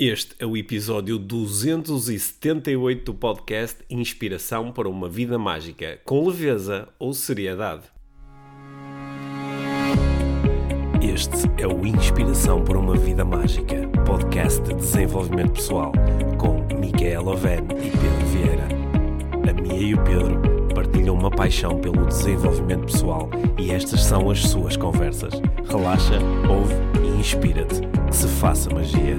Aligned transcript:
Este 0.00 0.36
é 0.38 0.46
o 0.46 0.56
episódio 0.56 1.18
278 1.18 3.04
do 3.04 3.14
podcast 3.18 3.78
Inspiração 3.90 4.70
para 4.70 4.88
uma 4.88 5.08
Vida 5.08 5.36
Mágica, 5.40 5.98
com 6.04 6.24
leveza 6.24 6.88
ou 7.00 7.12
seriedade. 7.12 7.82
Este 11.02 11.50
é 11.60 11.66
o 11.66 11.84
Inspiração 11.84 12.62
para 12.62 12.78
uma 12.78 12.96
Vida 12.96 13.24
Mágica, 13.24 13.88
podcast 14.06 14.62
de 14.62 14.74
desenvolvimento 14.74 15.54
pessoal, 15.54 15.90
com 16.38 16.64
Micaela 16.78 17.32
Oven 17.32 17.64
e 17.82 17.90
Pedro 17.90 18.26
Vieira. 18.26 18.68
A 19.50 19.52
Mia 19.60 19.82
e 19.82 19.94
o 19.94 20.04
Pedro 20.04 20.40
partilham 20.76 21.16
uma 21.16 21.28
paixão 21.32 21.76
pelo 21.80 22.06
desenvolvimento 22.06 22.84
pessoal 22.86 23.28
e 23.58 23.72
estas 23.72 24.04
são 24.04 24.30
as 24.30 24.38
suas 24.42 24.76
conversas. 24.76 25.34
Relaxa, 25.68 26.20
ouve 26.48 26.74
e 27.04 27.18
inspira-te. 27.18 27.80
Que 28.08 28.14
se 28.14 28.28
faça 28.28 28.70
magia. 28.70 29.18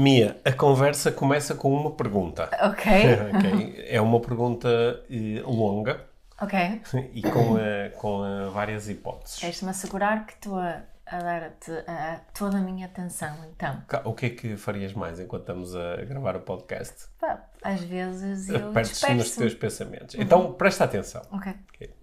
Mia, 0.00 0.40
a 0.44 0.52
conversa 0.52 1.12
começa 1.12 1.54
com 1.54 1.70
uma 1.72 1.90
pergunta. 1.90 2.48
Ok. 2.62 2.90
Ok? 3.36 3.84
É 3.88 4.00
uma 4.00 4.18
pergunta 4.20 4.68
eh, 5.10 5.42
longa 5.44 6.04
ok. 6.40 6.80
e 7.12 7.22
com, 7.22 7.58
eh, 7.58 7.90
com 7.98 8.24
eh, 8.24 8.48
várias 8.50 8.88
hipóteses. 8.88 9.38
Queres-me 9.38 9.68
assegurar 9.70 10.24
que 10.26 10.32
estou 10.32 10.58
a, 10.58 10.82
a 11.06 11.18
dar-te 11.18 11.70
a- 11.86 12.20
toda 12.32 12.56
a 12.56 12.60
minha 12.60 12.86
atenção, 12.86 13.36
então. 13.52 13.82
O 14.04 14.14
que 14.14 14.26
é 14.26 14.30
que 14.30 14.56
farias 14.56 14.94
mais 14.94 15.20
enquanto 15.20 15.42
estamos 15.42 15.76
a 15.76 15.96
gravar 15.96 16.34
o 16.36 16.40
podcast? 16.40 17.06
Pá, 17.20 17.44
às 17.62 17.80
vezes 17.82 18.48
eu 18.48 18.72
Perdes-te 18.72 19.12
nos 19.12 19.36
teus 19.36 19.54
pensamentos. 19.54 20.14
Então, 20.14 20.52
presta 20.54 20.84
atenção. 20.84 21.20
Ok. 21.30 21.52
Ok. 21.74 21.94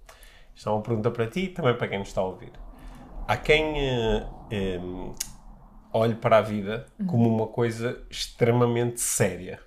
Isto 0.54 0.70
é 0.70 0.72
uma 0.72 0.82
pergunta 0.82 1.10
para 1.10 1.26
ti 1.28 1.40
e 1.46 1.48
também 1.50 1.76
para 1.76 1.88
quem 1.88 2.00
nos 2.00 2.10
está 2.10 2.22
a 2.22 2.26
ouvir. 2.26 2.52
Há 3.28 3.38
quem 3.38 3.76
eh, 4.52 4.70
olhe 5.98 6.16
para 6.16 6.38
a 6.38 6.42
vida 6.42 6.86
como 7.08 7.30
uma 7.34 7.48
coisa 7.48 8.02
extremamente 8.10 9.00
séria. 9.02 9.60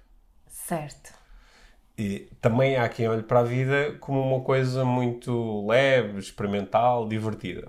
Certo. 0.49 1.13
E 1.99 2.31
também 2.41 2.77
há 2.77 2.89
quem 2.89 3.09
olhe 3.09 3.23
para 3.23 3.41
a 3.41 3.45
vida 3.45 3.93
como 4.01 4.21
uma 4.23 4.43
coisa 4.43 4.85
muito 4.85 5.67
leve, 5.67 6.19
experimental, 6.19 7.07
divertida. 7.07 7.69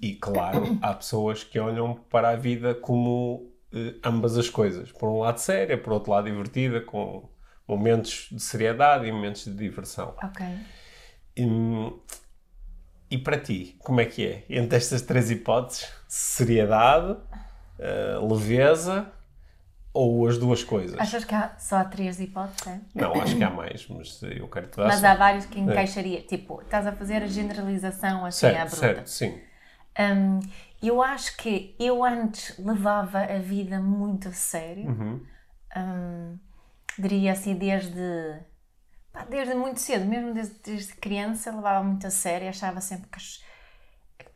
E 0.00 0.14
claro, 0.14 0.78
há 0.80 0.94
pessoas 0.94 1.44
que 1.44 1.58
olham 1.58 1.94
para 2.10 2.30
a 2.30 2.36
vida 2.36 2.74
como 2.74 3.52
eh, 3.72 3.96
ambas 4.04 4.38
as 4.38 4.48
coisas. 4.48 4.90
Por 4.92 5.08
um 5.10 5.18
lado 5.18 5.38
séria, 5.38 5.76
por 5.76 5.92
outro 5.92 6.12
lado 6.12 6.24
divertida, 6.24 6.80
com 6.80 7.28
momentos 7.68 8.28
de 8.32 8.40
seriedade 8.40 9.06
e 9.06 9.12
momentos 9.12 9.44
de 9.44 9.52
diversão. 9.54 10.14
Ok. 10.22 10.46
Hum, 11.38 12.00
E 13.10 13.18
para 13.18 13.38
ti, 13.38 13.76
como 13.80 14.00
é 14.00 14.04
que 14.06 14.26
é? 14.26 14.44
Entre 14.50 14.76
estas 14.76 15.02
três 15.02 15.30
hipóteses, 15.30 15.88
seriedade, 16.08 17.16
eh, 17.78 18.18
leveza 18.22 19.10
ou 19.92 20.26
as 20.26 20.38
duas 20.38 20.62
coisas? 20.62 20.98
Achas 21.00 21.24
que 21.24 21.34
há 21.34 21.56
só 21.58 21.84
três 21.84 22.20
hipóteses? 22.20 22.66
é? 22.66 22.80
Não, 22.94 23.12
acho 23.20 23.36
que 23.36 23.44
há 23.44 23.50
mais, 23.50 23.86
mas 23.88 24.22
eu 24.22 24.48
quero 24.48 24.66
te 24.68 24.76
dar 24.76 24.88
Mas 24.88 25.00
só- 25.00 25.06
há 25.08 25.14
vários 25.14 25.46
que 25.46 25.58
encaixaria. 25.58 26.22
Tipo, 26.22 26.60
estás 26.62 26.86
a 26.86 26.92
fazer 26.92 27.22
a 27.22 27.26
generalização 27.26 28.24
assim 28.24 28.46
à 28.46 28.50
Certo, 28.50 28.70
bruta. 28.70 28.86
certo, 28.86 29.06
sim. 29.08 29.40
Hum, 29.98 30.40
eu 30.82 31.02
acho 31.02 31.36
que 31.38 31.74
eu 31.80 32.04
antes 32.04 32.58
levava 32.58 33.20
a 33.20 33.38
vida 33.38 33.80
muito 33.80 34.28
a 34.28 34.32
sério. 34.32 34.84
Uhum. 34.84 35.20
Hum, 35.76 36.38
diria 36.98 37.32
assim, 37.32 37.54
desde, 37.54 38.40
pá, 39.12 39.24
desde 39.24 39.54
muito 39.54 39.80
cedo, 39.80 40.04
mesmo 40.04 40.34
desde, 40.34 40.54
desde 40.62 40.94
criança, 40.94 41.50
levava 41.54 41.82
muito 41.84 42.06
a 42.06 42.10
sério. 42.10 42.48
Achava 42.48 42.80
sempre 42.80 43.08
que 43.08 43.16
as, 43.18 43.42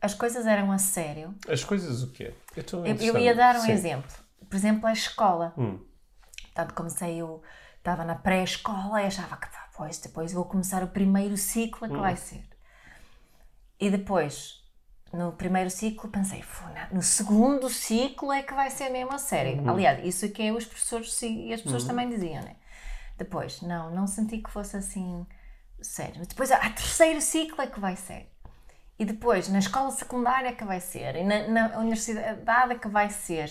as 0.00 0.14
coisas 0.14 0.46
eram 0.46 0.72
a 0.72 0.78
sério. 0.78 1.34
As 1.48 1.64
coisas 1.64 2.02
o 2.02 2.10
quê? 2.12 2.32
Eu, 2.56 2.96
Eu, 2.96 3.18
ia 3.18 3.34
dar 3.34 3.56
um 3.56 3.60
Sim. 3.60 3.72
exemplo. 3.72 4.10
Por 4.48 4.56
exemplo, 4.56 4.86
a 4.86 4.92
escola. 4.92 5.54
Hum. 5.56 5.78
Portanto, 6.42 6.74
comecei, 6.74 7.16
eu 7.16 7.42
estava 7.78 8.04
na 8.04 8.14
pré-escola 8.16 9.00
e 9.02 9.06
achava 9.06 9.36
que 9.36 9.48
pá, 9.48 9.68
pois, 9.76 9.98
depois 9.98 10.32
vou 10.32 10.44
começar 10.44 10.82
o 10.82 10.88
primeiro 10.88 11.36
ciclo, 11.36 11.86
Hum. 11.86 11.92
que 11.94 12.00
vai 12.00 12.16
ser. 12.16 12.44
E 13.78 13.88
depois, 13.90 14.62
no 15.12 15.32
primeiro 15.32 15.70
ciclo, 15.70 16.10
pensei, 16.10 16.42
"Fu, 16.42 16.68
na- 16.70 16.88
no 16.90 17.02
segundo 17.02 17.68
ciclo 17.70 18.32
é 18.32 18.42
que 18.42 18.52
vai 18.52 18.70
ser 18.70 18.90
mesmo 18.90 19.12
a 19.14 19.18
sério. 19.18 19.62
Uhum. 19.62 19.70
Aliás, 19.70 20.04
isso 20.04 20.24
é 20.24 20.28
que 20.28 20.50
os 20.52 20.64
professores 20.66 21.20
e 21.22 21.52
as 21.52 21.60
pessoas 21.62 21.84
também 21.84 22.08
diziam, 22.08 22.42
né? 22.42 22.56
Depois, 23.16 23.60
não, 23.62 23.90
não 23.90 24.06
senti 24.06 24.38
que 24.38 24.50
fosse 24.50 24.76
assim 24.76 25.26
sério. 25.80 26.26
Depois, 26.26 26.50
a 26.52 26.58
terceiro 26.70 27.20
ciclo 27.20 27.60
é 27.62 27.66
que 27.66 27.80
vai 27.80 27.96
ser. 27.96 28.29
E 29.00 29.04
depois, 29.06 29.48
na 29.48 29.58
escola 29.60 29.90
secundária 29.90 30.52
que 30.52 30.62
vai 30.62 30.78
ser. 30.78 31.16
E 31.16 31.24
na, 31.24 31.48
na 31.48 31.78
universidade 31.78 32.78
que 32.78 32.86
vai 32.88 33.08
ser. 33.08 33.50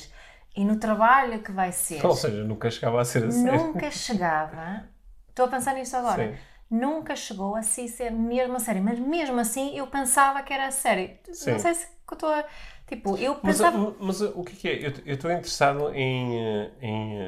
E 0.56 0.64
no 0.64 0.78
trabalho 0.78 1.42
que 1.42 1.52
vai 1.52 1.72
ser. 1.72 2.06
Ou 2.06 2.16
seja, 2.16 2.44
nunca 2.44 2.70
chegava 2.70 3.02
a 3.02 3.06
ser 3.06 3.26
a 3.26 3.32
sério. 3.32 3.64
Nunca 3.64 3.90
chegava. 3.90 4.84
Estou 5.30 5.46
a 5.46 5.50
pensar 5.50 5.74
nisto 5.74 5.96
agora. 5.98 6.24
Sim. 6.34 6.38
Nunca 6.70 7.16
chegou 7.16 7.56
a 7.56 7.64
si 7.64 7.88
ser 7.88 8.12
mesmo 8.12 8.58
a 8.58 8.60
sério. 8.60 8.84
Mas 8.84 9.00
mesmo 9.00 9.40
assim 9.40 9.76
eu 9.76 9.88
pensava 9.88 10.44
que 10.44 10.54
era 10.54 10.68
a 10.68 10.72
sério. 10.72 11.18
Sim. 11.34 11.52
Não 11.54 11.60
sei 11.60 11.74
se 11.74 11.88
eu 12.10 12.14
estou 12.14 12.30
a. 12.30 12.46
Tipo, 12.88 13.18
eu 13.18 13.34
Mas, 13.42 13.58
pensava. 13.58 13.96
mas 14.00 14.22
o 14.22 14.44
que 14.44 14.54
é 14.54 14.56
que 14.56 14.68
é? 14.68 14.88
Eu- 14.88 15.14
estou 15.14 15.32
interessado 15.32 15.94
em, 15.96 16.40
eh, 16.40 16.72
em 16.82 17.20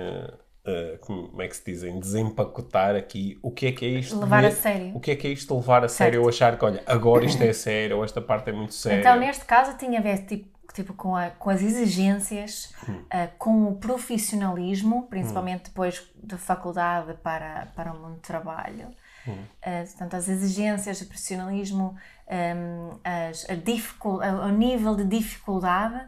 eh, 0.65 0.97
como 1.01 1.41
é 1.41 1.47
que 1.47 1.55
se 1.57 1.65
diz? 1.65 1.83
Em 1.83 1.99
desempacotar 1.99 2.95
aqui 2.95 3.39
o 3.41 3.51
que 3.51 3.67
é 3.67 3.71
que 3.71 3.85
é 3.85 3.89
isto. 3.89 4.15
de- 4.15 4.21
Levar 4.21 4.45
a 4.45 4.51
sério. 4.51 4.95
O 4.95 4.99
que 4.99 5.11
é 5.11 5.15
que 5.15 5.27
é 5.27 5.31
isto 5.31 5.47
de 5.53 5.59
levar 5.59 5.83
a 5.83 5.87
sério 5.89 6.21
ou 6.21 6.29
achar 6.29 6.57
que, 6.57 6.65
olha, 6.65 6.83
agora 6.85 7.25
isto 7.25 7.41
é 7.43 7.51
sério 7.53 7.97
ou 7.97 8.05
esta 8.05 8.21
parte 8.21 8.49
é 8.49 8.53
muito 8.53 8.73
séria. 8.73 8.99
Então, 8.99 9.15
neste 9.19 9.45
caso, 9.45 9.77
tinha 9.77 9.99
a 9.99 10.03
ver 10.03 10.25
tipo, 10.25 10.49
tipo, 10.73 10.93
com, 10.93 11.15
a- 11.15 11.31
com 11.31 11.49
as 11.49 11.61
exigências, 11.61 12.73
Hum. 12.87 13.03
ah, 13.09 13.27
com 13.37 13.65
o 13.65 13.75
profissionalismo, 13.75 15.07
principalmente 15.09 15.63
depois 15.65 16.09
da 16.15 16.37
faculdade 16.37 17.13
para, 17.23 17.67
para 17.75 17.91
o 17.91 17.99
mundo 17.99 18.13
do 18.15 18.19
trabalho. 18.21 18.87
Hum. 19.27 19.43
Ah, 19.61 19.83
portanto, 19.85 20.13
as 20.15 20.29
exigências, 20.29 21.01
o 21.01 21.05
profissionalismo, 21.07 21.95
ahm, 22.27 22.97
as, 23.03 23.45
a 23.49 24.45
o 24.45 24.49
nível 24.49 24.95
de 24.95 25.03
dificuldade, 25.05 26.05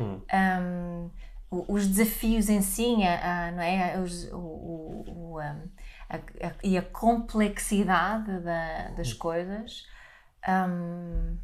Hum. 0.00 0.20
ahm, 0.32 1.06
o- 1.06 1.10
os 1.50 1.86
desafios 1.86 2.48
em 2.48 2.60
si, 2.62 3.02
a- 3.02 3.48
a- 3.48 3.52
não 3.52 3.62
é? 3.62 3.98
Os- 4.00 4.30
o, 4.32 4.36
o- 5.06 5.38
a- 5.38 5.62
e 6.62 6.76
a 6.78 6.82
complexidade 6.82 8.40
da- 8.40 8.88
das 8.96 9.12
Hum. 9.12 9.18
coisas. 9.18 9.86
ahm, 10.46 11.36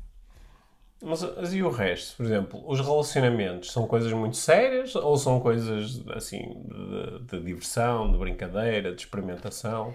Mas, 1.05 1.21
mas 1.37 1.53
e 1.53 1.63
o 1.63 1.71
resto? 1.71 2.17
Por 2.17 2.27
exemplo, 2.27 2.63
os 2.71 2.79
relacionamentos 2.81 3.73
são 3.73 3.89
coisas 3.89 4.13
muito 4.13 4.37
sérias 4.37 4.95
ou 4.95 5.17
são 5.17 5.41
coisas 5.41 6.01
assim 6.11 6.63
de, 6.69 7.25
de 7.27 7.45
diversão, 7.45 8.13
de 8.13 8.19
brincadeira, 8.19 8.95
de 8.95 9.03
experimentação? 9.03 9.93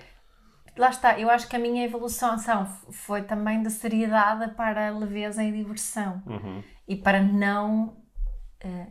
Lá 0.78 0.90
está, 0.90 1.18
eu 1.20 1.30
acho 1.30 1.48
que 1.48 1.56
a 1.56 1.60
minha 1.60 1.86
evolução 1.86 2.38
f- 2.38 2.92
foi 2.92 3.24
também 3.24 3.64
de 3.64 3.70
seriedade 3.72 4.54
para 4.56 4.90
leveza 4.92 5.44
e 5.44 5.52
diversão. 5.52 6.22
E 6.88 6.96
para 6.96 7.22
não, 7.24 7.98
eh, 8.60 8.88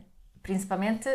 principalmente, 0.47 1.09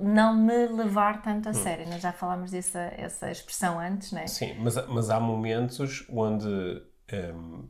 não 0.00 0.34
me 0.36 0.68
levar 0.68 1.20
tanto 1.22 1.48
a 1.48 1.52
sério. 1.52 1.88
Nós 1.88 2.00
já 2.00 2.12
falámos 2.12 2.52
dessa 2.52 2.78
essa 2.96 3.30
expressão 3.30 3.80
antes, 3.80 4.12
não 4.12 4.20
é? 4.20 4.26
Sim, 4.28 4.54
mas, 4.60 4.76
mas 4.86 5.10
há 5.10 5.18
momentos 5.18 6.06
onde, 6.08 6.48
hum, 7.12 7.68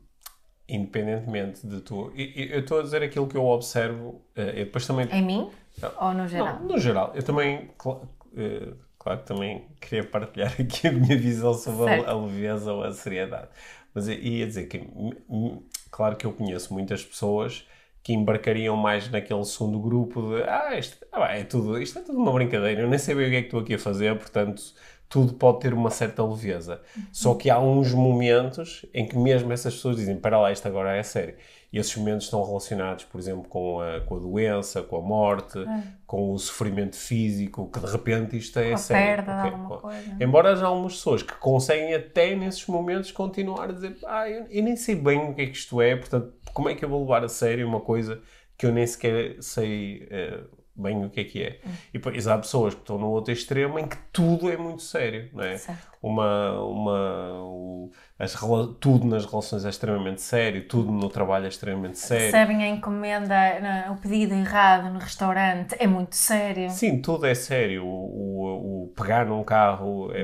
independentemente 0.69 1.67
de 1.67 1.81
tu. 1.81 2.13
Eu 2.15 2.61
estou 2.61 2.81
a 2.81 2.83
dizer 2.83 3.03
aquilo 3.03 3.27
que 3.27 3.37
eu 3.37 3.47
observo, 3.47 4.23
eh, 4.37 4.61
eu 4.61 4.65
depois 4.67 4.87
também. 4.87 5.09
Em 5.11 5.23
mim 5.23 5.51
Não. 5.81 5.93
ou 6.01 6.15
no 6.15 6.29
geral? 6.29 6.61
Não, 6.61 6.69
no 6.69 6.79
geral, 6.79 7.13
eu 7.15 7.23
também, 7.23 7.71
eh, 8.37 8.73
claro 8.99 9.21
que 9.21 9.27
também 9.27 9.67
queria 9.81 10.05
partilhar 10.05 10.53
aqui 10.61 10.87
a 10.87 10.93
minha 10.93 11.17
visão 11.17 11.55
sobre 11.55 11.91
a, 11.91 12.11
a 12.11 12.21
leveza 12.21 12.73
ou 12.75 12.85
a 12.85 12.93
seriedade. 12.93 13.49
Mas 13.95 14.07
ia 14.07 14.47
dizer 14.47 14.67
que, 14.67 14.87
claro 15.91 16.15
que 16.15 16.27
eu 16.27 16.33
conheço 16.33 16.75
muitas 16.75 17.03
pessoas 17.03 17.67
que 18.03 18.13
embarcariam 18.13 18.77
mais 18.77 19.11
naquele 19.11 19.45
segundo 19.45 19.81
grupo 19.81 20.23
de 20.23 20.43
ah, 20.45 20.79
isto, 20.79 21.05
ah, 21.13 21.37
é 21.37 21.45
tudo, 21.45 21.81
isto 21.81 21.99
é 21.99 22.03
tudo 22.03 22.19
uma 22.19 22.33
brincadeira, 22.33 22.83
eu 22.83 22.89
nem 22.89 22.99
bem 23.15 23.27
o 23.27 23.31
que 23.31 23.37
é 23.37 23.41
que 23.41 23.47
estou 23.49 23.61
aqui 23.61 23.75
a 23.75 23.79
fazer, 23.79 24.17
portanto 24.19 24.63
tudo 25.09 25.33
pode 25.35 25.61
ter 25.61 25.73
uma 25.73 25.91
certa 25.91 26.23
leveza. 26.25 26.81
Só 27.13 27.35
que 27.35 27.49
há 27.49 27.59
uns 27.59 27.93
momentos 27.93 28.85
em 28.93 29.07
que 29.07 29.17
mesmo 29.17 29.53
essas 29.53 29.75
pessoas 29.75 29.97
dizem, 29.97 30.17
para 30.17 30.39
lá, 30.39 30.53
isto 30.53 30.67
agora 30.69 30.95
é 30.97 31.03
sério. 31.03 31.35
E 31.71 31.79
esses 31.79 31.95
momentos 31.97 32.25
estão 32.25 32.43
relacionados, 32.45 33.05
por 33.05 33.19
exemplo, 33.21 33.45
com 33.49 33.81
a, 33.81 34.01
com 34.01 34.17
a 34.17 34.19
doença, 34.19 34.83
com 34.83 34.97
a 34.97 35.03
morte, 35.03 35.59
com 36.07 36.33
o 36.33 36.39
sofrimento 36.39 36.97
físico, 36.97 37.71
que 37.71 37.79
de 37.79 37.87
repente 37.87 38.37
isto 38.39 38.59
é 38.59 38.69
Com 38.71 38.75
a 38.75 38.79
sério. 38.79 39.25
perda 39.25 39.33
de 39.35 39.39
Ok, 39.49 39.51
alguma 39.53 39.79
coisa. 39.79 40.17
Embora 40.21 40.53
haja 40.53 40.67
algumas 40.67 40.95
pessoas 40.95 41.23
que 41.23 41.35
conseguem 41.35 41.95
até 41.95 42.35
nesses 42.35 42.67
momentos 42.67 43.13
continuar 43.13 43.69
a 43.69 43.73
dizer 43.73 43.97
ah, 44.07 44.29
eu, 44.29 44.47
eu 44.51 44.63
nem 44.63 44.77
sei 44.77 44.95
bem 44.95 45.19
o 45.31 45.35
que 45.35 45.43
é 45.43 45.47
que 45.47 45.53
isto 45.53 45.81
é, 45.83 45.95
portanto, 45.97 46.33
como 46.55 46.71
é 46.71 46.75
que 46.75 46.85
eu 46.85 46.89
vou 46.89 47.01
levar 47.03 47.23
a 47.25 47.29
sério 47.29 47.67
uma 47.69 47.81
coisa 47.81 48.21
que 48.57 48.65
eu 48.65 48.73
nem 48.73 48.87
sequer 48.87 49.37
sei 49.43 50.07
eh, 50.11 50.41
bem 50.79 51.05
o 51.05 51.11
que 51.11 51.21
é 51.21 51.25
que 51.25 51.43
é. 51.43 51.61
E 51.93 51.99
depois 51.99 52.27
há 52.29 52.39
pessoas 52.39 52.75
que 52.75 52.81
estão 52.81 52.99
no 52.99 53.09
outro 53.11 53.33
extremo 53.33 53.79
em 53.79 53.87
que 53.89 53.97
tudo 54.13 54.51
é 54.51 54.57
muito 54.57 54.83
sério, 54.83 55.29
não 55.33 55.43
é? 55.45 55.57
Certo. 55.59 55.89
Uma, 56.01 56.53
uma, 56.63 57.33
o- 57.43 57.91
as, 58.19 58.33
tudo 58.79 59.05
nas 59.07 59.27
relações 59.27 59.65
é 59.65 59.69
extremamente 59.69 60.21
sério, 60.23 60.67
tudo 60.69 60.93
no 60.93 61.09
trabalho 61.09 61.47
é 61.47 61.49
extremamente 61.49 61.99
sério. 61.99 62.27
Recebem 62.27 62.63
a 62.63 62.69
encomenda, 62.69 63.35
na- 63.61 63.93
o 63.93 63.97
pedido 63.97 64.33
errado 64.35 64.93
no 64.93 64.99
restaurante, 65.01 65.75
é 65.79 65.87
muito 65.89 66.15
sério. 66.15 66.71
Sim, 66.71 67.01
tudo 67.03 67.27
é 67.27 67.35
sério. 67.35 67.85
O, 67.85 67.89
o- 67.89 68.85
o 68.85 68.89
pegar 68.97 69.27
num 69.27 69.43
carro 69.43 70.11
é, 70.13 70.23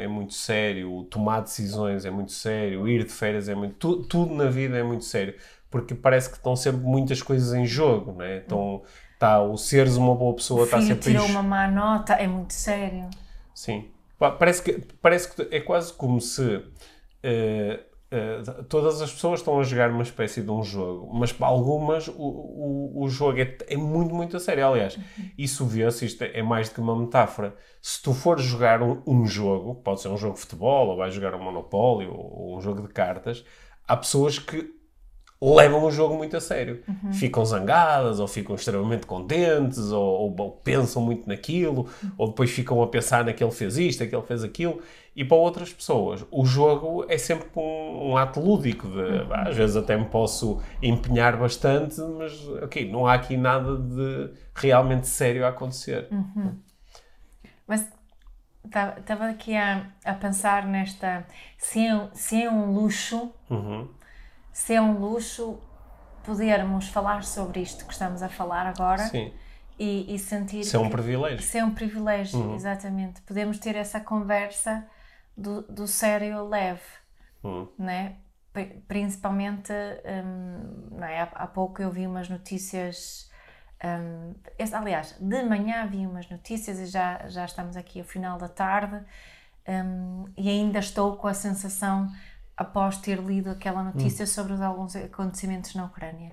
é, 0.00 0.04
é 0.04 0.08
muito 0.08 0.32
sério, 0.34 0.90
o 0.96 1.04
tomar 1.04 1.40
decisões 1.42 2.04
é 2.04 2.10
muito 2.10 2.32
sério, 2.32 2.82
o 2.82 2.88
ir 2.88 3.04
de 3.04 3.12
férias 3.12 3.48
é 3.48 3.54
muito. 3.54 3.74
tu- 3.76 4.02
tudo 4.04 4.34
na 4.34 4.46
vida 4.48 4.76
é 4.78 4.82
muito 4.82 5.04
sério. 5.04 5.34
Porque 5.70 5.94
parece 5.94 6.28
que 6.28 6.36
estão 6.36 6.54
sempre 6.54 6.82
muitas 6.82 7.22
coisas 7.22 7.54
em 7.54 7.64
jogo, 7.64 8.12
né? 8.12 8.42
Então, 8.44 8.82
tá, 9.22 9.40
o 9.40 9.56
seres 9.56 9.96
uma 9.96 10.16
boa 10.16 10.34
pessoa 10.34 10.64
está 10.64 10.82
sempre 10.82 11.12
tirou 11.12 11.24
uma 11.26 11.44
má 11.44 11.68
nota, 11.68 12.14
é 12.14 12.26
muito 12.26 12.52
sério. 12.52 13.08
Sim. 13.54 13.88
Parece 14.18 14.62
que, 14.62 14.80
parece 15.00 15.32
que 15.32 15.54
é 15.54 15.60
quase 15.60 15.92
como 15.92 16.20
se 16.20 16.60
eh, 17.22 17.80
eh, 18.10 18.42
todas 18.68 19.00
as 19.00 19.12
pessoas 19.12 19.38
estão 19.38 19.60
a 19.60 19.62
jogar 19.62 19.90
uma 19.90 20.02
espécie 20.02 20.42
de 20.42 20.50
um 20.50 20.64
jogo, 20.64 21.08
mas 21.14 21.32
para 21.32 21.46
algumas 21.46 22.08
o, 22.08 22.14
o, 22.14 23.02
o 23.04 23.08
jogo 23.08 23.38
é, 23.40 23.56
é 23.68 23.76
muito, 23.76 24.12
muito 24.12 24.36
a 24.36 24.40
sério. 24.40 24.66
Aliás, 24.66 24.98
isso 25.38 25.64
vê-se, 25.66 26.04
isto 26.04 26.22
é, 26.22 26.40
é 26.40 26.42
mais 26.42 26.68
do 26.68 26.74
que 26.74 26.80
uma 26.80 26.98
metáfora. 26.98 27.54
Se 27.80 28.02
tu 28.02 28.12
fores 28.12 28.44
jogar 28.44 28.82
um, 28.82 29.02
um 29.06 29.24
jogo, 29.24 29.76
pode 29.76 30.00
ser 30.00 30.08
um 30.08 30.16
jogo 30.16 30.34
de 30.34 30.40
futebol, 30.40 30.88
ou 30.88 30.96
vais 30.96 31.14
jogar 31.14 31.32
um 31.36 31.42
Monopólio, 31.42 32.12
ou, 32.12 32.40
ou 32.40 32.58
um 32.58 32.60
jogo 32.60 32.82
de 32.82 32.92
cartas, 32.92 33.44
há 33.86 33.96
pessoas 33.96 34.40
que 34.40 34.81
levam 35.42 35.82
o 35.84 35.90
jogo 35.90 36.16
muito 36.16 36.36
a 36.36 36.40
sério. 36.40 36.82
Ficam 37.12 37.44
zangadas, 37.44 38.20
ou 38.20 38.28
ficam 38.28 38.54
extremamente 38.54 39.06
contentes, 39.06 39.90
ou, 39.90 40.34
ou- 40.38 40.50
pensam 40.62 41.02
muito 41.02 41.28
naquilo, 41.28 41.88
ou 42.16 42.28
depois 42.28 42.50
ficam 42.50 42.80
a 42.82 42.86
pensar 42.86 43.24
naquele 43.24 43.50
fez 43.50 43.76
isto, 43.76 44.04
aquele 44.04 44.22
fez 44.22 44.44
aquilo. 44.44 44.80
E 45.16 45.24
para 45.24 45.36
outras 45.36 45.72
pessoas, 45.72 46.24
o 46.30 46.44
jogo 46.44 47.04
é 47.08 47.18
sempre 47.18 47.48
um, 47.56 48.12
um 48.12 48.16
ato 48.16 48.40
lúdico. 48.40 48.86
De, 48.88 49.00
"Ah, 49.32 49.48
às 49.48 49.56
vezes 49.56 49.76
até 49.76 49.96
me 49.96 50.06
posso 50.06 50.60
empenhar 50.80 51.36
bastante, 51.36 52.00
mas 52.00 52.32
ok, 52.62 52.90
não 52.90 53.06
há 53.06 53.14
aqui 53.14 53.36
nada 53.36 53.76
de 53.76 54.30
realmente 54.54 55.06
sério 55.08 55.44
a 55.44 55.48
acontecer. 55.48 56.08
Mas 57.66 57.90
estava 58.64 59.28
aqui 59.28 59.54
a, 59.56 59.86
a 60.04 60.14
pensar 60.14 60.66
nesta. 60.66 61.26
Se 61.58 61.86
é, 61.86 62.08
se 62.14 62.42
é 62.42 62.50
um 62.50 62.72
luxo, 62.72 63.32
Uhum. 63.50 63.88
Se 64.52 64.74
é 64.74 64.80
um 64.82 64.98
luxo 64.98 65.58
podermos 66.24 66.88
falar 66.88 67.24
sobre 67.24 67.60
isto 67.60 67.84
que 67.86 67.92
estamos 67.92 68.22
a 68.22 68.28
falar 68.28 68.66
agora 68.66 69.04
Sim, 69.08 69.32
e, 69.78 70.14
e 70.14 70.18
sentir. 70.18 70.60
isso 70.60 70.76
é 70.76 70.80
um 70.80 70.90
privilégio. 70.90 71.38
Isso 71.40 71.56
é 71.58 71.64
um 71.64 71.74
privilégio, 71.74 72.54
exatamente. 72.54 73.20
Podemos 73.22 73.58
ter 73.58 73.74
essa 73.76 73.98
conversa 74.00 74.86
do, 75.36 75.62
do 75.62 75.86
sério 75.86 76.38
ao 76.38 76.48
leve, 76.48 76.80
Uhum. 77.42 77.68
né? 77.78 78.16
Pri- 78.52 78.84
Principalmente, 78.86 79.72
hum, 79.72 80.88
não 80.92 81.04
é? 81.06 81.22
há, 81.22 81.28
há 81.34 81.46
pouco 81.46 81.82
eu 81.82 81.90
vi 81.90 82.06
umas 82.06 82.28
notícias. 82.28 83.28
hum, 83.84 84.34
esse- 84.58 84.74
aliás, 84.74 85.16
de 85.18 85.42
manhã 85.42 85.84
vi 85.86 86.06
umas 86.06 86.28
notícias 86.30 86.78
e 86.78 86.86
já, 86.86 87.26
já 87.28 87.44
estamos 87.44 87.76
aqui 87.76 87.98
ao 87.98 88.04
final 88.06 88.38
da 88.38 88.48
tarde 88.48 89.02
hum, 89.68 90.26
e 90.36 90.48
ainda 90.48 90.78
estou 90.78 91.16
com 91.16 91.26
a 91.26 91.34
sensação, 91.34 92.08
após 92.62 92.96
ter 92.98 93.18
lido 93.18 93.50
aquela 93.50 93.82
notícia 93.82 94.26
sobre 94.26 94.52
os 94.54 94.60
alguns 94.60 94.96
acontecimentos 94.96 95.74
na 95.74 95.84
Ucrânia. 95.84 96.32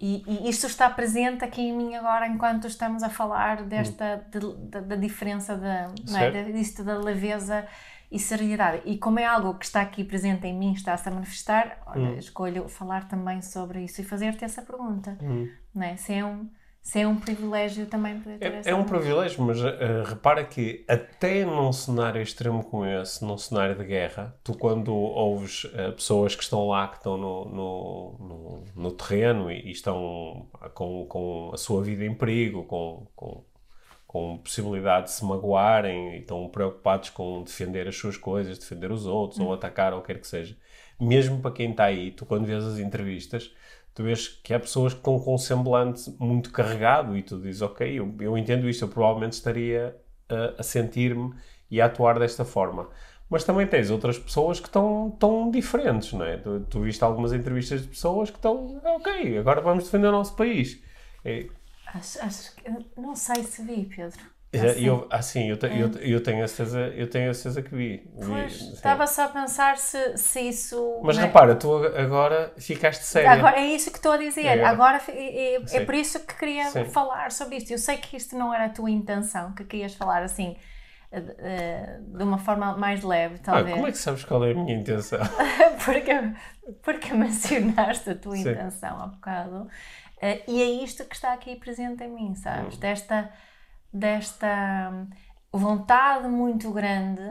E, 0.00 0.22
e 0.26 0.48
isto 0.50 0.66
está 0.66 0.90
presente 0.90 1.44
aqui 1.44 1.62
em 1.62 1.72
mim 1.76 1.94
agora 1.94 2.26
enquanto 2.26 2.66
estamos 2.66 3.02
a 3.02 3.08
falar 3.08 3.62
desta 3.62 4.26
de- 4.30 4.56
da, 4.68 4.80
da 4.80 4.96
diferença 4.96 5.56
da, 5.56 5.88
não 6.08 6.18
é? 6.18 6.32
Certo. 6.32 6.52
disto 6.52 6.84
da 6.84 6.98
leveza 6.98 7.66
e 8.10 8.18
seriedade. 8.18 8.82
E 8.84 8.98
como 8.98 9.18
é 9.18 9.24
algo 9.24 9.54
que 9.54 9.64
está 9.64 9.80
aqui 9.80 10.04
presente 10.04 10.46
em 10.46 10.56
mim, 10.56 10.72
está-se 10.72 11.08
a 11.08 11.12
manifestar, 11.12 11.78
olha, 11.86 12.18
escolho 12.18 12.68
falar 12.68 13.08
também 13.08 13.40
sobre 13.40 13.84
isso 13.84 14.00
e 14.00 14.04
fazer-te 14.04 14.44
essa 14.44 14.62
pergunta. 14.62 15.16
Não 15.74 15.82
é? 15.86 15.96
se, 15.96 16.12
é 16.12 16.24
um, 16.24 16.48
se 16.84 17.00
é 17.00 17.08
um 17.08 17.16
privilégio 17.16 17.86
também 17.86 18.20
poder 18.20 18.38
ter 18.38 18.52
essa 18.52 18.68
É, 18.68 18.72
é 18.72 18.76
um 18.76 18.84
privilégio, 18.84 19.42
mas 19.42 19.58
eh, 19.58 20.04
repara 20.06 20.44
que 20.44 20.84
até 20.86 21.42
num 21.42 21.72
cenário 21.72 22.20
extremo 22.20 22.62
como 22.62 22.84
esse, 22.84 23.24
num 23.24 23.38
cenário 23.38 23.74
de 23.74 23.84
guerra, 23.84 24.38
tu 24.44 24.54
quando 24.56 24.94
ouves 24.94 25.66
eh, 25.74 25.92
pessoas 25.92 26.36
que 26.36 26.42
estão 26.42 26.68
lá, 26.68 26.86
que 26.88 26.98
estão 26.98 27.16
no, 27.16 27.44
no, 27.46 28.18
no, 28.20 28.64
no 28.76 28.92
terreno 28.92 29.50
e, 29.50 29.68
e 29.68 29.70
estão 29.70 30.46
com, 30.74 31.06
com 31.06 31.50
a 31.54 31.56
sua 31.56 31.82
vida 31.82 32.04
em 32.04 32.14
perigo, 32.14 32.64
com, 32.64 33.06
com, 33.16 33.46
com 34.06 34.38
possibilidade 34.38 35.06
de 35.06 35.12
se 35.12 35.24
magoarem 35.24 36.16
e 36.16 36.18
estão 36.20 36.46
preocupados 36.50 37.08
com 37.08 37.42
defender 37.42 37.88
as 37.88 37.96
suas 37.96 38.18
coisas, 38.18 38.58
defender 38.58 38.92
os 38.92 39.06
outros, 39.06 39.40
ou 39.40 39.54
atacar, 39.54 39.94
ou 39.94 40.00
o 40.00 40.02
que 40.02 40.12
quer 40.12 40.20
que 40.20 40.26
seja. 40.28 40.54
Mesmo 41.00 41.40
para 41.40 41.50
quem 41.50 41.70
está 41.70 41.84
aí, 41.84 42.10
tu 42.10 42.26
quando 42.26 42.44
vês 42.46 42.62
as 42.62 42.78
entrevistas, 42.78 43.52
tu 43.94 44.02
vês 44.02 44.28
que 44.28 44.52
há 44.54 44.60
pessoas 44.60 44.92
que 44.92 45.00
estão 45.00 45.18
com 45.18 45.34
um 45.34 45.38
semblante 45.38 46.10
muito 46.18 46.50
carregado 46.52 47.16
e 47.16 47.22
tu 47.22 47.40
dizes, 47.40 47.62
ok, 47.62 47.98
eu, 47.98 48.14
eu 48.20 48.36
entendo 48.38 48.68
isto, 48.68 48.84
eu 48.84 48.88
provavelmente 48.88 49.34
estaria 49.34 49.96
a, 50.28 50.60
a 50.60 50.62
sentir-me 50.62 51.34
e 51.70 51.80
a 51.80 51.86
atuar 51.86 52.18
desta 52.18 52.44
forma. 52.44 52.88
Mas 53.30 53.44
também 53.44 53.66
tens 53.66 53.90
outras 53.90 54.18
pessoas 54.18 54.60
que 54.60 54.66
estão 54.66 55.10
tão 55.18 55.50
diferentes, 55.50 56.12
não 56.12 56.24
é? 56.24 56.36
Tu, 56.38 56.60
tu 56.70 56.80
viste 56.82 57.02
algumas 57.02 57.32
entrevistas 57.32 57.82
de 57.82 57.88
pessoas 57.88 58.30
que 58.30 58.36
estão, 58.36 58.80
ok, 58.84 59.38
agora 59.38 59.60
vamos 59.60 59.84
defender 59.84 60.08
o 60.08 60.12
nosso 60.12 60.36
país. 60.36 60.82
É, 61.24 61.48
Acho, 61.86 62.20
acho 62.22 62.56
que, 62.56 62.70
não 62.96 63.14
sei 63.14 63.42
se 63.44 63.62
vi, 63.62 63.86
Pedro. 63.86 64.33
Já- 64.58 64.70
Assim. 64.70 64.86
eu, 64.86 65.06
assim, 65.10 65.48
eu, 65.50 65.56
te- 65.56 65.66
eu, 65.66 65.90
eu 66.00 66.22
tenho 66.22 66.44
a 66.44 66.48
certeza, 66.48 66.80
eu 66.96 67.08
tenho 67.10 67.30
a 67.30 67.34
certeza 67.34 67.62
que 67.62 67.74
vi. 67.74 68.06
Pois, 68.26 68.52
estava 68.74 69.06
só 69.06 69.24
a 69.24 69.28
pensar 69.28 69.76
se, 69.78 70.16
se 70.16 70.40
isso. 70.40 71.00
Mas 71.02 71.16
não 71.16 71.24
é? 71.24 71.26
repara, 71.26 71.54
tu 71.54 71.74
agora 71.74 72.52
ficaste 72.58 73.02
séria. 73.04 73.30
Agora, 73.30 73.58
é 73.58 73.66
isso 73.66 73.90
que 73.90 73.96
estou 73.98 74.12
a 74.12 74.16
dizer. 74.16 74.44
É. 74.46 74.64
Agora 74.64 75.00
é, 75.08 75.54
é- 75.56 75.62
é 75.72 75.80
por 75.84 75.94
isso 75.94 76.20
que 76.26 76.34
queria 76.34 76.70
Sim. 76.70 76.84
falar 76.86 77.30
sobre 77.32 77.56
isto. 77.56 77.70
Eu 77.72 77.78
sei 77.78 77.96
que 77.96 78.16
isto 78.16 78.36
não 78.36 78.52
era 78.54 78.66
a 78.66 78.70
tua 78.70 78.90
intenção, 78.90 79.52
que 79.52 79.64
querias 79.64 79.94
falar 79.94 80.22
assim 80.22 80.56
eh, 81.12 81.22
eh, 81.38 81.98
de 82.00 82.22
uma 82.24 82.38
forma 82.38 82.76
mais 82.76 83.02
leve, 83.04 83.36
Ah, 83.36 83.52
talvez. 83.52 83.74
como 83.74 83.86
é 83.86 83.92
que 83.92 83.98
sabes 83.98 84.24
qual 84.24 84.44
é 84.44 84.50
a 84.50 84.54
minha 84.54 84.74
intenção? 84.76 85.20
porque, 85.84 86.12
porque 86.82 87.12
mencionaste 87.14 88.10
a 88.10 88.14
tua 88.16 88.36
Sim. 88.36 88.50
intenção 88.50 89.00
há 89.00 89.06
bocado. 89.06 89.68
Eh, 90.20 90.42
e 90.48 90.62
é 90.62 90.66
isto 90.84 91.04
que 91.04 91.14
está 91.14 91.32
aqui 91.32 91.54
presente 91.56 92.02
em 92.02 92.08
mim, 92.08 92.30
Hum. 92.30 92.34
sabes? 92.34 92.76
Desta, 92.78 93.30
desta 93.94 95.06
vontade 95.52 96.28
muito 96.28 96.70
grande 96.72 97.22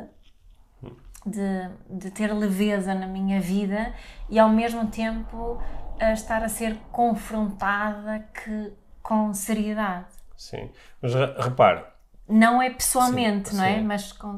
de, 1.26 1.70
de 1.90 2.12
ter 2.12 2.34
leveza 2.34 2.94
na 2.94 3.08
minha 3.08 3.40
vida 3.40 3.94
e 4.30 4.40
ao 4.40 4.50
mesmo 4.50 4.88
tempo 4.88 5.62
a 6.00 6.12
estar 6.14 6.44
a 6.44 6.50
ser 6.50 6.78
confrontada 6.92 8.20
que, 8.34 8.74
com 9.02 9.34
seriedade. 9.34 10.08
Sim. 10.36 10.70
Mas 11.02 11.14
re- 11.14 11.36
repare, 11.40 11.86
Não 12.28 12.62
é 12.62 12.70
pessoalmente, 12.70 13.50
Sim, 13.50 13.58
não 13.58 13.64
é? 13.64 13.76
sim. 13.78 13.84
Mas 13.84 14.12
com, 14.12 14.36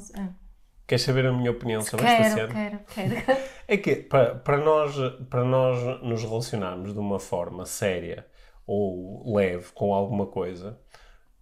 queres 0.88 1.04
saber 1.04 1.26
a 1.26 1.34
minha 1.34 1.52
opinião 1.52 1.82
sobre 1.82 2.06
esta 2.06 2.18
quero, 2.18 2.36
cena? 2.54 2.54
quero, 2.54 2.80
quero. 3.16 3.46
É 3.68 3.78
que 3.78 3.96
para, 3.96 4.36
para, 4.36 4.58
nós, 4.58 4.96
para 5.30 5.44
nós 5.44 6.02
nos 6.04 6.22
relacionarmos 6.24 6.94
de 6.94 7.00
uma 7.00 7.20
forma 7.20 7.66
séria 7.66 8.28
ou 8.68 9.34
leve 9.36 9.72
com 9.74 9.92
alguma 9.94 10.28
coisa, 10.28 10.80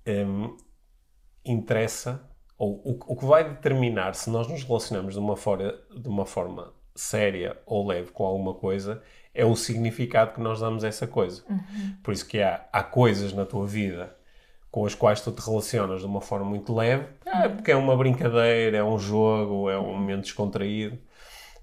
hum, 0.08 0.56
interessa, 1.46 2.22
ou 2.58 2.82
o, 2.84 3.00
o 3.08 3.16
que 3.16 3.26
vai 3.26 3.44
determinar 3.48 4.14
se 4.16 4.30
nós 4.30 4.48
nos 4.48 4.64
relacionamos 4.64 5.14
de 5.14 5.20
uma, 5.20 5.36
fora, 5.36 5.80
de 5.96 6.08
uma 6.08 6.26
forma 6.26 6.74
séria 6.96 7.58
ou 7.66 7.88
leve 7.88 8.12
com 8.12 8.24
alguma 8.24 8.54
coisa 8.54 9.02
é 9.34 9.44
o 9.44 9.56
significado 9.56 10.34
que 10.34 10.42
nós 10.42 10.60
damos 10.60 10.84
a 10.84 10.88
essa 10.88 11.08
coisa. 11.08 11.44
Por 12.04 12.14
isso 12.14 12.28
que 12.28 12.40
há, 12.40 12.66
há 12.72 12.84
coisas 12.84 13.34
na 13.34 13.46
tua 13.46 13.66
vida 13.66 14.16
com 14.70 14.86
as 14.86 14.96
quais 14.96 15.22
tu 15.22 15.32
te 15.32 15.40
relacionas 15.40 16.02
de 16.02 16.08
uma 16.08 16.20
forma 16.20 16.46
muito 16.46 16.74
leve, 16.74 17.06
ah, 17.28 17.48
porque 17.48 17.72
é 17.72 17.76
uma 17.76 17.96
brincadeira, 17.96 18.78
é 18.78 18.84
um 18.84 18.98
jogo, 18.98 19.70
é 19.70 19.78
um 19.78 19.94
momento 19.94 20.22
descontraído 20.22 20.98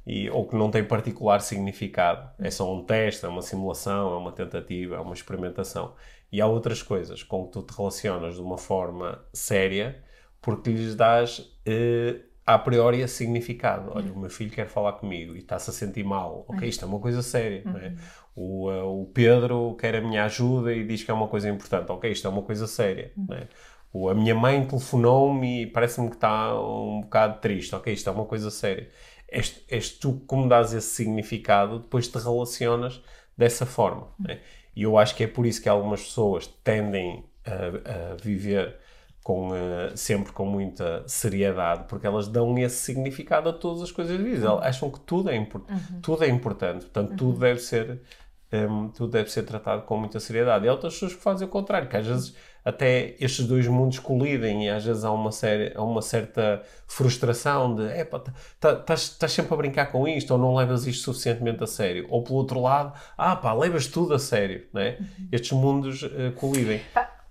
e, 0.06 0.30
ou 0.30 0.46
que 0.46 0.54
não 0.54 0.70
tem 0.70 0.84
particular 0.84 1.40
significado. 1.40 2.30
É 2.38 2.50
só 2.50 2.72
um 2.72 2.84
teste, 2.84 3.24
é 3.24 3.28
uma 3.28 3.42
simulação, 3.42 4.14
é 4.14 4.16
uma 4.16 4.32
tentativa, 4.32 4.94
é 4.94 5.00
uma 5.00 5.14
experimentação. 5.14 5.94
E 6.32 6.40
há 6.40 6.46
outras 6.46 6.82
coisas 6.82 7.22
com 7.22 7.46
que 7.46 7.52
tu 7.52 7.62
te 7.62 7.76
relacionas 7.76 8.34
de 8.34 8.40
uma 8.40 8.58
forma 8.58 9.24
séria 9.32 10.02
porque 10.40 10.70
lhes 10.70 10.94
dás 10.94 11.52
eh, 11.66 12.20
a 12.46 12.58
priori 12.58 13.06
significado. 13.06 13.90
Olha, 13.94 14.12
o 14.12 14.18
meu 14.18 14.30
filho 14.30 14.50
quer 14.50 14.66
falar 14.66 14.94
comigo 14.94 15.34
e 15.34 15.38
está-se 15.38 15.70
a 15.70 15.72
sentir 15.72 16.04
mal. 16.04 16.44
Ok, 16.48 16.68
isto 16.68 16.84
é 16.84 16.88
uma 16.88 16.98
coisa 16.98 17.22
séria. 17.22 17.62
não 17.64 17.78
é? 17.78 17.94
o, 18.34 18.70
eh, 18.70 18.82
o 18.82 19.06
Pedro 19.12 19.76
quer 19.78 19.96
a 19.96 20.00
minha 20.00 20.24
ajuda 20.24 20.72
e 20.74 20.84
diz 20.86 21.02
que 21.02 21.10
é 21.10 21.14
uma 21.14 21.28
coisa 21.28 21.48
importante. 21.48 21.90
Ok, 21.90 22.10
isto 22.10 22.26
é 22.26 22.30
uma 22.30 22.42
coisa 22.42 22.66
séria. 22.66 23.12
não 23.16 23.36
é? 23.36 23.48
O, 23.92 24.08
a 24.08 24.14
minha 24.14 24.34
mãe 24.34 24.64
telefonou-me 24.66 25.62
e 25.62 25.66
parece-me 25.66 26.08
que 26.08 26.16
está 26.16 26.58
um 26.58 27.02
bocado 27.02 27.40
triste. 27.40 27.74
Ok, 27.74 27.92
isto 27.92 28.08
é 28.08 28.12
uma 28.12 28.24
coisa 28.24 28.50
séria. 28.50 28.88
És, 29.28 29.90
tu, 30.00 30.20
como 30.26 30.48
dás 30.48 30.72
esse 30.72 30.88
significado, 30.88 31.80
depois 31.80 32.08
te 32.08 32.18
relacionas 32.18 33.02
dessa 33.36 33.64
forma. 33.66 34.08
é? 34.28 34.40
E 34.74 34.82
eu 34.82 34.96
acho 34.96 35.14
que 35.14 35.24
é 35.24 35.26
por 35.26 35.46
isso 35.46 35.62
que 35.62 35.68
algumas 35.68 36.02
pessoas 36.02 36.46
tendem 36.46 37.24
a, 37.44 38.12
a 38.12 38.14
viver 38.16 38.76
com, 39.22 39.48
uh, 39.48 39.96
sempre 39.96 40.32
com 40.32 40.46
muita 40.46 41.04
seriedade, 41.06 41.84
porque 41.88 42.06
elas 42.06 42.26
dão 42.26 42.56
esse 42.58 42.76
significado 42.76 43.48
a 43.48 43.52
todas 43.52 43.82
as 43.82 43.92
coisas 43.92 44.16
de 44.16 44.22
vida. 44.22 44.46
Elas 44.46 44.64
acham 44.64 44.90
que 44.90 45.00
tudo 45.00 45.30
é, 45.30 45.36
impor 45.36 45.62
uhum. 45.68 46.00
tudo 46.00 46.24
é 46.24 46.28
importante, 46.28 46.86
portanto, 46.86 47.10
uhum. 47.10 47.16
tudo 47.16 47.38
deve 47.38 47.60
ser. 47.60 48.00
Um, 48.52 48.88
tudo 48.88 49.12
deve 49.12 49.30
ser 49.30 49.44
tratado 49.44 49.82
com 49.82 49.96
muita 49.96 50.18
seriedade. 50.18 50.64
E 50.64 50.68
há 50.68 50.72
outras 50.72 50.94
pessoas 50.94 51.14
que 51.14 51.22
fazem 51.22 51.46
o 51.46 51.50
contrário, 51.50 51.88
que 51.88 51.96
às 51.96 52.04
vezes 52.04 52.34
até 52.64 53.14
estes 53.20 53.46
dois 53.46 53.66
mundos 53.66 53.98
colidem 53.98 54.66
e 54.66 54.70
às 54.70 54.84
vezes 54.84 55.04
há 55.04 55.10
uma, 55.10 55.32
série, 55.32 55.72
há 55.74 55.82
uma 55.82 56.02
certa 56.02 56.62
frustração 56.86 57.74
de 57.74 57.84
estás 57.84 58.24
tá, 58.58 58.76
tá, 59.18 59.28
sempre 59.28 59.54
a 59.54 59.56
brincar 59.56 59.86
com 59.86 60.06
isto 60.06 60.32
ou 60.32 60.38
não 60.38 60.54
levas 60.54 60.86
isto 60.86 61.04
suficientemente 61.04 61.62
a 61.64 61.66
sério. 61.66 62.06
Ou 62.08 62.22
pelo 62.22 62.36
outro 62.36 62.60
lado, 62.60 62.92
ah 63.16 63.36
pá, 63.36 63.52
levas 63.52 63.86
tudo 63.86 64.14
a 64.14 64.18
sério. 64.18 64.66
Né? 64.72 64.96
Uhum. 65.00 65.28
Estes 65.32 65.52
mundos 65.52 66.02
uh, 66.02 66.32
colidem. 66.36 66.80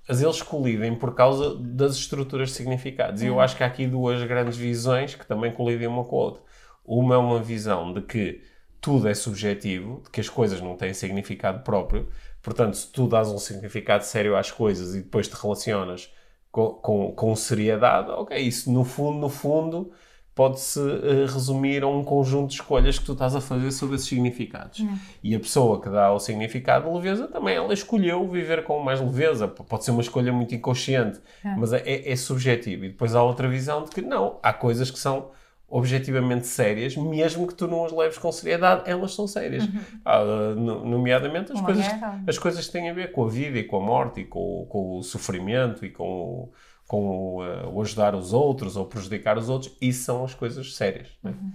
Mas 0.08 0.22
eles 0.22 0.42
colidem 0.42 0.96
por 0.96 1.14
causa 1.14 1.56
das 1.56 1.96
estruturas 1.96 2.50
de 2.50 2.56
significados. 2.56 3.22
E 3.22 3.28
eu 3.28 3.36
uhum. 3.36 3.40
acho 3.40 3.56
que 3.56 3.64
há 3.64 3.68
aqui 3.68 3.86
duas 3.86 4.24
grandes 4.24 4.58
visões 4.58 5.14
que 5.14 5.26
também 5.26 5.52
colidem 5.52 5.88
uma 5.88 6.04
com 6.04 6.16
a 6.16 6.20
outra. 6.20 6.42
Uma 6.84 7.16
é 7.16 7.18
uma 7.20 7.40
visão 7.40 7.94
de 7.94 8.02
que 8.02 8.42
tudo 8.82 9.08
é 9.08 9.14
subjetivo, 9.14 10.02
de 10.04 10.10
que 10.10 10.22
as 10.22 10.30
coisas 10.30 10.62
não 10.62 10.76
têm 10.76 10.94
significado 10.94 11.64
próprio, 11.64 12.08
Portanto, 12.42 12.76
se 12.78 12.88
tu 12.88 13.08
dás 13.08 13.28
um 13.30 13.38
significado 13.38 14.04
sério 14.04 14.36
às 14.36 14.52
coisas 14.52 14.96
e 14.96 15.02
depois 15.02 15.28
te 15.28 15.36
relacionas 15.36 16.12
com, 16.52 16.70
com, 16.70 17.12
com 17.12 17.36
seriedade, 17.36 18.10
ok, 18.12 18.38
isso 18.38 18.72
no 18.72 18.84
fundo, 18.84 19.20
no 19.20 19.30
fundo, 19.30 19.92
pode-se 20.40 20.80
uh, 20.80 21.26
resumir 21.26 21.84
a 21.84 21.88
um 21.88 22.02
conjunto 22.02 22.48
de 22.48 22.54
escolhas 22.54 22.98
que 22.98 23.04
tu 23.04 23.12
estás 23.12 23.36
a 23.36 23.42
fazer 23.42 23.72
sobre 23.72 23.98
esses 23.98 24.08
significados. 24.08 24.80
Hum. 24.80 24.98
E 25.22 25.36
a 25.36 25.40
pessoa 25.40 25.82
que 25.82 25.90
dá 25.90 26.14
o 26.14 26.20
significado 26.20 26.88
de 26.88 26.96
leveza 26.96 27.28
também, 27.28 27.58
ela 27.58 27.74
escolheu 27.74 28.26
viver 28.26 28.64
com 28.64 28.80
mais 28.80 29.02
leveza. 29.02 29.50
Pode 29.50 29.84
ser 29.84 29.92
uma 29.92 30.02
escolha 30.02 30.32
muito 30.32 30.56
inconsciente, 30.56 31.20
é. 31.44 31.56
mas 31.58 31.74
é, 31.74 31.80
é, 31.80 32.12
é 32.12 32.16
subjetivo. 32.16 32.86
E 32.86 32.88
depois 32.88 33.16
há 33.16 33.22
outra 33.22 33.50
visão 33.50 33.84
de 33.84 33.90
que 33.90 34.02
não, 34.02 34.40
há 34.42 34.54
coisas 34.54 34.90
que 34.90 34.98
são 34.98 35.32
objetivamente 35.70 36.48
sérias, 36.48 36.96
mesmo 36.96 37.48
que 37.48 37.54
tu 37.54 37.68
não 37.68 37.86
as 37.86 37.92
leves 37.92 38.18
com 38.18 38.32
seriedade, 38.32 38.90
elas 38.90 39.14
são 39.14 39.28
sérias. 39.28 39.66
Uhum. 39.66 39.82
Ah, 40.04 40.24
nomeadamente 40.56 41.52
as 41.52 41.62
coisas, 41.62 41.86
as 42.28 42.38
coisas 42.38 42.66
que 42.66 42.72
têm 42.72 42.90
a 42.90 42.94
ver 42.94 43.12
com 43.12 43.26
a 43.26 43.30
vida 43.30 43.60
e 43.60 43.64
com 43.64 43.78
a 43.78 43.80
morte 43.80 44.22
e 44.22 44.26
com, 44.26 44.66
com 44.68 44.98
o 44.98 45.04
sofrimento 45.04 45.86
e 45.86 45.90
com, 45.90 46.04
o, 46.04 46.54
com 46.88 47.38
uh, 47.38 47.70
o, 47.72 47.82
ajudar 47.82 48.16
os 48.16 48.34
outros 48.34 48.76
ou 48.76 48.86
prejudicar 48.86 49.38
os 49.38 49.48
outros, 49.48 49.76
isso 49.80 50.04
são 50.04 50.24
as 50.24 50.34
coisas 50.34 50.76
sérias. 50.76 51.10
É? 51.24 51.28
Uhum. 51.30 51.54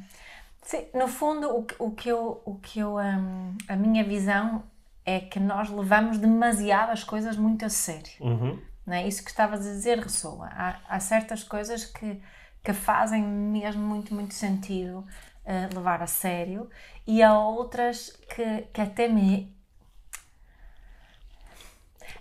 Sim, 0.62 0.87
no 0.94 1.09
fundo, 1.09 1.49
o 1.50 1.64
que, 1.64 1.75
o 1.78 1.90
que 1.90 2.09
eu, 2.09 2.40
o 2.44 2.54
que 2.54 2.78
eu 2.78 2.97
um, 2.97 3.56
a 3.68 3.76
minha 3.76 4.04
visão 4.04 4.62
é 5.04 5.21
que 5.21 5.38
nós 5.38 5.68
levamos 5.68 6.18
demasiado 6.18 6.90
as 6.90 7.04
coisas 7.04 7.37
muito 7.37 7.64
a 7.64 7.68
sério. 7.68 8.12
Uhum. 8.21 8.59
Não 8.87 8.94
é? 8.94 9.06
Isso 9.06 9.23
que 9.25 9.30
estavas 9.30 9.66
a 9.66 9.71
dizer 9.71 9.99
ressoa. 9.99 10.49
Há, 10.52 10.78
há 10.88 11.00
certas 11.00 11.42
coisas 11.42 11.85
que 11.85 12.21
que 12.64 12.73
fazem 12.73 13.23
mesmo 13.23 13.83
muito, 13.83 14.14
muito 14.14 14.33
sentido 14.33 15.06
uh, 15.44 15.75
levar 15.75 16.02
a 16.02 16.06
sério, 16.06 16.68
e 17.06 17.23
há 17.23 17.38
outras 17.38 18.18
que, 18.35 18.62
que 18.73 18.80
até 18.80 19.06
me. 19.06 19.54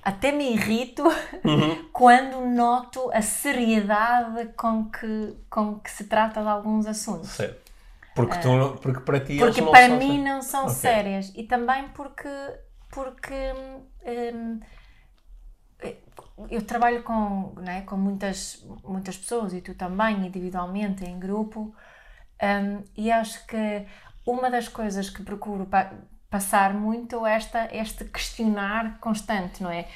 Até 0.03 0.33
me 0.33 0.51
irrito 0.51 1.03
uhum. 1.45 1.88
quando 1.93 2.45
noto 2.45 3.09
a 3.13 3.21
seriedade 3.21 4.50
com 4.57 4.91
que, 4.91 5.38
com 5.50 5.79
que 5.79 5.89
se 5.89 6.03
trata 6.05 6.41
de 6.41 6.47
alguns 6.50 6.85
assuntos. 6.85 7.29
Certo. 7.29 7.71
Porque, 8.13 8.38
tu, 8.39 8.50
uh, 8.50 8.77
porque 8.77 9.00
para 9.00 9.21
ti 9.21 9.38
Porque 9.39 9.62
para 9.62 9.88
mim 9.88 10.21
não 10.21 10.41
são 10.41 10.63
okay. 10.63 10.75
sérias. 10.75 11.31
E 11.35 11.43
também 11.43 11.88
porque, 11.89 12.29
porque 12.91 13.53
um, 14.05 14.59
eu 16.50 16.62
trabalho 16.63 17.04
com, 17.04 17.54
né, 17.58 17.82
com 17.82 17.96
muitas, 17.96 18.66
muitas 18.84 19.18
pessoas 19.18 19.54
e 19.54 19.62
tu 19.62 19.74
também, 19.74 20.25
individualmente, 20.25 21.06
em 21.06 21.20
grupo, 21.20 21.74
um, 22.42 22.84
e 22.98 23.12
acho 23.12 23.46
que 23.46 23.86
uma 24.25 24.50
das 24.50 24.68
coisas 24.68 25.10
que 25.10 25.24
procuro 25.24 25.66
pa 25.66 25.92
passar 26.30 26.74
muito 26.74 27.28
é 27.28 27.36
esta, 27.36 27.70
este 27.72 28.06
questionar 28.06 28.98
constante, 29.00 29.62
não 29.62 29.70
é? 29.70 29.88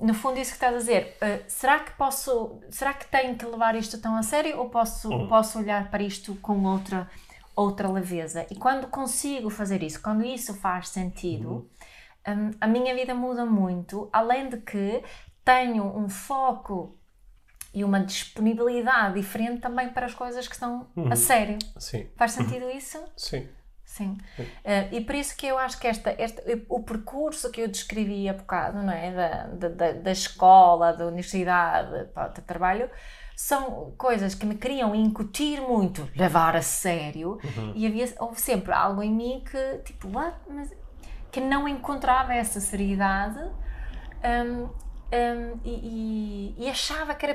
No 0.00 0.12
fundo, 0.14 0.40
isso 0.40 0.50
que 0.50 0.56
estás 0.56 0.74
a 0.74 0.78
dizer, 0.78 1.16
uh, 1.22 1.44
será 1.46 1.78
que 1.78 1.92
posso, 1.92 2.60
será 2.70 2.92
que 2.92 3.06
tenho 3.06 3.36
que 3.36 3.46
levar 3.46 3.76
isto 3.76 4.00
tão 4.00 4.16
a 4.16 4.22
sério 4.24 4.58
ou 4.58 4.68
posso, 4.68 5.08
uhum. 5.08 5.28
posso 5.28 5.60
olhar 5.60 5.88
para 5.88 6.02
isto 6.02 6.34
com 6.36 6.60
outra, 6.64 7.08
outra 7.54 7.88
leveza? 7.88 8.44
E 8.50 8.56
quando 8.56 8.88
consigo 8.88 9.48
fazer 9.48 9.80
isso, 9.84 10.02
quando 10.02 10.24
isso 10.24 10.54
faz 10.54 10.88
sentido, 10.88 11.70
uhum. 12.26 12.48
um, 12.48 12.50
a 12.60 12.66
minha 12.66 12.92
vida 12.92 13.14
muda 13.14 13.46
muito, 13.46 14.08
além 14.12 14.48
de 14.48 14.56
que 14.56 15.04
tenho 15.44 15.84
um 15.84 16.08
foco 16.08 16.98
e 17.72 17.84
uma 17.84 18.00
disponibilidade 18.00 19.14
diferente 19.14 19.60
também 19.60 19.90
para 19.90 20.06
as 20.06 20.14
coisas 20.14 20.46
que 20.48 20.54
estão 20.54 20.88
uhum. 20.96 21.12
a 21.12 21.16
sério. 21.16 21.58
Sim. 21.78 22.08
Faz 22.16 22.32
sentido 22.32 22.66
uhum. 22.66 22.76
isso? 22.76 23.02
Sim. 23.16 23.48
Sim. 23.84 24.18
Uh, 24.38 24.94
e 24.94 25.00
por 25.00 25.16
isso 25.16 25.36
que 25.36 25.46
eu 25.46 25.58
acho 25.58 25.78
que 25.80 25.86
esta, 25.88 26.14
esta, 26.16 26.40
o 26.68 26.80
percurso 26.84 27.50
que 27.50 27.60
eu 27.60 27.66
descrevi 27.66 28.28
há 28.28 28.32
bocado, 28.32 28.80
não 28.80 28.92
é? 28.92 29.12
Da, 29.52 29.68
da, 29.68 29.92
da 29.92 30.12
escola, 30.12 30.92
da 30.92 31.06
universidade, 31.06 32.08
do 32.34 32.42
trabalho, 32.42 32.88
são 33.34 33.92
coisas 33.98 34.32
que 34.32 34.46
me 34.46 34.54
queriam 34.54 34.94
incutir 34.94 35.60
muito, 35.60 36.08
levar 36.14 36.54
a 36.54 36.62
sério, 36.62 37.40
uhum. 37.42 37.72
e 37.74 37.84
havia, 37.84 38.14
houve 38.20 38.40
sempre 38.40 38.72
algo 38.72 39.02
em 39.02 39.10
mim 39.12 39.42
que, 39.44 39.78
tipo, 39.78 40.08
what? 40.16 40.36
Mas, 40.48 40.72
que 41.32 41.40
não 41.40 41.66
encontrava 41.66 42.32
essa 42.32 42.60
seriedade. 42.60 43.40
Um, 44.22 44.68
um, 45.12 45.60
e, 45.64 46.54
e, 46.58 46.64
e, 46.64 46.68
achava 46.68 47.14
que 47.14 47.26
era 47.26 47.34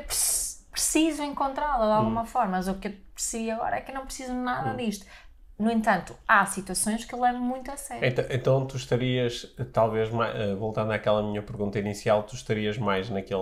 preciso 0.71 1.23
encontrá-la 1.23 1.85
de 1.85 1.91
alguma 1.91 2.21
hum. 2.21 2.25
forma, 2.25 2.51
mas 2.51 2.67
o 2.67 2.75
que 2.75 2.87
eu 2.87 2.93
percebi 3.13 3.51
agora 3.51 3.77
é 3.77 3.81
que 3.81 3.91
não 3.91 4.05
preciso 4.05 4.33
nada 4.33 4.71
hum. 4.71 4.77
disto. 4.77 5.05
No 5.57 5.71
entanto, 5.71 6.13
há 6.27 6.45
situações 6.45 7.05
que 7.05 7.15
eu 7.15 7.21
levo 7.21 7.39
muito 7.39 7.71
a 7.71 7.77
sério. 7.77 8.05
Então, 8.05 8.25
então 8.29 8.65
tu 8.65 8.75
estarias, 8.75 9.55
talvez, 9.71 10.09
eh, 10.09 10.53
voltando 10.53 10.91
àquela 10.91 11.23
minha 11.23 11.41
pergunta 11.41 11.79
inicial, 11.79 12.23
tu 12.23 12.35
estarias 12.35 12.77
mais 12.77 13.09
naquele, 13.09 13.39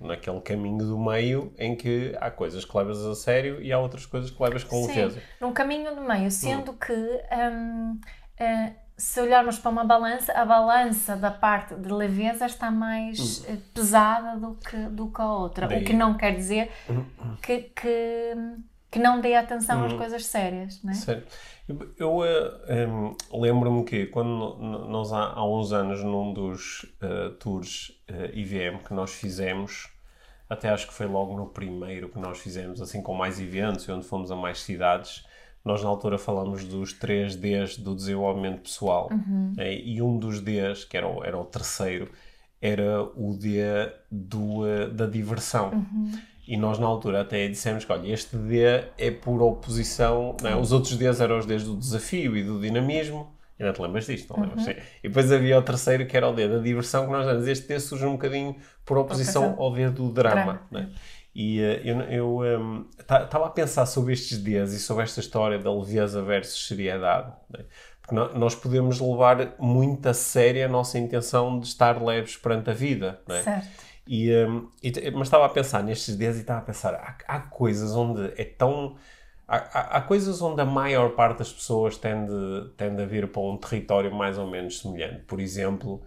naquele 0.00 0.40
caminho 0.40 0.78
do 0.78 0.98
meio 0.98 1.54
em 1.56 1.76
que 1.76 2.16
há 2.20 2.32
coisas 2.32 2.64
que 2.64 2.76
levas 2.76 2.98
a 2.98 3.14
sério 3.14 3.62
e 3.62 3.72
há 3.72 3.78
outras 3.78 4.04
coisas 4.04 4.28
que 4.28 4.42
levas 4.42 4.64
com 4.64 4.88
leveza. 4.88 5.22
num 5.40 5.52
caminho 5.52 5.94
do 5.94 6.00
meio, 6.00 6.32
sendo 6.32 6.72
hum. 6.72 6.78
que 6.78 6.92
um, 6.92 7.92
uh, 7.92 7.98
eh, 8.38 8.72
se 8.96 9.20
olharmos 9.20 9.58
para 9.58 9.70
uma 9.70 9.84
balança, 9.84 10.32
a 10.32 10.44
balança 10.44 11.16
da 11.16 11.30
parte 11.30 11.74
de 11.74 11.92
leveza 11.92 12.46
está 12.46 12.70
mais 12.70 13.40
hum. 13.40 13.52
Eh, 13.52 13.56
pesada 13.74 14.38
do 14.38 14.54
que, 14.54 14.76
do 14.76 15.10
que 15.10 15.20
a 15.20 15.32
outra. 15.32 15.68
Daí. 15.68 15.82
O 15.82 15.84
que 15.84 15.92
não 15.92 16.16
quer 16.16 16.34
dizer 16.34 16.70
hum, 16.88 17.04
hum. 17.20 17.36
que, 17.42 17.62
que, 17.62 18.34
que 18.90 18.98
não 18.98 19.20
dê 19.20 19.34
atenção 19.34 19.84
às 19.84 19.92
coisas 19.92 20.24
sérias. 20.24 20.82
Não 20.82 20.92
é? 20.92 20.94
Sério. 20.94 21.24
Eu, 21.68 21.94
eu 21.98 22.18
um, 22.88 23.40
lembro-me 23.40 23.84
que 23.84 24.06
quando 24.06 24.56
nós 24.88 25.12
há, 25.12 25.32
há, 25.32 25.46
uns 25.46 25.72
anos, 25.72 26.02
num 26.02 26.32
dos 26.32 26.84
uh, 27.02 27.30
tours 27.40 27.88
uh, 28.08 28.14
eh, 28.14 28.30
IVM 28.34 28.78
que 28.78 28.94
nós 28.94 29.12
fizemos, 29.12 29.90
até 30.48 30.70
acho 30.70 30.86
que 30.86 30.94
foi 30.94 31.06
logo 31.06 31.36
no 31.36 31.48
primeiro 31.48 32.08
que 32.08 32.20
nós 32.20 32.38
fizemos, 32.38 32.80
assim 32.80 33.02
com 33.02 33.12
mais 33.14 33.40
eventos, 33.40 33.86
onde 33.88 34.06
fomos 34.06 34.30
a 34.30 34.36
mais 34.36 34.62
cidades 34.62 35.25
nós 35.66 35.82
na 35.82 35.88
altura 35.88 36.16
falamos 36.16 36.64
dos 36.64 36.92
três 36.92 37.34
Ds 37.34 37.78
do 37.78 37.96
desenvolvimento 37.96 38.60
pessoal 38.60 39.08
uhum. 39.10 39.52
é, 39.58 39.74
e 39.74 40.00
um 40.00 40.16
dos 40.16 40.40
Ds, 40.40 40.84
que 40.84 40.96
era 40.96 41.08
o, 41.08 41.24
era 41.24 41.36
o 41.36 41.44
terceiro, 41.44 42.08
era 42.62 43.02
o 43.02 43.34
D 43.34 43.58
do, 44.08 44.64
eh, 44.64 44.86
da 44.86 45.06
diversão. 45.06 45.72
Uhum. 45.72 46.12
E 46.46 46.56
nós 46.56 46.78
na 46.78 46.86
altura 46.86 47.22
até 47.22 47.48
dissemos 47.48 47.84
que, 47.84 47.92
olha, 47.92 48.12
este 48.12 48.36
D 48.36 48.62
é 48.96 49.10
por 49.10 49.42
oposição, 49.42 50.36
é? 50.44 50.54
os 50.54 50.70
outros 50.70 50.96
Ds 50.96 51.20
eram 51.20 51.38
os 51.38 51.46
Ds 51.46 51.64
do 51.64 51.76
desafio 51.76 52.36
e 52.36 52.44
do 52.44 52.60
dinamismo, 52.60 53.28
e 53.58 53.64
não 53.64 53.72
te 53.72 53.82
lembras 53.82 54.06
disto, 54.06 54.32
não 54.32 54.44
lembras? 54.44 54.64
Uhum. 54.64 54.72
E 55.02 55.08
depois 55.08 55.32
havia 55.32 55.58
o 55.58 55.62
terceiro 55.62 56.06
que 56.06 56.16
era 56.16 56.28
o 56.28 56.32
D 56.32 56.46
da 56.46 56.58
diversão, 56.58 57.06
que 57.06 57.10
nós 57.10 57.24
dizemos, 57.24 57.48
este 57.48 57.66
D 57.66 57.80
surge 57.80 58.06
um 58.06 58.12
bocadinho 58.12 58.54
por 58.84 58.98
oposição 58.98 59.56
ao 59.58 59.72
D 59.72 59.90
do 59.90 60.12
drama. 60.12 60.60
drama. 60.70 60.90
E 61.38 61.60
uh, 61.60 61.86
eu 62.10 62.86
estava 62.98 63.44
um, 63.44 63.48
a 63.48 63.50
pensar 63.50 63.84
sobre 63.84 64.14
estes 64.14 64.42
dias 64.42 64.72
e 64.72 64.80
sobre 64.80 65.02
esta 65.02 65.20
história 65.20 65.58
da 65.58 65.70
leveza 65.70 66.22
versus 66.22 66.66
seriedade. 66.66 67.30
Né? 67.50 67.66
Porque 68.00 68.14
nós 68.14 68.54
podemos 68.54 68.98
levar 68.98 69.54
muito 69.58 70.08
a 70.08 70.14
sério 70.14 70.64
a 70.64 70.68
nossa 70.68 70.98
intenção 70.98 71.60
de 71.60 71.66
estar 71.66 72.02
leves 72.02 72.38
perante 72.38 72.70
a 72.70 72.72
vida. 72.72 73.20
Né? 73.28 73.42
Certo. 73.42 73.68
E, 74.06 74.34
um, 74.34 74.70
e, 74.82 75.10
mas 75.10 75.26
estava 75.26 75.44
a 75.44 75.50
pensar 75.50 75.82
nestes 75.82 76.16
dias 76.16 76.38
e 76.38 76.40
estava 76.40 76.60
a 76.60 76.62
pensar: 76.62 76.94
há, 76.94 77.18
há 77.28 77.40
coisas 77.40 77.94
onde 77.94 78.32
é 78.40 78.44
tão. 78.44 78.96
Há, 79.46 79.56
há, 79.56 79.80
há, 79.98 80.00
coisas 80.00 80.40
onde 80.40 80.62
a 80.62 80.64
maior 80.64 81.10
parte 81.10 81.40
das 81.40 81.52
pessoas 81.52 81.98
tende, 81.98 82.32
tende 82.78 83.02
a 83.02 83.04
vir 83.04 83.30
para 83.30 83.42
um 83.42 83.58
território 83.58 84.10
mais 84.10 84.38
ou 84.38 84.46
menos 84.46 84.78
semelhante. 84.78 85.24
Por 85.24 85.38
exemplo, 85.38 86.02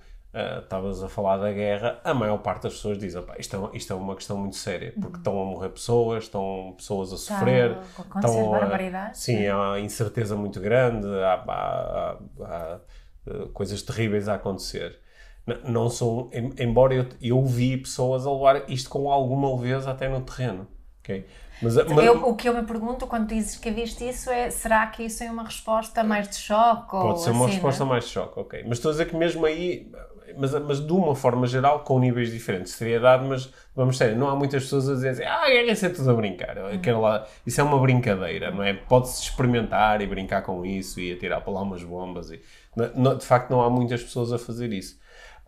estavas 0.63 1.01
uh, 1.01 1.05
a 1.05 1.09
falar 1.09 1.37
da 1.37 1.51
guerra, 1.51 1.99
a 2.03 2.13
maior 2.13 2.37
parte 2.39 2.63
das 2.63 2.73
pessoas 2.73 2.97
diz: 2.97 3.15
isto, 3.37 3.69
é, 3.73 3.77
isto 3.77 3.93
é 3.93 3.95
uma 3.95 4.15
questão 4.15 4.37
muito 4.37 4.55
séria, 4.55 4.91
porque 4.93 5.07
uhum. 5.07 5.17
estão 5.17 5.41
a 5.41 5.45
morrer 5.45 5.69
pessoas, 5.69 6.23
estão 6.25 6.73
pessoas 6.77 7.13
a 7.13 7.17
sofrer, 7.17 7.77
estão 8.15 8.55
a, 8.55 9.13
sim, 9.13 9.47
há 9.47 9.79
incerteza 9.79 10.35
muito 10.35 10.59
grande, 10.59 11.07
há, 11.07 11.33
há, 11.47 12.17
há, 12.41 12.45
há, 12.45 12.79
coisas 13.53 13.81
terríveis 13.81 14.27
a 14.27 14.35
acontecer. 14.35 14.99
Não 15.63 15.89
sou, 15.89 16.29
em- 16.31 16.53
embora 16.59 16.93
eu, 16.93 17.05
eu 17.21 17.43
vi 17.43 17.77
pessoas 17.77 18.25
a 18.27 18.31
levar 18.31 18.69
isto 18.69 18.89
com 18.89 19.11
alguma 19.11 19.53
leveza 19.55 19.89
até 19.89 20.07
no 20.07 20.21
terreno, 20.21 20.67
ok? 20.99 21.25
Mas, 21.61 21.75
mas- 21.75 22.05
Eu- 22.05 22.27
o 22.27 22.35
que 22.35 22.47
eu 22.47 22.53
me 22.53 22.63
pergunto 22.63 23.05
quando 23.07 23.27
dizes 23.27 23.57
que 23.57 23.69
viste 23.69 24.07
isso 24.07 24.29
é: 24.29 24.49
será 24.49 24.87
que 24.87 25.03
isso 25.03 25.23
é 25.23 25.29
uma 25.29 25.43
resposta 25.43 26.03
mais 26.03 26.29
de 26.29 26.35
choque? 26.35 26.91
Pode 26.91 27.21
ser 27.21 27.31
uma 27.31 27.45
assim, 27.45 27.53
resposta 27.55 27.83
não 27.83 27.91
é? 27.91 27.93
mais 27.93 28.05
de 28.05 28.11
choque, 28.11 28.39
ok. 28.39 28.63
Mas 28.63 28.77
estou 28.77 28.89
a 28.89 28.91
dizer 28.93 29.09
que 29.09 29.15
mesmo 29.15 29.45
aí, 29.45 29.91
mas, 30.39 30.53
mas 30.53 30.79
de 30.85 30.91
uma 30.93 31.13
forma 31.15 31.45
geral, 31.45 31.81
com 31.81 31.99
níveis 31.99 32.31
diferentes 32.31 32.71
de 32.71 32.77
seriedade, 32.77 33.25
mas 33.27 33.51
vamos 33.75 33.97
sério, 33.97 34.17
não 34.17 34.29
há 34.29 34.35
muitas 34.35 34.63
pessoas 34.63 34.89
a 34.89 34.93
dizer 34.93 35.09
assim, 35.09 35.23
ah, 35.23 35.49
é 35.49 35.63
isso 35.71 35.85
é 35.85 35.89
tudo 35.89 36.09
a 36.09 36.13
brincar. 36.13 36.55
Lá, 36.99 37.27
isso 37.45 37.59
é 37.61 37.63
uma 37.63 37.79
brincadeira, 37.79 38.49
não 38.51 38.63
é? 38.63 38.73
Pode-se 38.73 39.21
experimentar 39.23 40.01
e 40.01 40.07
brincar 40.07 40.41
com 40.41 40.65
isso 40.65 40.99
e 40.99 41.11
atirar 41.11 41.41
para 41.41 41.53
lá 41.53 41.61
umas 41.61 41.83
bombas. 41.83 42.31
E, 42.31 42.41
não- 42.95 43.17
de 43.17 43.25
facto, 43.25 43.49
não 43.51 43.61
há 43.61 43.69
muitas 43.69 44.01
pessoas 44.01 44.31
a 44.31 44.39
fazer 44.39 44.71
isso. 44.73 44.97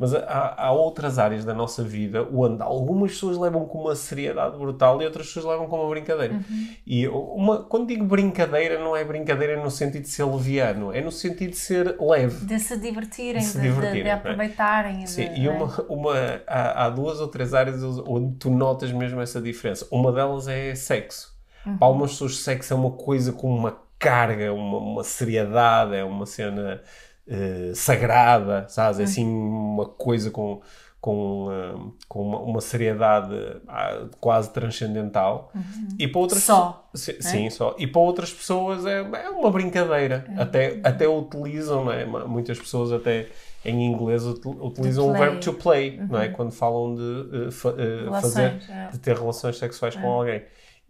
Mas 0.01 0.15
há, 0.15 0.55
há 0.57 0.71
outras 0.71 1.19
áreas 1.19 1.45
da 1.45 1.53
nossa 1.53 1.83
vida 1.83 2.27
onde 2.33 2.59
algumas 2.63 3.11
pessoas 3.11 3.37
levam 3.37 3.65
com 3.65 3.81
uma 3.81 3.95
seriedade 3.95 4.57
brutal 4.57 4.99
e 4.99 5.05
outras 5.05 5.27
pessoas 5.27 5.45
levam 5.45 5.67
com 5.67 5.79
uma 5.79 5.87
brincadeira. 5.91 6.39
E 6.87 7.07
uma, 7.07 7.61
quando 7.65 7.85
digo 7.87 8.03
brincadeira, 8.03 8.79
não 8.79 8.95
é 8.95 9.03
brincadeira 9.03 9.61
no 9.61 9.69
sentido 9.69 10.01
de 10.01 10.09
ser 10.09 10.23
leviano, 10.23 10.91
é 10.91 11.01
no 11.01 11.11
sentido 11.11 11.51
de 11.51 11.57
ser 11.57 11.95
leve. 12.01 12.43
De 12.47 12.59
se 12.59 12.75
divertirem, 12.77 13.41
De 13.41 13.45
se 13.45 13.59
de, 13.59 13.61
de- 13.61 13.67
divertirem, 13.69 13.97
de 13.97 14.03
não 14.05 14.09
é? 14.09 14.13
aproveitarem. 14.13 15.05
Sim, 15.05 15.29
e 15.35 15.45
é? 15.47 15.51
uma, 15.51 15.67
uma, 15.87 16.13
há, 16.47 16.85
há 16.85 16.89
duas 16.89 17.21
ou 17.21 17.27
três 17.27 17.53
áreas 17.53 17.83
onde 17.83 18.35
tu 18.37 18.49
notas 18.49 18.91
mesmo 18.91 19.21
essa 19.21 19.39
diferença. 19.39 19.87
Uma 19.91 20.11
delas 20.11 20.47
é 20.47 20.73
sexo. 20.73 21.31
Uhum. 21.63 21.77
Para 21.77 21.87
algumas 21.87 22.11
pessoas, 22.13 22.37
sexo 22.39 22.73
é 22.73 22.75
uma 22.75 22.89
coisa 22.89 23.31
com 23.33 23.53
uma 23.55 23.77
carga, 23.99 24.51
uma, 24.51 24.79
uma 24.79 25.03
seriedade, 25.03 25.93
é 25.95 26.03
uma 26.03 26.25
cena 26.25 26.81
eh, 27.27 27.71
sagrada, 27.75 28.65
sabes? 28.67 28.97
Uhum. 28.97 29.01
É 29.01 29.05
assim 29.05 29.25
uma 29.27 29.85
coisa 29.85 30.29
com, 30.31 30.61
com, 30.99 31.47
eh, 31.51 31.91
com 32.07 32.21
uma, 32.27 32.39
uma 32.39 32.61
seriedade 32.61 33.33
ah, 33.67 34.05
quase 34.19 34.49
transcendental. 34.51 35.51
E 35.99 36.07
para 36.07 36.19
outras 36.21 36.39
Uhum. 36.47 36.55
Só, 36.55 36.87
pessoas- 36.91 37.17
Sim, 37.17 37.21
sim, 37.21 37.49
só. 37.49 37.75
E 37.77 37.87
para 37.87 38.01
outras 38.01 38.31
pessoas 38.33 38.85
é, 38.85 38.99
é 38.99 39.29
uma 39.29 39.49
brincadeira. 39.51 40.25
Uhum. 40.29 40.41
Até, 40.41 40.79
até 40.83 41.07
utilizam, 41.07 41.85
não 41.85 41.91
é? 41.91 42.05
Muitas 42.05 42.59
pessoas 42.59 42.91
até 42.91 43.27
em 43.63 43.85
inglês 43.91 44.25
util- 44.25 44.57
utilizam 44.59 45.09
o 45.09 45.13
verbo 45.13 45.39
to 45.39 45.53
play, 45.53 46.01
não 46.09 46.19
é? 46.19 46.29
Quando 46.29 46.51
falam 46.51 46.95
de 46.95 47.47
eh, 47.47 47.51
fa- 47.51 47.71
fazer, 47.73 48.03
Relações, 48.05 48.69
é. 48.69 48.87
de 48.91 48.99
ter 48.99 49.15
relações 49.15 49.57
sexuais 49.57 49.95
com 49.95 50.07
alguém. 50.11 50.41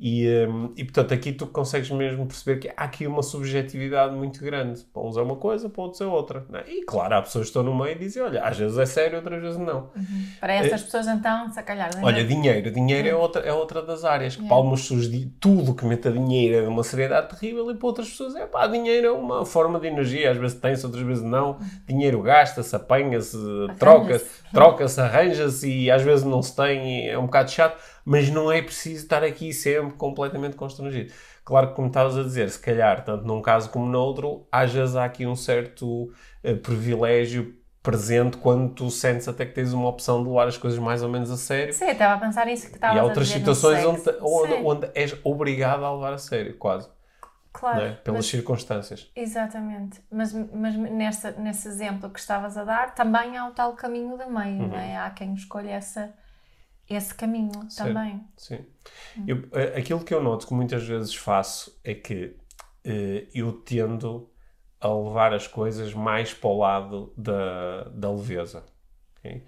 E, 0.04 0.28
hum, 0.48 0.74
e 0.76 0.84
portanto, 0.84 1.14
aqui 1.14 1.32
tu 1.32 1.46
consegues 1.46 1.92
mesmo 1.92 2.26
perceber 2.26 2.60
que 2.60 2.70
há 2.70 2.86
aqui 2.86 3.06
uma 3.06 3.22
subjetividade 3.22 4.16
muito 4.16 4.44
grande. 4.44 4.82
Para 4.92 5.04
uns 5.04 5.16
é 5.16 5.22
uma 5.22 5.36
coisa, 5.36 5.70
para 5.70 5.84
outros 5.84 6.02
é 6.02 6.08
outra. 6.08 6.44
é? 6.54 6.72
E 6.72 6.84
claro, 6.84 7.14
há 7.14 7.22
pessoas 7.22 7.44
que 7.44 7.50
estão 7.50 7.62
no 7.62 7.78
meio 7.78 7.96
e 7.96 8.00
dizem: 8.00 8.24
olha, 8.24 8.44
às 8.44 8.58
vezes 8.58 8.80
é 8.80 8.86
sério, 8.88 9.18
outras 9.18 9.40
vezes 9.40 9.60
não. 9.60 9.92
Para 10.40 10.54
essas 10.54 10.82
pessoas, 10.82 11.06
então, 11.06 11.52
se 11.52 11.62
calhar. 11.62 11.92
É. 11.96 12.04
Olha, 12.04 12.24
dinheiro. 12.24 12.72
Dinheiro 12.72 13.08
é 13.10 13.14
outra, 13.14 13.44
é 13.44 13.54
outra 13.54 13.84
das 13.84 14.04
áreas. 14.04 14.36
Que 14.36 14.44
para 14.44 14.56
algumas 14.56 14.82
pessoas, 14.82 15.08
tudo 15.40 15.76
que 15.76 15.86
meta 15.86 16.12
dinheiro 16.12 16.66
é 16.66 16.68
uma 16.68 16.84
seriedade 16.84 17.30
terrível 17.30 17.70
e 17.70 17.76
para 17.76 17.88
outras 17.88 18.10
pessoas 18.10 18.36
é 18.36 18.48
pá, 18.48 18.66
dinheiro 18.66 19.06
é 19.06 19.12
uma 19.12 19.46
forma 19.46 19.80
de 19.80 19.86
energia. 19.86 20.32
Às 20.32 20.38
vezes 20.38 20.60
tem-se, 20.60 20.84
outras 20.84 21.04
vezes 21.04 21.24
não. 21.24 21.60
Dinheiro 21.88 22.24
gasta-se, 22.24 22.76
apanha-se, 22.76 23.38
troca-se, 23.78 24.26
troca-se, 24.52 25.00
arranja-se 25.00 25.70
e 25.70 25.92
às 25.92 26.02
vezes 26.02 26.26
não 26.26 26.42
se 26.42 26.56
tem 26.56 27.06
e 27.06 27.10
é 27.10 27.20
um 27.20 27.28
bocado 27.28 27.52
chato. 27.52 27.78
Mas 28.06 28.30
não 28.30 28.52
é 28.52 28.62
preciso 28.62 29.04
estar 29.04 29.24
aqui 29.24 29.54
sempre 29.54 29.94
completamente 29.98 30.56
constrangido. 30.56 31.14
Claro 31.44 31.70
que, 31.70 31.76
como 31.76 31.88
estavas 31.88 32.18
a 32.18 32.24
dizer, 32.24 32.50
se 32.50 32.60
calhar, 32.60 33.04
tanto 33.04 33.26
num 33.26 33.42
caso 33.42 33.70
como 33.70 33.86
no 33.86 34.00
outro, 34.00 34.48
às 34.52 34.72
vezes 34.72 34.96
há 34.96 35.06
aqui 35.06 35.26
um 35.26 35.36
certo 35.36 36.12
eh, 36.44 36.54
privilégio 36.56 37.56
presente 37.84 38.38
quando 38.38 38.74
tu 38.76 38.92
sentes 38.92 39.28
até 39.28 39.44
que 39.46 39.54
tens 39.54 39.74
uma 39.74 39.88
opção 39.90 40.22
de 40.22 40.30
levar 40.30 40.48
as 40.48 40.56
coisas 40.58 40.78
mais 40.78 41.02
ou 41.02 41.10
menos 41.10 41.32
a 41.32 41.38
sério. 41.38 41.74
Sim, 41.74 41.86
estava 41.90 42.14
a 42.14 42.20
pensar 42.28 42.46
nisso 42.46 42.68
que 42.68 42.76
estavas 42.76 42.96
E 42.96 43.00
há 43.00 43.02
a 43.02 43.06
outras 43.06 43.28
situações 43.28 43.84
onde, 43.84 44.04
onde, 44.22 44.54
onde 44.64 44.92
és 44.94 45.16
obrigado 45.24 45.84
a 45.84 45.92
levar 45.92 46.14
a 46.14 46.18
sério, 46.20 46.56
quase, 46.60 46.88
claro. 47.52 47.78
não 47.80 47.86
é? 47.88 47.92
pelas 47.94 48.18
mas- 48.20 48.26
circunstâncias. 48.28 49.10
Exatamente. 49.16 50.00
Mas, 50.12 50.32
mas 50.34 50.76
nessa, 50.76 51.32
nesse 51.32 51.68
exemplo 51.68 52.08
que 52.12 52.20
estavas 52.20 52.56
a 52.56 52.64
dar, 52.64 52.94
também 52.94 53.36
há 53.36 53.48
o 53.48 53.52
tal 53.52 53.74
caminho 53.74 54.16
do 54.16 54.30
meio, 54.30 54.60
não 54.60 54.70
Uhum. 54.70 54.76
é? 54.76 54.98
Há 54.98 55.10
quem 55.10 55.34
escolha 55.34 55.72
essa, 55.72 56.14
esse 56.96 57.14
caminho 57.16 57.52
também. 57.76 58.22
Sim. 58.38 58.66
Eu, 59.28 59.48
eh, 59.54 59.80
aquilo 59.80 60.04
que 60.04 60.14
eu 60.14 60.22
noto 60.24 60.48
que 60.48 60.54
muitas 60.54 60.84
vezes 60.84 61.16
faço 61.16 61.80
é 61.84 61.94
que 61.96 62.36
eh, 62.84 63.28
eu 63.34 63.54
tendo 63.54 64.30
a 64.80 64.88
levar 64.94 65.34
as 65.34 65.48
coisas 65.48 65.94
mais 65.94 66.34
para 66.34 66.50
o 66.50 66.58
lado 66.60 67.14
da, 67.18 67.84
da 67.90 68.12
leveza. 68.12 68.66
ok? 69.20 69.44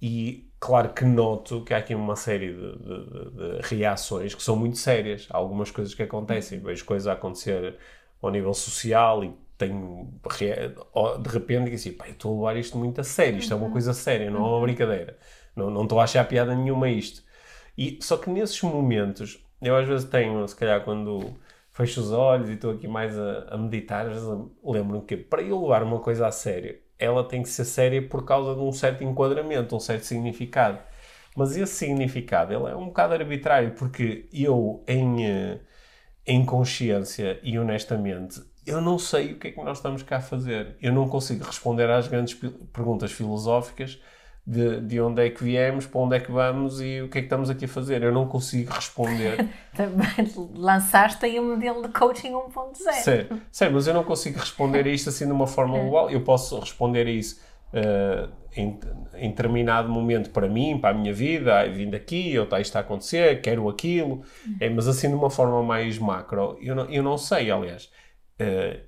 E 0.00 0.50
claro 0.60 0.92
que 0.94 1.04
noto 1.04 1.64
que 1.64 1.74
há 1.74 1.78
aqui 1.78 1.94
uma 1.94 2.16
série 2.16 2.52
de, 2.54 2.78
de- 2.78 3.30
de- 3.60 3.60
reações 3.62 4.34
que 4.34 4.42
são 4.42 4.56
muito 4.56 4.76
sérias. 4.78 5.26
Há 5.30 5.36
algumas 5.36 5.70
coisas 5.70 5.94
que 5.94 6.02
acontecem, 6.02 6.60
vejo 6.60 6.84
coisas 6.84 7.06
a 7.08 7.12
acontecer 7.14 7.76
ao 8.22 8.30
nível 8.30 8.54
social 8.54 9.24
e 9.24 9.34
tenho 9.58 10.12
de 11.22 11.28
repente 11.30 11.64
digo 11.64 11.74
assim, 11.76 11.92
pá, 11.92 12.08
estou 12.08 12.32
a 12.46 12.50
levar 12.50 12.60
isto 12.60 12.78
muito 12.78 13.00
a 13.00 13.04
sério, 13.04 13.38
isto 13.38 13.52
é 13.52 13.56
uma 13.56 13.70
coisa 13.70 13.92
séria, 13.92 14.30
não 14.30 14.40
é 14.46 14.48
uma 14.50 14.60
brincadeira. 14.60 15.18
Não, 15.58 15.70
não 15.70 15.82
estou 15.82 16.00
a 16.00 16.04
achar 16.04 16.26
piada 16.26 16.54
nenhuma 16.54 16.88
isto. 16.88 17.22
E, 17.76 17.98
só 18.02 18.16
que 18.16 18.30
nesses 18.30 18.60
momentos, 18.62 19.44
eu 19.60 19.76
às 19.76 19.86
vezes 19.86 20.08
tenho, 20.08 20.46
se 20.48 20.56
calhar 20.56 20.82
quando 20.84 21.36
fecho 21.72 22.00
os 22.00 22.12
olhos 22.12 22.48
e 22.48 22.54
estou 22.54 22.72
aqui 22.72 22.88
mais 22.88 23.16
a, 23.18 23.54
a 23.54 23.58
meditar, 23.58 24.06
às 24.06 24.14
vezes 24.14 24.28
lembro-me 24.64 25.04
que 25.04 25.16
para 25.16 25.42
eu 25.42 25.60
levar 25.62 25.82
uma 25.82 26.00
coisa 26.00 26.26
a 26.26 26.32
sério, 26.32 26.78
ela 26.98 27.22
tem 27.22 27.42
que 27.42 27.48
ser 27.48 27.64
séria 27.64 28.02
por 28.06 28.24
causa 28.24 28.54
de 28.54 28.60
um 28.60 28.72
certo 28.72 29.04
enquadramento, 29.04 29.76
um 29.76 29.80
certo 29.80 30.04
significado. 30.04 30.78
Mas 31.36 31.56
esse 31.56 31.74
significado, 31.74 32.52
ele 32.52 32.66
é 32.66 32.74
um 32.74 32.86
bocado 32.86 33.14
arbitrário, 33.14 33.72
porque 33.74 34.28
eu, 34.32 34.82
em, 34.88 35.24
eh, 35.24 35.60
em 36.26 36.44
consciência 36.44 37.38
e 37.42 37.58
honestamente, 37.58 38.42
eu 38.66 38.80
não 38.80 38.98
sei 38.98 39.32
o 39.32 39.38
que 39.38 39.48
é 39.48 39.52
que 39.52 39.62
nós 39.62 39.78
estamos 39.78 40.02
cá 40.02 40.16
a 40.18 40.20
fazer. 40.20 40.76
Eu 40.82 40.92
não 40.92 41.08
consigo 41.08 41.44
responder 41.44 41.88
às 41.90 42.08
grandes 42.08 42.34
perguntas 42.72 43.12
filosóficas 43.12 44.00
de, 44.48 44.80
de 44.80 44.98
onde 44.98 45.26
é 45.26 45.28
que 45.28 45.44
viemos, 45.44 45.86
para 45.86 46.00
onde 46.00 46.16
é 46.16 46.20
que 46.20 46.32
vamos 46.32 46.80
e 46.80 47.02
o 47.02 47.08
que 47.10 47.18
é 47.18 47.20
que 47.20 47.26
estamos 47.26 47.50
aqui 47.50 47.66
a 47.66 47.68
fazer. 47.68 48.02
Eu 48.02 48.10
não 48.10 48.26
consigo 48.26 48.72
responder. 48.72 49.46
Também 49.76 50.08
lançaste 50.54 51.22
aí 51.26 51.38
um 51.38 51.50
modelo 51.50 51.82
de 51.82 51.88
coaching 51.90 52.32
1.0. 52.32 52.74
Sério, 52.74 53.42
sério, 53.52 53.74
mas 53.74 53.86
eu 53.86 53.92
não 53.92 54.02
consigo 54.02 54.38
responder 54.38 54.86
a 54.86 54.88
isto 54.88 55.10
assim 55.10 55.26
de 55.26 55.32
uma 55.32 55.46
forma 55.46 55.78
global. 55.78 56.08
Eu 56.08 56.22
posso 56.22 56.58
responder 56.58 57.06
a 57.06 57.10
isso 57.10 57.42
eh, 57.74 58.28
em, 58.56 58.80
em 59.16 59.28
determinado 59.28 59.90
momento 59.90 60.30
para 60.30 60.48
mim, 60.48 60.78
para 60.80 60.96
a 60.96 60.98
minha 60.98 61.12
vida, 61.12 61.60
ah, 61.60 61.66
vindo 61.66 61.94
aqui, 61.94 62.38
ou 62.38 62.44
está 62.44 62.58
isto 62.58 62.74
a 62.76 62.80
acontecer, 62.80 63.42
quero 63.42 63.68
aquilo, 63.68 64.22
é, 64.58 64.70
mas 64.70 64.88
assim 64.88 65.08
de 65.08 65.14
uma 65.14 65.28
forma 65.28 65.62
mais 65.62 65.98
macro, 65.98 66.56
eu 66.62 66.74
não, 66.74 66.86
eu 66.86 67.02
não 67.02 67.18
sei, 67.18 67.50
aliás. 67.50 67.90
Eh, 68.38 68.80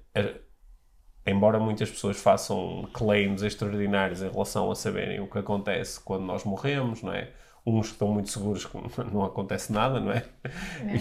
embora 1.40 1.58
muitas 1.58 1.88
pessoas 1.90 2.18
façam 2.18 2.86
claims 2.92 3.42
extraordinários 3.42 4.20
em 4.22 4.28
relação 4.30 4.70
a 4.70 4.74
saberem 4.74 5.20
o 5.20 5.26
que 5.26 5.38
acontece 5.38 5.98
quando 6.00 6.24
nós 6.24 6.44
morremos, 6.44 7.02
não 7.02 7.12
é? 7.14 7.30
Uns 7.66 7.86
que 7.88 7.92
estão 7.92 8.08
muito 8.08 8.28
seguros 8.30 8.64
que 8.66 8.76
não 9.12 9.24
acontece 9.24 9.72
nada, 9.72 9.98
não 10.00 10.12
é? 10.12 10.24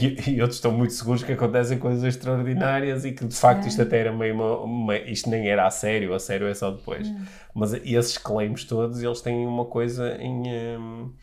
E, 0.01 0.31
e 0.31 0.41
outros 0.41 0.57
estão 0.57 0.71
muito 0.71 0.93
seguros 0.93 1.23
que 1.23 1.31
acontecem 1.33 1.77
coisas 1.77 2.03
extraordinárias 2.03 3.03
e 3.05 3.11
que 3.11 3.25
de 3.25 3.35
facto 3.35 3.67
isto 3.67 3.81
até 3.81 3.99
era 3.99 4.11
meio 4.13 4.33
uma, 4.35 4.57
uma- 4.59 4.97
isto 4.97 5.29
nem 5.29 5.47
era 5.49 5.65
a 5.65 5.71
sério, 5.71 6.13
a 6.13 6.19
sério 6.19 6.47
é 6.47 6.53
só 6.53 6.71
depois. 6.71 7.13
Mas 7.53 7.73
esses 7.73 8.17
claims 8.17 8.63
todos, 8.65 9.01
eles 9.01 9.21
têm 9.21 9.45
uma 9.45 9.65
coisa 9.65 10.15
em, 10.21 10.77
hum, 10.77 11.13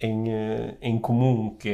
em, 0.00 0.32
eh, 0.32 0.76
em 0.80 0.98
comum, 0.98 1.56
que 1.58 1.68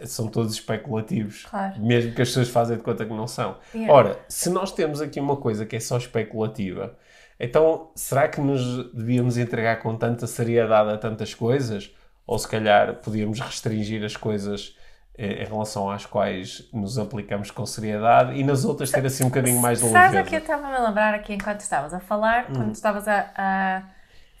é, 0.00 0.06
são 0.06 0.28
todos 0.28 0.52
especulativos. 0.54 1.44
Claro. 1.50 1.80
Mesmo 1.80 2.12
que 2.14 2.22
as 2.22 2.28
pessoas 2.28 2.48
fazem 2.48 2.76
de 2.76 2.82
conta 2.82 3.04
que 3.04 3.12
não 3.12 3.26
são. 3.26 3.56
Yeah. 3.74 3.92
Ora, 3.92 4.18
se 4.28 4.48
nós 4.50 4.70
temos 4.72 5.00
aqui 5.00 5.18
uma 5.20 5.36
coisa 5.36 5.66
que 5.66 5.74
é 5.76 5.80
só 5.80 5.96
especulativa, 5.96 6.96
então 7.38 7.90
será 7.96 8.28
que 8.28 8.40
nos 8.40 8.92
devíamos 8.92 9.36
entregar 9.36 9.80
com 9.82 9.96
tanta 9.96 10.26
seriedade 10.26 10.90
a 10.90 10.98
tantas 10.98 11.34
coisas? 11.34 11.90
Ou 12.26 12.38
se 12.38 12.48
calhar 12.48 12.94
podíamos 12.96 13.38
restringir 13.40 14.02
as 14.04 14.16
coisas 14.16 14.76
eh, 15.18 15.42
em 15.42 15.46
relação 15.46 15.90
às 15.90 16.06
quais 16.06 16.68
nos 16.72 16.96
aplicamos 16.98 17.50
com 17.50 17.66
seriedade 17.66 18.38
e 18.38 18.44
nas 18.44 18.64
outras 18.64 18.90
ter 18.90 19.04
assim 19.04 19.24
um 19.24 19.28
bocadinho 19.28 19.60
mais 19.60 19.80
de 19.80 19.88
Sabes 19.90 20.10
o 20.12 20.14
leveza? 20.14 20.30
que 20.30 20.36
eu 20.36 20.40
estava 20.40 20.66
a 20.68 20.70
me 20.80 20.86
lembrar 20.86 21.12
aqui 21.14 21.34
enquanto 21.34 21.60
estavas 21.60 21.92
a 21.92 22.00
falar, 22.00 22.46
Hum. 22.50 22.54
quando 22.54 22.72
estavas 22.74 23.06
a, 23.08 23.30
a 23.36 23.82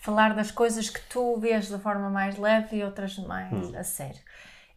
falar 0.04 0.34
das 0.34 0.50
coisas 0.50 0.90
que 0.90 1.00
tu 1.08 1.34
vês 1.38 1.68
de 1.68 1.78
forma 1.78 2.10
mais 2.10 2.36
leve 2.36 2.76
e 2.76 2.84
outras 2.84 3.16
mais 3.20 3.50
Hum. 3.70 3.72
a 3.74 3.82
sério. 3.82 4.20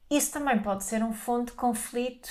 Isso 0.09 0.31
também 0.31 0.57
pode 0.59 0.85
ser 0.85 1.03
um 1.03 1.11
fonte 1.11 1.51
de 1.51 1.57
conflito 1.57 2.29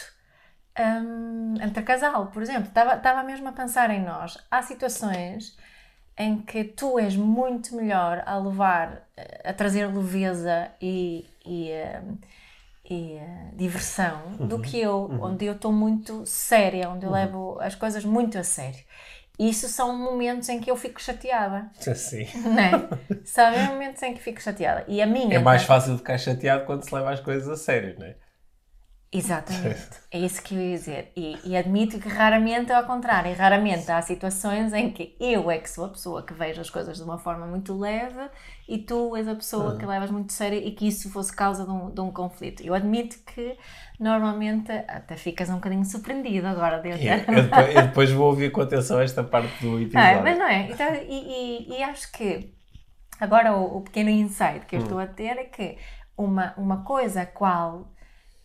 hum, 0.79 1.57
entre 1.61 1.83
casal, 1.83 2.29
por 2.29 2.41
exemplo. 2.41 2.69
Estava, 2.69 3.23
mesmo 3.23 3.49
a 3.49 3.53
pensar 3.53 3.91
em 3.91 4.03
nós. 4.03 4.39
Há 4.51 4.63
situações 4.63 5.59
em 6.17 6.41
que 6.41 6.65
tu 6.65 6.99
és 6.99 7.15
muito 7.15 7.77
melhor 7.77 8.23
a 8.25 8.39
levar, 8.39 9.07
a 9.45 9.53
trazer 9.53 9.95
leveza 9.95 10.71
e, 10.81 11.27
e, 11.45 11.71
hum, 12.03 12.17
e 12.89 13.13
eh, 13.19 13.51
diversão 13.53 14.23
do 14.39 14.59
que 14.61 14.81
eu, 14.81 15.11
onde 15.21 15.45
eu 15.45 15.53
estou 15.53 15.71
muito 15.71 16.25
séria, 16.25 16.89
onde 16.89 17.05
eu 17.05 17.11
levo 17.11 17.59
as 17.61 17.75
coisas 17.75 18.07
muito 18.07 18.39
a 18.39 18.43
sério. 18.43 18.83
Isso 19.39 19.69
são 19.69 19.97
momentos 19.97 20.49
em 20.49 20.59
que 20.61 20.71
eu 20.71 20.77
fico 20.77 21.01
chateada, 21.01 21.71
Sim. 21.95 22.27
não 22.37 22.59
é? 22.59 23.69
Momentos 23.69 24.03
em 24.03 24.15
que 24.15 24.21
fico 24.21 24.41
chateada. 24.41 24.85
E 24.89 25.03
a 25.03 25.07
minha. 25.07 25.37
É 25.37 25.39
mais 25.39 25.63
fácil 25.63 25.93
de 25.93 25.99
ficar 25.99 26.17
chateado 26.19 26.65
quando 26.65 26.83
se 26.83 26.95
leva 26.95 27.11
as 27.11 27.21
coisas 27.21 27.49
a 27.49 27.57
sério, 27.57 27.97
não 27.99 28.07
é? 28.07 28.15
Exatamente, 29.13 29.89
é 30.11 30.19
isso 30.19 30.43
que 30.43 30.55
eu 30.55 30.61
ia 30.61 30.77
dizer. 30.77 31.13
E, 31.17 31.39
e 31.45 31.57
admito 31.57 31.99
que 31.99 32.09
raramente 32.09 32.71
é 32.73 32.75
ao 32.75 32.85
contrário. 32.85 33.31
E 33.31 33.35
raramente 33.35 33.91
há 33.91 34.03
situações 34.03 34.73
em 34.73 34.91
que 34.91 35.17
eu 35.21 35.51
é 35.51 35.59
que 35.59 35.71
sou 35.71 35.85
a 35.87 35.89
pessoa 35.89 36.23
que 36.25 36.35
vejo 36.35 36.61
as 36.61 36.69
coisas 36.69 36.97
de 36.99 37.03
uma 37.05 37.17
forma 37.19 37.47
muito 37.47 37.79
leve 37.79 38.29
e 38.69 38.79
tu 38.79 39.15
és 39.17 39.27
a 39.29 39.35
pessoa 39.35 39.79
que 39.79 39.87
levas 39.87 40.11
muito 40.11 40.33
sério 40.33 40.59
e 40.59 40.73
que 40.73 40.89
isso 40.89 41.11
fosse 41.11 41.35
causa 41.35 41.65
de 41.65 41.71
um, 41.71 41.91
de 41.91 42.01
um 42.01 42.11
conflito. 42.13 42.63
Eu 42.63 42.75
admito 42.75 43.17
que 43.25 43.57
normalmente 43.99 44.71
até 44.89 45.17
ficas 45.17 45.49
um 45.49 45.55
bocadinho 45.55 45.85
surpreendido 45.85 46.47
agora 46.47 46.79
desde. 46.81 47.07
Eu, 47.07 47.15
eu 47.15 47.43
depois, 47.45 47.75
eu 47.77 47.83
depois 47.87 48.11
vou 48.11 48.27
ouvir 48.27 48.51
com 48.53 48.61
atenção 48.61 49.01
esta 49.01 49.23
parte 49.25 49.63
do 49.63 49.77
Ah, 49.77 49.81
episódio. 49.83 50.23
mas 50.25 50.39
não 50.39 50.47
é? 50.47 50.71
Então, 50.71 50.95
e, 50.95 51.69
e- 51.73 51.79
e 51.79 51.83
acho 51.83 52.11
que 52.13 52.53
agora 53.21 53.57
o, 53.57 53.79
o 53.79 53.81
pequeno 53.83 54.11
insight 54.11 54.67
que 54.67 54.77
eu 54.77 54.81
estou 54.81 54.99
a 54.99 55.07
ter 55.07 55.39
é 55.39 55.45
que 55.45 55.79
uma, 56.19 56.55
uma 56.57 56.85
coisa 56.85 57.23
a 57.23 57.27
qual 57.27 57.93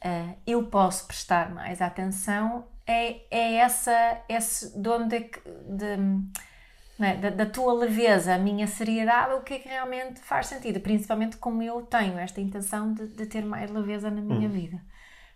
ah, 0.04 0.34
eu 0.46 0.64
posso 0.68 1.08
prestar 1.08 1.54
mais 1.54 1.82
atenção 1.82 2.66
é, 2.88 3.22
é 3.30 3.56
essa, 3.56 4.22
esse 4.28 4.78
de 4.80 4.90
onde 4.90 5.16
é 5.16 5.30
de, 5.70 7.06
é? 7.06 7.16
da, 7.16 7.30
da 7.30 7.46
tua 7.46 7.74
leveza, 7.74 8.36
a 8.36 8.38
minha 8.38 8.68
seriedade, 8.68 9.34
o 9.34 9.42
que 9.42 9.56
é 9.56 9.60
que 9.60 9.70
realmente 9.70 10.20
faz 10.20 10.48
sentido, 10.48 10.80
principalmente 10.80 11.38
como 11.38 11.64
eu 11.64 11.82
tenho 11.84 12.18
esta 12.18 12.42
intenção 12.42 12.94
de, 12.94 13.08
de 13.08 13.26
ter 13.26 13.44
mais 13.46 13.72
leveza 13.72 14.10
na 14.10 14.22
minha 14.22 14.50
vida. 14.50 14.82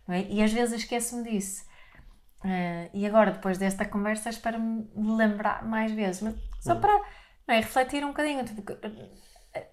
não 0.07 0.15
é? 0.15 0.23
E 0.29 0.43
às 0.43 0.51
vezes 0.51 0.81
esqueço-me 0.81 1.29
disso. 1.29 1.65
Eh, 2.43 2.89
e 2.93 3.05
agora, 3.07 3.31
depois 3.31 3.57
desta 3.57 3.85
conversa, 3.85 4.29
espero 4.29 4.59
me 4.59 5.15
lembrar 5.15 5.65
mais 5.65 5.91
vezes, 5.91 6.21
mas 6.21 6.35
só 6.59 6.75
para 6.75 6.93
não 7.47 7.55
é, 7.55 7.57
refletir 7.57 8.03
um 8.03 8.09
bocadinho. 8.09 8.43
Tipo, 8.43 8.61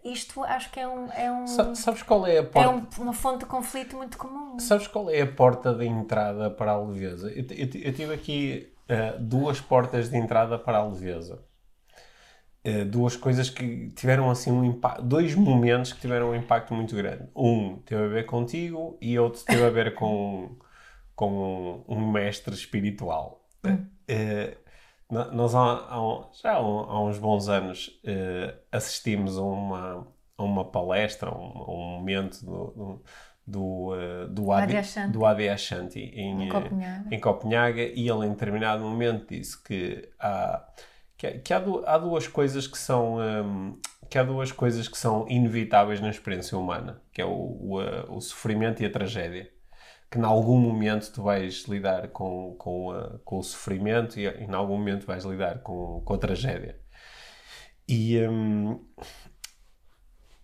isto 0.04 0.42
acho 0.44 0.70
que 0.70 0.78
é, 0.80 0.86
um, 0.88 1.10
é, 1.12 1.32
um, 1.32 1.46
Sa- 1.46 1.74
Sabes 1.74 2.02
qual 2.02 2.26
é 2.26 2.32
a 2.38 2.40
é 2.40 2.42
porta? 2.42 2.70
um- 2.70 3.02
uma 3.02 3.12
fonte 3.12 3.40
de 3.40 3.46
conflito 3.46 3.96
muito 3.96 4.16
comum. 4.18 4.58
Sabes 4.58 4.86
qual 4.86 5.08
é 5.10 5.20
a 5.22 5.26
porta 5.26 5.74
de 5.74 5.86
entrada 5.86 6.50
para 6.50 6.72
a 6.72 6.80
leveza? 6.80 7.30
Eu, 7.30 7.44
eu, 7.50 7.68
eu 7.82 7.92
tive 7.92 8.14
aqui 8.14 8.72
eh, 8.88 9.16
duas 9.18 9.60
portas 9.60 10.08
de 10.10 10.16
entrada 10.16 10.58
para 10.58 10.78
a 10.78 10.84
leveza. 10.86 11.42
Eh, 12.64 12.84
duas 12.84 13.16
coisas 13.16 13.50
que 13.50 13.88
tiveram 13.88 14.30
assim 14.30 14.52
um 14.52 14.64
impacto, 14.64 15.02
dois 15.02 15.34
momentos 15.34 15.92
que 15.92 16.00
tiveram 16.00 16.30
um 16.30 16.34
impacto 16.36 16.72
muito 16.74 16.94
grande. 16.94 17.28
Um 17.34 17.78
teve 17.84 18.04
a 18.04 18.08
ver 18.08 18.24
contigo 18.26 18.96
e 19.00 19.18
outro 19.18 19.42
teve 19.44 19.64
a 19.64 19.70
ver 19.70 19.94
com, 19.94 20.56
com 21.16 21.84
um, 21.88 21.96
um 21.96 22.10
mestre 22.12 22.54
espiritual. 22.54 23.48
No- 23.64 23.88
nós 25.32 25.54
há, 25.54 25.60
há 25.88 26.02
um- 26.02 26.24
já 26.32 26.54
há, 26.54 26.62
um- 26.62 27.08
uns 27.08 27.18
bons 27.18 27.48
anos 27.48 28.00
eh, 28.04 28.54
assistimos 28.70 29.36
a 29.38 29.42
uma, 29.42 30.06
a 30.38 30.42
uma 30.42 30.64
palestra, 30.64 31.30
a 31.30 31.34
um, 31.36 31.58
a 31.58 31.70
um 31.70 31.96
momento 31.98 32.44
do, 32.44 32.66
do, 32.72 33.02
do, 33.46 33.94
eh, 33.96 34.26
do, 34.28 34.52
Adi, 34.52 34.72
do 35.12 35.24
Adyashanti 35.26 36.00
em, 36.00 36.44
Em 36.44 36.48
Copenhaga. 36.48 37.14
em 37.14 37.20
Copenhaga 37.20 37.82
e 37.82 38.08
ele 38.08 38.26
em 38.26 38.30
determinado 38.30 38.82
momento 38.84 39.28
disse 39.28 39.62
que 39.62 40.08
há, 40.18 40.64
que, 41.16 41.38
que 41.40 41.52
há, 41.54 41.58
du- 41.58 41.84
há 41.86 41.98
duas 41.98 42.26
coisas 42.26 42.66
que 42.66 42.78
são 42.78 43.16
hum, 43.18 43.78
que 44.08 44.18
há 44.18 44.22
duas 44.22 44.52
coisas 44.52 44.88
que 44.88 44.98
são 44.98 45.26
inevitáveis 45.28 45.98
na 46.00 46.10
experiência 46.10 46.56
humana 46.58 47.02
que 47.12 47.20
é 47.22 47.24
o, 47.24 47.30
o, 47.60 47.82
eh, 47.82 48.04
o 48.08 48.20
sofrimento 48.20 48.82
e 48.82 48.86
a 48.86 48.90
tragédia 48.90 49.50
que 50.12 50.18
em 50.18 50.24
algum 50.24 50.58
momento 50.60 51.12
tu 51.12 51.22
vais 51.24 51.64
lidar 51.68 52.08
com, 52.10 52.54
com, 52.58 52.92
a- 52.92 53.18
com 53.24 53.38
o 53.38 53.42
sofrimento 53.44 54.20
e 54.20 54.26
em 54.28 54.52
algum 54.54 54.76
momento 54.78 55.06
vais 55.06 55.24
lidar 55.24 55.60
com, 55.62 56.02
com 56.04 56.14
a 56.14 56.18
tragédia. 56.18 56.78
E, 57.88 58.18
hum, 58.28 58.80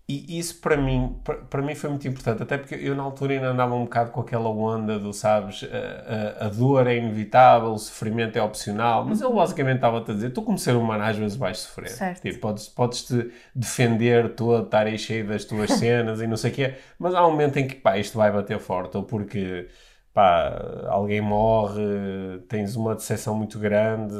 e 0.08 0.38
isso 0.38 0.58
para 0.62 0.74
mim, 0.74 1.20
para, 1.22 1.36
para 1.36 1.60
mim 1.60 1.74
foi 1.74 1.90
muito 1.90 2.08
importante, 2.08 2.42
até 2.42 2.56
porque 2.56 2.74
eu 2.74 2.94
na 2.96 3.02
altura 3.02 3.34
ainda 3.34 3.48
andava 3.48 3.74
um 3.74 3.84
bocado 3.84 4.10
com 4.10 4.22
aquela 4.22 4.48
onda 4.48 4.98
do, 4.98 5.12
sabes, 5.12 5.64
a, 5.64 6.44
a, 6.44 6.46
a 6.46 6.48
dor 6.48 6.86
é 6.86 6.96
inevitável, 6.96 7.72
o 7.72 7.78
sofrimento 7.78 8.34
é 8.36 8.42
opcional, 8.42 9.04
mas 9.04 9.20
ele 9.20 9.34
basicamente 9.34 9.76
estava-te 9.76 10.10
a 10.10 10.14
dizer, 10.14 10.30
tu 10.30 10.40
como 10.40 10.56
ser 10.56 10.76
humano 10.76 11.04
às 11.04 11.14
vezes 11.14 11.36
vais 11.36 11.58
sofrer. 11.58 11.90
Certo. 11.90 12.22
Tipo, 12.22 12.38
podes, 12.40 12.68
podes 12.70 13.04
te 13.04 13.30
defender 13.54 14.34
todo, 14.34 14.64
estar 14.64 14.86
aí 14.86 14.98
cheio 14.98 15.26
das 15.26 15.44
tuas 15.44 15.72
cenas 15.78 16.22
e 16.22 16.26
não 16.26 16.38
sei 16.38 16.52
o 16.52 16.54
quê, 16.54 16.74
mas 16.98 17.14
há 17.14 17.26
um 17.26 17.32
momento 17.32 17.58
em 17.58 17.68
que, 17.68 17.74
pá, 17.74 17.98
isto 17.98 18.16
vai 18.16 18.32
bater 18.32 18.58
forte, 18.58 18.96
ou 18.96 19.02
porque, 19.02 19.68
pá, 20.18 20.86
alguém 20.88 21.20
morre, 21.20 21.80
tens 22.48 22.74
uma 22.76 22.94
decepção 22.94 23.34
muito 23.36 23.58
grande, 23.58 24.14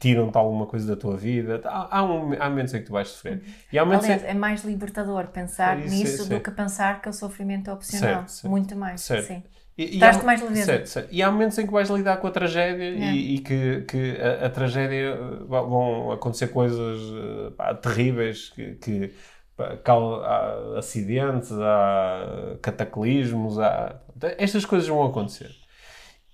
tiram-te 0.00 0.36
alguma 0.36 0.66
coisa 0.66 0.86
da 0.94 1.00
tua 1.00 1.16
vida, 1.16 1.60
há, 1.64 1.98
há, 1.98 2.02
um, 2.04 2.32
há 2.40 2.48
momentos 2.48 2.72
em 2.74 2.78
que 2.80 2.86
tu 2.86 2.92
vais 2.92 3.08
sofrer. 3.08 3.42
E 3.72 3.78
há 3.78 3.84
momentos 3.84 4.06
em 4.06 4.12
Aliás, 4.12 4.30
é 4.30 4.34
mais 4.34 4.64
libertador 4.64 5.26
pensar 5.28 5.78
Isso, 5.78 5.88
nisso 5.88 6.28
do 6.28 6.40
que 6.40 6.50
pensar 6.50 7.00
que 7.02 7.08
o 7.08 7.12
sofrimento 7.12 7.70
é 7.70 7.72
opcional. 7.72 8.08
Certo, 8.20 8.30
certo. 8.30 8.50
Muito 8.50 8.76
mais, 8.76 9.00
Certo. 9.00 9.26
sim. 9.26 9.42
E, 9.76 9.98
e 9.98 10.04
há- 10.04 10.22
mais 10.22 10.40
leveza. 10.42 10.64
certo, 10.66 10.86
certo. 10.86 11.08
E 11.10 11.22
há 11.22 11.30
momentos 11.30 11.58
em 11.58 11.66
que 11.66 11.72
vais 11.72 11.88
lidar 11.88 12.18
com 12.18 12.26
a 12.26 12.30
tragédia 12.30 12.84
É. 12.84 13.12
e, 13.14 13.36
e 13.36 13.38
que, 13.40 13.80
que 13.88 14.16
a, 14.20 14.46
a 14.46 14.50
tragédia 14.50 15.16
va- 15.48 15.62
vão 15.62 16.12
acontecer 16.12 16.48
coisas 16.48 17.00
uh, 17.00 17.50
pá, 17.56 17.74
terríveis, 17.74 18.50
que, 18.50 18.74
que 18.74 19.14
há 19.58 20.78
acidentes, 20.78 21.52
há 21.52 22.56
cataclismos, 22.62 23.58
há... 23.58 24.00
estas 24.38 24.64
coisas 24.64 24.88
vão 24.88 25.04
acontecer. 25.04 25.50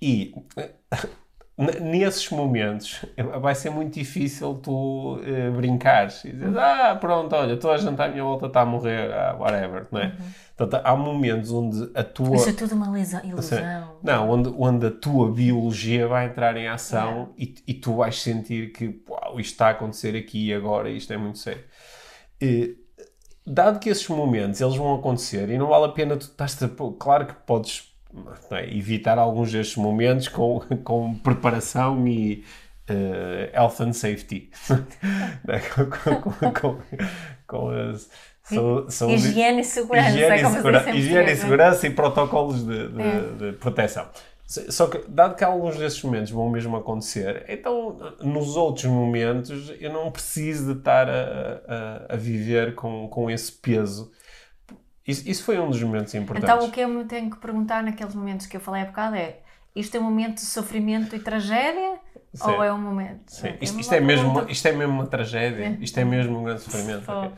E 0.00 0.32
nesses 1.82 2.30
momentos 2.30 3.04
vai 3.40 3.54
ser 3.54 3.70
muito 3.70 3.94
difícil 3.94 4.54
tu 4.54 5.20
eh, 5.24 5.50
brincares 5.50 6.24
e 6.24 6.32
dizer, 6.32 6.56
ah, 6.56 6.94
pronto, 6.94 7.34
olha, 7.34 7.56
toda 7.56 7.74
a 7.74 7.78
gente 7.78 8.00
à 8.00 8.08
minha 8.08 8.22
volta 8.22 8.46
está 8.46 8.60
a 8.60 8.66
morrer, 8.66 9.12
ah, 9.12 9.36
whatever, 9.38 9.88
não 9.90 10.00
é? 10.00 10.16
Portanto, 10.56 10.82
há 10.84 10.96
momentos 10.96 11.52
onde 11.52 11.90
a 11.94 12.04
tua... 12.04 12.36
Isso 12.36 12.48
é 12.48 12.52
tudo 12.52 12.74
uma 12.74 12.86
ilusão. 13.24 13.98
Não, 14.02 14.30
onde, 14.30 14.54
onde 14.56 14.86
a 14.86 14.90
tua 14.90 15.32
biologia 15.32 16.06
vai 16.06 16.26
entrar 16.26 16.56
em 16.56 16.68
ação 16.68 17.32
e, 17.36 17.54
e 17.66 17.74
tu 17.74 17.96
vais 17.96 18.20
sentir 18.20 18.72
que 18.72 19.02
uau, 19.08 19.38
isto 19.40 19.52
está 19.52 19.68
a 19.68 19.70
acontecer 19.70 20.16
aqui 20.16 20.48
e 20.48 20.54
agora, 20.54 20.90
isto 20.90 21.12
é 21.12 21.16
muito 21.16 21.38
sério. 21.38 21.64
E, 22.40 22.76
dado 23.48 23.78
que 23.80 23.88
esses 23.88 24.06
momentos 24.08 24.60
eles 24.60 24.76
vão 24.76 24.94
acontecer 24.94 25.48
e 25.50 25.58
não 25.58 25.66
vale 25.68 25.86
a 25.86 25.88
pena 25.88 26.16
tu 26.16 26.22
estás 26.22 26.56
claro 26.98 27.26
que 27.26 27.34
podes 27.46 27.92
é, 28.50 28.64
evitar 28.76 29.18
alguns 29.18 29.52
destes 29.52 29.76
momentos 29.76 30.28
com, 30.28 30.60
com 30.84 31.14
preparação 31.16 32.06
e 32.06 32.44
eh, 32.88 33.50
health 33.54 33.80
and 33.80 33.92
safety 33.92 34.50
Né, 35.44 35.60
com, 35.74 36.30
com, 36.30 36.52
com, 36.52 36.78
com 37.46 37.68
as 37.70 38.08
Higiene 39.10 39.60
e 39.60 39.64
segurança, 39.64 40.08
higiene, 40.08 40.36
e 40.36 40.46
segura- 40.54 40.90
higiene 40.96 41.28
e 41.28 41.32
é? 41.32 41.36
segurança 41.36 41.86
e 41.86 41.90
protocolos 41.90 42.64
de, 42.66 42.88
de- 42.88 43.02
É. 43.02 43.20
de 43.50 43.52
proteção. 43.58 44.06
Só 44.48 44.86
que, 44.86 45.04
dado 45.06 45.36
que 45.36 45.44
alguns 45.44 45.76
desses 45.76 46.02
momentos 46.02 46.30
vão 46.30 46.48
mesmo 46.48 46.74
acontecer, 46.74 47.44
então 47.50 48.14
nos 48.22 48.56
outros 48.56 48.86
momentos 48.86 49.74
eu 49.78 49.92
não 49.92 50.10
preciso 50.10 50.72
de 50.72 50.78
estar 50.78 51.06
a, 51.06 51.60
a, 52.08 52.14
a 52.14 52.16
viver 52.16 52.74
com, 52.74 53.08
com 53.08 53.30
esse 53.30 53.52
peso. 53.52 54.10
Isso, 55.06 55.28
isso 55.28 55.44
foi 55.44 55.58
um 55.58 55.68
dos 55.68 55.82
momentos 55.82 56.14
importantes. 56.14 56.48
Então 56.48 56.66
o 56.66 56.72
que 56.72 56.80
eu 56.80 56.88
me 56.88 57.04
tenho 57.04 57.30
que 57.30 57.36
perguntar 57.36 57.82
naqueles 57.82 58.14
momentos 58.14 58.46
que 58.46 58.56
eu 58.56 58.60
falei 58.60 58.82
há 58.82 58.86
bocado 58.86 59.16
é 59.16 59.40
isto 59.76 59.94
é 59.94 60.00
um 60.00 60.04
momento 60.04 60.36
de 60.36 60.46
sofrimento 60.46 61.14
e 61.14 61.18
tragédia 61.18 62.00
Sim. 62.32 62.50
ou 62.50 62.64
é 62.64 62.72
um 62.72 62.80
momento? 62.80 63.30
Sim, 63.30 63.48
É 63.48 63.58
isto, 63.60 63.78
isto 63.78 63.94
é 63.94 64.00
mesmo, 64.00 64.46
isto 64.48 64.66
é 64.66 64.72
mesmo 64.72 64.94
uma 64.94 65.06
tragédia, 65.06 65.76
isto 65.78 66.00
é 66.00 66.04
mesmo 66.04 66.38
um 66.38 66.44
grande 66.44 66.62
sofrimento. 66.62 67.04
Só. 67.04 67.32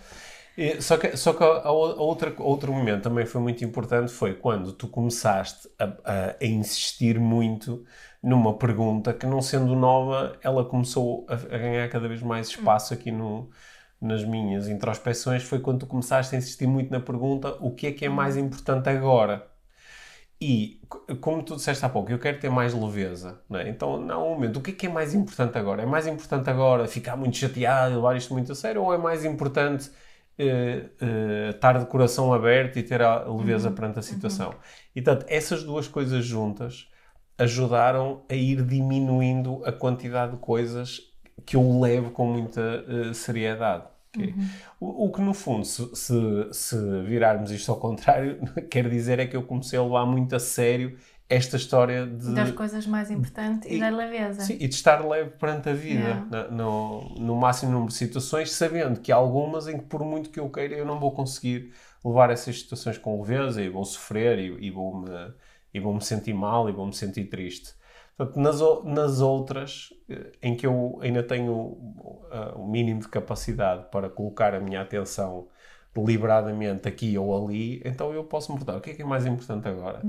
E- 0.63 0.81
Só 0.83 0.97
que, 0.99 1.17
só 1.17 1.33
que 1.33 1.43
a, 1.43 1.47
a 1.47 1.71
outra, 1.73 2.35
outro 2.43 2.73
momento 2.73 3.03
também 3.05 3.25
foi 3.27 3.41
muito 3.41 3.65
importante 3.65 4.13
foi 4.13 4.35
quando 4.35 4.73
tu 4.73 4.89
começaste 4.89 5.69
a, 5.79 5.85
a- 6.33 6.37
insistir 6.45 7.19
muito 7.19 7.85
numa 8.23 8.57
pergunta 8.59 9.15
que, 9.15 9.25
não 9.27 9.41
sendo 9.41 9.75
nova, 9.75 10.39
ela 10.43 10.65
começou 10.65 11.27
a, 11.29 11.35
a 11.35 11.39
ganhar 11.59 11.89
cada 11.89 12.07
vez 12.09 12.21
mais 12.23 12.49
espaço 12.49 12.93
aqui 12.93 13.11
no, 13.11 13.49
nas 14.01 14.23
minhas 14.25 14.69
introspecções. 14.69 15.43
Foi 15.43 15.61
quando 15.61 15.81
tu 15.81 15.87
começaste 15.87 16.35
a 16.35 16.39
insistir 16.39 16.67
muito 16.67 16.91
na 16.91 17.01
pergunta: 17.01 17.57
o 17.61 17.75
que 17.75 17.87
é 17.87 17.93
que 17.93 18.05
é 18.05 18.09
mais 18.11 18.37
importante 18.37 18.89
agora? 18.91 19.49
E, 20.43 20.81
como 21.21 21.43
tu 21.45 21.57
disseste 21.57 21.85
há 21.85 21.89
pouco, 21.89 22.11
eu 22.11 22.19
quero 22.19 22.41
ter 22.41 22.49
mais 22.51 22.73
leveza, 22.73 23.43
não 23.49 23.61
é? 23.61 23.69
Então, 23.69 24.01
não, 24.01 24.27
um 24.33 24.35
momento, 24.35 24.57
o 24.59 24.63
que 24.63 24.71
é 24.71 24.75
que 24.75 24.87
é 24.87 24.89
mais 24.89 25.15
importante 25.15 25.59
agora? 25.59 25.83
É 25.83 25.87
mais 25.87 26.07
importante 26.07 26.49
agora 26.49 26.89
ficar 26.89 27.15
muito 27.17 27.37
chateado 27.37 27.93
e 27.93 27.97
levar 27.97 28.17
isto 28.17 28.33
muito 28.33 28.51
a 28.53 28.55
sério? 28.55 28.83
Ou 28.83 28.95
é 28.95 28.99
mais 28.99 29.23
importante 29.25 29.91
eh, 30.41 30.91
eh, 31.01 31.51
estar 31.51 31.79
de 31.79 31.87
coração 31.87 32.33
aberto 32.33 32.79
e 32.79 32.83
ter 32.83 33.03
a 33.03 33.25
leveza 33.25 33.71
perante 33.71 33.99
a 33.99 34.03
situação? 34.03 34.55
E, 34.95 35.03
portanto, 35.03 35.27
essas 35.29 35.63
duas 35.63 35.87
coisas 35.87 36.25
juntas 36.25 36.89
ajudaram 37.39 38.25
a 38.29 38.35
ir 38.35 38.65
diminuindo 38.65 39.65
a 39.65 39.73
quantidade 39.73 40.33
de 40.33 40.39
coisas 40.39 41.01
que 41.47 41.57
eu 41.57 41.81
levo 41.81 42.11
com 42.11 42.27
muita 42.27 42.85
eh, 42.89 43.15
seriedade. 43.15 43.85
ok? 44.15 44.35
O, 44.79 45.07
o 45.07 45.13
que 45.13 45.21
no 45.21 45.35
fundo, 45.35 45.65
se, 45.65 45.95
se, 45.95 46.49
se 46.53 47.03
virarmos 47.03 47.51
isto 47.51 47.71
ao 47.71 47.79
contrário, 47.79 48.39
quer 48.71 48.89
dizer 48.89 49.19
é 49.19 49.27
que 49.27 49.37
eu 49.37 49.43
comecei 49.43 49.79
a 49.79 49.83
levar 49.83 50.07
muito 50.07 50.35
a 50.35 50.39
sério 50.39 50.97
esta 51.31 51.57
história 51.57 52.07
de. 52.07 52.35
Das 52.35 52.51
coisas 52.53 52.87
mais 52.87 53.11
importantes 53.11 53.71
e, 53.71 53.77
E- 53.77 53.81
da 53.81 53.89
leveza. 53.89 54.43
Sim, 54.43 54.55
e 54.61 54.69
de 54.69 54.75
estar 54.75 55.07
leve 55.07 55.31
perante 55.31 55.69
a 55.71 55.73
vida, 55.73 56.27
Yeah. 56.31 56.51
no, 56.51 57.09
no 57.19 57.37
máximo 57.37 57.73
número 57.73 57.89
de 57.91 57.97
situações, 57.97 58.51
sabendo 58.53 59.01
que 59.01 59.11
há 59.13 59.17
algumas 59.17 59.67
em 59.69 59.79
que, 59.79 59.85
por 59.87 60.05
muito 60.05 60.29
que 60.31 60.41
eu 60.41 60.51
queira, 60.51 60.75
eu 60.75 60.85
não 60.85 60.99
vou 61.01 61.13
conseguir 61.13 61.73
levar 62.05 62.31
essas 62.31 62.59
situações 62.61 62.99
com 62.99 63.21
leveza 63.23 63.63
e 63.63 63.69
vou 63.69 63.85
sofrer 63.85 64.39
e, 64.39 64.67
e 64.67 64.71
vou-me 64.71 65.09
e 65.73 65.79
vou-me 65.79 66.03
sentir 66.03 66.35
mal 66.35 66.69
e 66.69 66.73
vou-me 66.73 66.93
sentir 66.93 67.27
triste. 67.27 67.75
Portanto, 68.17 68.41
nas, 68.41 68.61
nas 68.85 69.21
outras, 69.21 69.91
eh, 70.09 70.33
em 70.43 70.57
que 70.57 70.67
eu 70.67 70.99
ainda 71.01 71.23
tenho 71.23 71.79
eh, 72.33 72.53
o 72.57 72.67
mínimo 72.67 73.01
de 73.01 73.09
capacidade 73.09 73.85
para 73.91 74.11
colocar 74.11 74.53
a 74.55 74.61
minha 74.61 74.81
atenção 74.83 75.47
deliberadamente 75.95 76.87
aqui 76.87 77.19
ou 77.19 77.47
ali, 77.47 77.83
então 77.85 78.13
eu 78.13 78.25
posso 78.25 78.49
perguntar 78.49 78.77
o 78.77 78.81
que 78.81 78.91
é 78.91 78.95
que 78.95 79.03
é 79.03 79.05
mais 79.05 79.27
importante 79.27 79.67
agora. 79.69 80.03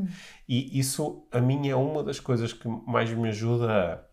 E 0.47 0.77
isso, 0.77 1.25
a 1.31 1.39
mim, 1.39 1.67
é 1.67 1.75
uma 1.75 2.03
das 2.03 2.19
coisas 2.19 2.53
que 2.53 2.67
mais 2.87 3.11
me 3.11 3.29
ajuda 3.29 3.71
a 3.71 4.10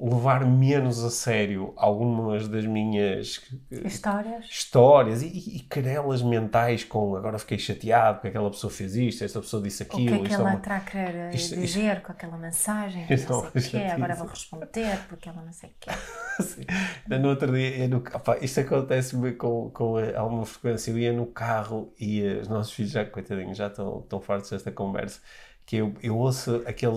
levar 0.00 0.46
menos 0.46 1.02
a 1.02 1.10
sério 1.10 1.72
algumas 1.76 2.46
das 2.46 2.64
minhas 2.64 3.40
eh, 3.72 3.80
Histórias. 3.86 4.44
histórias 4.48 5.22
e, 5.22 5.26
e, 5.26 5.58
querelas 5.60 6.22
mentais 6.22 6.84
com 6.84 7.16
agora 7.16 7.36
fiquei 7.38 7.58
chateado 7.58 8.16
porque 8.16 8.28
aquela 8.28 8.48
pessoa 8.48 8.70
fez 8.70 8.94
isto, 8.94 9.24
esta 9.24 9.40
pessoa 9.40 9.60
disse 9.62 9.82
O 9.82 9.86
que 9.86 9.96
aquilo. 9.96 10.14
é 10.14 10.18
que 10.18 10.24
isto 10.28 10.34
é 10.34 10.40
ela 10.40 10.50
uma- 10.50 10.60
terá 10.60 10.76
a 10.76 10.80
querer 10.80 11.34
Isto- 11.34 11.54
isto- 11.54 11.60
dizer 11.60 12.00
com 12.02 12.12
aquela 12.12 12.36
mensagem? 12.36 13.06
que 13.06 13.14
Isto 13.14 13.26
é 13.26 13.30
não 13.34 13.40
uma 13.42 13.50
sei 13.50 13.60
o 13.60 13.64
quê, 13.64 13.70
chatice. 13.70 13.92
agora 13.92 14.14
vou 14.14 14.26
responder 14.28 14.98
porque 15.08 15.28
ela 15.28 15.42
não 15.42 15.52
sei 15.52 15.70
o 15.70 15.72
quê. 15.80 15.90
Sim. 16.42 16.64
No 17.18 17.28
outro 17.30 17.52
dia, 17.52 17.78
eu 17.78 17.88
no, 17.88 17.96
opá, 17.98 18.38
isto 18.40 18.60
acontece-me 18.60 19.32
com, 19.32 19.70
com 19.70 19.98
eh, 19.98 20.14
alguma 20.14 20.46
frequência. 20.46 20.92
Eu 20.92 20.98
ia 20.98 21.12
no 21.12 21.26
carro 21.26 21.92
e 21.98 22.22
eh, 22.22 22.34
os 22.42 22.46
nossos 22.48 22.72
filhos, 22.72 22.92
já, 22.92 23.04
coitadinhos, 23.04 23.56
já 23.58 23.66
estão, 23.66 23.98
estão 24.00 24.20
fartos 24.20 24.48
desta 24.50 24.70
conversa. 24.70 25.20
Que 25.68 25.76
eu, 25.76 25.92
eu 26.02 26.16
ouço 26.16 26.62
aqueles 26.66 26.96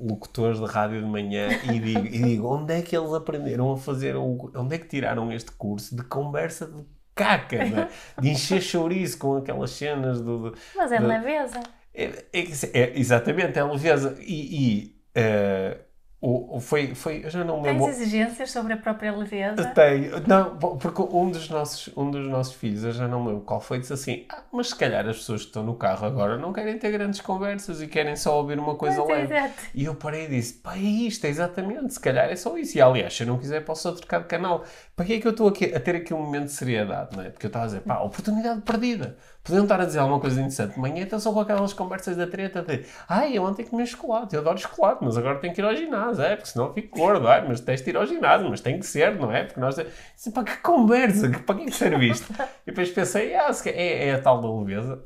locutores 0.00 0.60
de 0.60 0.64
rádio 0.66 1.00
de 1.02 1.08
manhã 1.08 1.48
e 1.64 1.80
digo, 1.80 2.06
e 2.06 2.22
digo 2.22 2.46
onde 2.54 2.72
é 2.72 2.80
que 2.80 2.96
eles 2.96 3.12
aprenderam 3.12 3.72
a 3.72 3.76
fazer, 3.76 4.14
o, 4.14 4.48
onde 4.54 4.76
é 4.76 4.78
que 4.78 4.86
tiraram 4.86 5.32
este 5.32 5.50
curso 5.50 5.96
de 5.96 6.04
conversa 6.04 6.66
de 6.66 6.84
caca, 7.16 7.58
né? 7.64 7.88
de 8.20 8.30
encher 8.30 8.62
chouriço 8.62 9.18
com 9.18 9.36
aquelas 9.38 9.72
cenas 9.72 10.20
do, 10.20 10.50
do- 10.50 10.58
Mas 10.76 10.92
é 10.92 11.00
Da- 11.00 11.06
leveza. 11.08 11.60
é, 11.92 12.04
é 12.32 12.40
é, 12.72 12.92
exatamente, 12.96 13.58
é 13.58 13.64
leveza. 13.64 14.16
E, 14.20 14.56
e 14.84 15.02
eh, 15.16 15.78
o, 16.22 16.56
o- 16.56 16.60
foi, 16.60 16.94
foi, 16.94 17.24
eu 17.24 17.30
já 17.30 17.42
não 17.42 17.58
me 17.58 17.64
Tens 17.64 17.72
lembro. 17.72 17.88
exigências 17.90 18.50
sobre 18.52 18.72
a 18.74 18.76
própria 18.76 19.10
leveza? 19.14 19.66
Tenho. 19.74 20.12
Não, 20.26 20.56
porque 20.56 21.02
um 21.02 21.30
dos, 21.30 21.50
nossos, 21.50 21.90
um 21.96 22.10
dos 22.10 22.26
nossos 22.28 22.54
filhos, 22.54 22.84
eu 22.84 22.92
já 22.92 23.08
não 23.08 23.20
me 23.22 23.28
lembro 23.30 23.42
qual 23.44 23.60
foi, 23.60 23.80
disse 23.80 23.92
assim: 23.92 24.24
ah, 24.28 24.42
mas 24.52 24.68
se 24.68 24.76
calhar 24.76 25.06
as 25.08 25.16
pessoas 25.18 25.40
que 25.42 25.48
estão 25.48 25.64
no 25.64 25.74
carro 25.74 26.06
agora 26.06 26.38
não 26.38 26.52
querem 26.52 26.78
ter 26.78 26.92
grandes 26.92 27.20
conversas 27.20 27.82
e 27.82 27.88
querem 27.88 28.14
só 28.14 28.38
ouvir 28.38 28.58
uma 28.58 28.76
coisa 28.76 29.00
é, 29.00 29.04
leve. 29.04 29.34
exato. 29.34 29.62
E 29.74 29.84
eu 29.84 29.94
parei 29.96 30.26
e 30.26 30.28
disse: 30.28 30.54
pá, 30.54 30.76
é 30.76 30.78
isto, 30.78 31.24
é 31.24 31.28
exatamente, 31.28 31.92
se 31.92 32.00
calhar 32.00 32.30
é 32.30 32.36
só 32.36 32.56
isso. 32.56 32.78
E 32.78 32.80
aliás, 32.80 33.12
se 33.16 33.24
eu 33.24 33.26
não 33.26 33.36
quiser, 33.38 33.64
posso 33.64 33.82
só 33.82 33.92
trocar 33.92 34.20
de 34.20 34.26
canal. 34.26 34.64
Para 34.94 35.06
que 35.06 35.14
é 35.14 35.20
que 35.20 35.26
eu 35.26 35.32
estou 35.32 35.48
aqui 35.48 35.74
a 35.74 35.80
ter 35.80 35.96
aqui 35.96 36.14
um 36.14 36.22
momento 36.22 36.44
de 36.44 36.52
seriedade, 36.52 37.16
não 37.16 37.24
é? 37.24 37.30
Porque 37.30 37.46
eu 37.46 37.48
estava 37.48 37.64
a 37.64 37.68
dizer: 37.68 37.80
pá, 37.80 37.98
oportunidade 38.00 38.60
perdida. 38.62 39.16
Podiam 39.44 39.64
estar 39.64 39.80
a 39.80 39.84
dizer 39.84 39.98
alguma 39.98 40.20
coisa 40.20 40.36
interessante 40.38 40.74
de 40.74 40.80
manhã, 40.80 41.02
então 41.02 41.18
só 41.18 41.32
com 41.32 41.40
aquelas 41.40 41.72
conversas 41.72 42.16
da 42.16 42.28
treta 42.28 42.62
de 42.62 42.86
ai, 43.08 43.36
eu 43.36 43.42
ontem 43.42 43.64
comi 43.64 43.84
chocolate, 43.84 44.36
eu 44.36 44.40
adoro 44.40 44.56
chocolate, 44.56 45.02
mas 45.02 45.16
agora 45.16 45.40
tenho 45.40 45.52
que 45.52 45.60
ir 45.60 45.64
ao 45.64 45.74
ginásio, 45.74 46.22
é, 46.22 46.36
porque 46.36 46.50
senão 46.50 46.66
eu 46.66 46.72
fico 46.72 46.96
gordo, 46.96 47.26
ai, 47.26 47.44
mas 47.48 47.60
tens 47.60 47.82
de 47.82 47.90
ir 47.90 47.96
ao 47.96 48.06
ginásio, 48.06 48.48
mas 48.48 48.60
tem 48.60 48.78
que 48.78 48.86
ser, 48.86 49.16
não 49.16 49.32
é? 49.32 49.42
Porque 49.42 49.58
nós. 49.58 49.74
Disse, 50.14 50.30
pá, 50.30 50.44
que 50.44 50.56
conversa, 50.58 51.28
para 51.44 51.56
que 51.56 51.62
é 51.62 51.64
que 51.64 51.72
serve 51.74 52.08
isto? 52.08 52.32
E 52.64 52.70
depois 52.70 52.90
pensei: 52.90 53.34
ah, 53.34 53.50
é, 53.66 54.08
é 54.08 54.14
a 54.14 54.22
tal 54.22 54.40
da 54.40 54.48
leveza. 54.48 55.02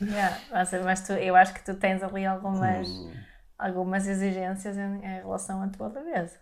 Yeah, 0.00 0.36
mas, 0.50 0.70
mas 0.84 1.06
tu, 1.06 1.12
eu 1.12 1.34
acho 1.34 1.54
que 1.54 1.64
tu 1.64 1.74
tens 1.74 2.02
ali 2.02 2.24
algumas, 2.24 2.88
Hum. 2.88 3.12
algumas 3.58 4.06
exigências 4.06 4.76
em, 4.76 4.96
em 4.96 5.20
relação 5.20 5.62
à 5.62 5.68
tua 5.68 5.88
leveza. 5.88 6.36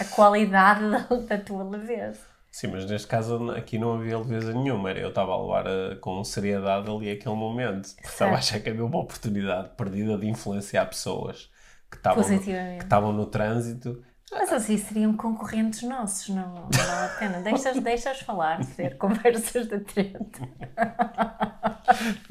A 0.00 0.04
qualidade 0.04 0.90
da, 0.90 0.98
da 1.16 1.38
tua 1.38 1.64
leveza. 1.64 2.29
Sim, 2.50 2.66
mas 2.68 2.84
neste 2.90 3.06
caso 3.06 3.50
aqui 3.52 3.78
não 3.78 3.94
havia 3.94 4.18
leveza 4.18 4.52
nenhuma. 4.52 4.90
Era 4.90 5.00
Eu 5.00 5.10
estava 5.10 5.32
a 5.32 5.40
levar 5.40 5.66
eh, 5.66 5.94
com 6.00 6.22
seriedade 6.24 6.90
ali 6.90 7.10
aquele 7.10 7.36
momento. 7.36 7.94
Porque 7.94 8.08
estava 8.08 8.32
a 8.32 8.38
achar 8.38 8.60
que 8.60 8.68
havia 8.68 8.84
uma 8.84 8.98
oportunidade 8.98 9.70
perdida 9.76 10.18
de 10.18 10.28
influenciar 10.28 10.86
pessoas 10.86 11.48
que 11.88 11.96
estavam, 11.96 12.28
no, 12.28 12.40
que 12.40 12.50
estavam 12.82 13.12
no 13.12 13.26
trânsito. 13.26 14.02
Mas 14.32 14.52
assim 14.52 14.76
seriam 14.76 15.16
concorrentes 15.16 15.82
nossos, 15.82 16.28
não, 16.28 16.54
não 16.54 16.68
vale 16.70 17.06
a 17.06 17.16
pena. 17.18 17.40
Deixas, 17.40 17.78
deixas 17.82 18.20
falar, 18.20 18.62
ser 18.64 18.96
conversas 18.96 19.66
de 19.68 19.80
treta. 19.80 20.48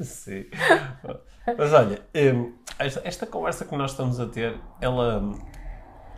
Sim. 0.00 0.46
Mas 1.58 1.72
olha, 1.72 2.02
esta, 2.78 3.00
esta 3.04 3.26
conversa 3.26 3.64
que 3.64 3.76
nós 3.76 3.90
estamos 3.90 4.18
a 4.18 4.26
ter, 4.26 4.58
ela, 4.80 5.22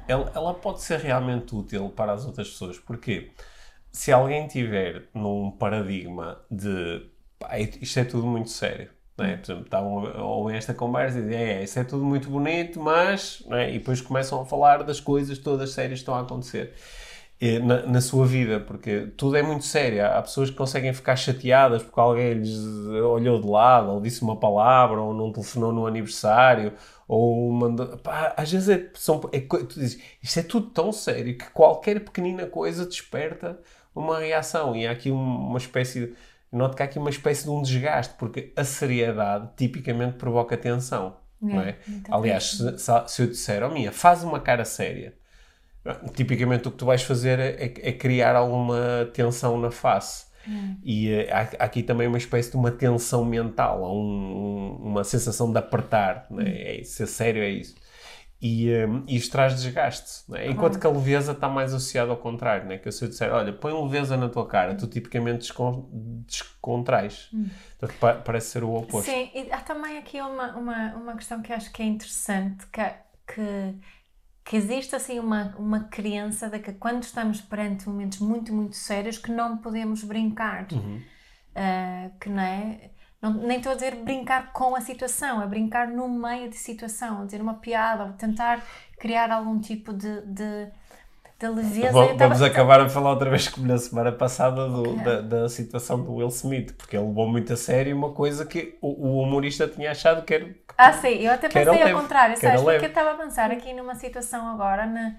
ela, 0.07 0.31
ela 0.35 0.55
pode 0.55 0.83
ser 0.83 1.01
realmente 1.01 1.55
útil 1.55 1.91
para 1.91 2.12
as 2.12 2.25
outras 2.27 2.49
pessoas. 2.51 2.79
Porquê? 2.79 3.33
Se 3.93 4.11
alguém 4.11 4.49
tiver 4.49 5.05
num 5.15 5.51
paradigma 5.51 6.41
de 6.51 7.07
pá, 7.39 7.59
isto 7.59 8.01
é 8.01 8.05
tudo 8.05 8.27
muito 8.27 8.51
sério, 8.51 8.91
não 9.17 9.27
é? 9.27 9.37
por 9.37 9.45
exemplo, 9.45 9.65
estavam 9.65 10.07
a 10.07 10.25
ouvir 10.25 10.57
esta 10.57 10.75
conversa 10.75 11.19
e 11.19 11.23
dizem, 11.23 11.39
é, 11.39 11.63
isso 11.63 11.79
é 11.79 11.85
tudo 11.85 12.05
muito 12.05 12.31
bonito, 12.31 12.81
mas. 12.81 13.45
não 13.47 13.57
é? 13.57 13.71
E 13.71 13.79
depois 13.79 14.01
começam 14.01 14.41
a 14.41 14.47
falar 14.47 14.83
das 14.83 15.01
coisas 15.01 15.39
todas 15.39 15.71
sérias 15.73 16.01
que 16.01 16.03
estão 16.03 16.15
a 16.15 16.21
acontecer 16.21 16.75
eh, 17.41 17.59
na, 17.59 17.87
na 17.87 18.01
sua 18.01 18.25
vida, 18.27 18.61
porque 18.61 19.09
tudo 19.17 19.37
é 19.37 19.43
muito 19.43 19.65
sério. 19.65 20.07
Há 20.07 20.23
pessoas 20.23 20.49
que 20.51 20.57
conseguem 20.57 20.93
ficar 20.93 21.17
chateadas 21.17 21.83
porque 21.83 22.01
alguém 22.01 22.35
lhes 22.35 22.57
olhou 22.87 23.41
de 23.41 23.49
lado, 23.49 23.91
ou 23.91 24.01
disse 24.01 24.23
uma 24.23 24.37
palavra, 24.39 25.01
ou 25.01 25.13
não 25.13 25.33
telefonou 25.33 25.73
no 25.73 25.87
aniversário, 25.87 26.73
ou 27.09 27.51
mandou. 27.53 27.99
Pá, 27.99 28.35
às 28.37 28.51
vezes 28.51 28.69
é, 28.69 28.91
são, 28.95 29.21
é, 29.33 29.41
tu 29.41 29.79
dizes, 29.79 30.01
isto 30.23 30.39
é 30.39 30.43
tudo 30.43 30.71
tão 30.71 30.93
sério 30.93 31.37
que 31.37 31.51
qualquer 31.51 32.01
pequenina 32.05 32.47
coisa 32.47 32.87
desperta 32.87 33.59
uma 33.95 34.19
reação. 34.19 34.75
E 34.77 34.87
há 34.87 34.91
aqui 34.93 35.11
um- 35.11 35.49
uma 35.49 35.59
espécie. 35.59 36.07
de- 36.07 36.15
Noto 36.53 36.77
que 36.77 36.83
há 36.83 36.85
aqui 36.87 36.99
uma 36.99 37.09
espécie 37.09 37.45
de 37.45 37.51
um 37.51 37.63
desgaste, 37.63 38.15
porque 38.19 38.53
a 38.55 38.63
seriedade 38.63 39.49
tipicamente 39.57 40.17
provoca 40.19 40.57
tensão. 40.57 41.17
não 41.41 41.61
é? 41.61 41.71
É, 41.71 41.77
muito 41.89 42.15
Aliás, 42.15 42.45
se, 42.51 42.79
se- 42.79 43.09
se 43.09 43.23
eu 43.23 43.27
disser, 43.27 43.63
oh 43.65 43.69
minha, 43.71 43.91
faz 43.91 44.23
uma 44.23 44.39
cara 44.39 44.65
séria, 44.65 45.13
tipicamente 46.15 46.69
o 46.69 46.71
que 46.71 46.77
tu 46.79 46.87
vais 46.87 47.03
fazer 47.03 47.39
é, 47.39 47.49
é- 47.65 47.89
é 47.89 47.93
criar 47.93 48.37
alguma 48.37 49.11
tensão 49.13 49.59
na 49.59 49.71
face. 49.71 50.27
E 50.85 51.11
eh, 51.11 51.33
há, 51.33 51.41
aqui 51.65 51.83
também 51.83 52.07
uma 52.09 52.19
espécie 52.19 52.51
de 52.51 52.57
uma 52.57 52.71
tensão 52.71 53.25
mental, 53.25 53.83
um- 53.85 53.97
um- 53.97 54.77
uma 54.91 55.05
sensação 55.05 55.51
de 55.53 55.59
apertar, 55.59 56.27
né? 56.31 56.45
é, 56.49 56.81
isso, 56.81 56.95
ser 56.97 57.07
sério 57.07 57.43
é 57.43 57.49
isso. 57.49 57.75
E 58.45 58.69
eh, 58.71 58.89
isto 59.07 59.31
traz 59.31 59.55
desgaste, 59.55 60.29
né? 60.29 60.49
enquanto 60.51 60.77
que 60.81 60.85
a 60.87 60.91
leveza 60.91 61.31
está 61.31 61.49
mais 61.49 61.73
associada 61.73 62.11
ao 62.11 62.17
contrário, 62.17 62.67
né? 62.67 62.77
que 62.77 62.91
se 62.91 63.05
eu 63.05 63.09
disser, 63.09 63.33
olha, 63.33 63.53
põe 63.53 63.73
leveza 63.73 64.17
na 64.17 64.29
tua 64.29 64.49
cara, 64.49 64.75
tu 64.75 64.89
tipicamente 64.89 65.39
descon 65.39 65.89
descontrais. 66.27 67.31
Portanto, 67.79 67.99
pa- 68.01 68.15
parece 68.15 68.49
ser 68.49 68.65
o 68.65 68.75
oposto. 68.75 69.09
Sim, 69.09 69.31
e 69.33 69.53
há 69.53 69.61
também 69.61 69.97
aqui 69.97 70.21
uma, 70.21 70.57
uma, 70.57 70.95
uma 70.97 71.15
questão 71.17 71.41
que 71.41 71.53
acho 71.53 71.73
que 71.73 71.83
é 71.83 71.87
interessante, 71.87 72.67
que, 72.67 72.83
que, 73.33 73.75
que 74.45 74.57
existe 74.57 74.97
assim 74.97 75.21
uma, 75.21 75.55
uma 75.57 75.85
crença 75.85 76.49
de 76.51 76.59
que 76.59 76.73
quando 76.73 77.05
estamos 77.05 77.41
perante 77.41 77.89
momentos 77.89 78.19
muito, 78.19 78.53
muito 78.53 78.75
sérios 78.75 79.19
que 79.19 79.31
não 79.31 79.59
podemos 79.59 80.03
brincar. 80.03 80.67
Ah, 81.55 82.11
que 82.21 82.29
não 82.29 82.43
é... 82.43 82.92
Não, 83.23 83.33
nem 83.33 83.59
estou 83.59 83.73
a 83.73 83.75
dizer 83.77 83.95
brincar 83.97 84.53
com 84.53 84.75
a 84.75 84.81
situação, 84.81 85.41
é 85.41 85.47
brincar 85.47 85.87
no 85.89 86.09
meio 86.09 86.51
de 86.51 86.57
situação, 86.57 87.23
a 87.23 87.25
dizer 87.25 87.41
uma 87.41 87.55
piada, 87.55 88.05
ou 88.05 88.13
tentar 88.15 88.61
criar 88.99 89.31
algum 89.31 89.61
tipo 89.61 89.93
de, 89.93 90.21
de, 90.23 90.67
de 91.39 91.49
leveza. 91.49 91.93
Vamos 91.93 92.19
tava- 92.19 92.47
acabar 92.47 92.81
a 92.81 92.89
falar 92.89 93.11
outra 93.11 93.31
vez 93.31 93.49
como 93.49 93.67
na 93.67 93.79
semana 93.79 94.13
passada 94.13 94.69
do- 94.69 94.97
da, 94.97 95.21
da 95.21 95.49
situação 95.49 96.03
do 96.03 96.15
Will 96.15 96.29
Smith, 96.29 96.73
porque 96.77 96.97
ele 96.97 97.07
levou 97.07 97.29
muito 97.29 97.53
a 97.53 97.57
sério 97.57 97.97
uma 97.97 98.13
coisa 98.13 98.45
que 98.47 98.77
o, 98.81 98.89
o 98.89 99.23
humorista 99.23 99.69
tinha 99.69 99.91
achado 99.93 100.25
que 100.25 100.35
era. 100.35 100.55
Ah, 100.77 100.93
sim, 100.93 101.09
eu 101.21 101.33
até 101.33 101.49
pensei 101.49 101.83
ao 101.83 101.89
leve, 101.89 101.93
contrário, 101.93 102.37
sabes? 102.37 102.61
Porque 102.63 102.71
leve. 102.73 102.87
eu 102.87 102.89
estava 102.89 103.13
a 103.13 103.15
pensar 103.17 103.51
aqui 103.51 103.73
numa 103.73 103.95
situação 103.95 104.49
agora 104.49 104.87
na, 104.87 105.17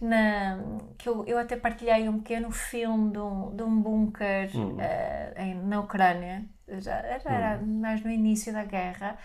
na, 0.00 0.58
que 0.98 1.08
eu, 1.08 1.24
eu 1.26 1.38
até 1.38 1.56
partilhei 1.56 2.08
um 2.08 2.18
pequeno 2.20 2.50
filme 2.50 3.12
de 3.12 3.18
um, 3.18 3.54
de 3.56 3.62
um 3.62 3.82
bunker 3.82 4.50
Hum. 4.54 4.76
eh, 4.80 5.34
em- 5.38 5.54
na 5.66 5.80
Ucrânia, 5.80 6.44
já, 6.80 7.18
já 7.18 7.30
era 7.30 7.60
mais 7.62 8.02
no 8.02 8.10
início 8.10 8.52
da 8.52 8.64
guerra, 8.64 9.16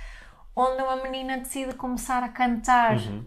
onde 0.56 0.82
uma 0.82 0.98
menina 1.04 1.38
decide 1.38 1.74
começar 1.76 2.24
a 2.24 2.30
cantar. 2.30 2.98
Uhum. 2.98 3.26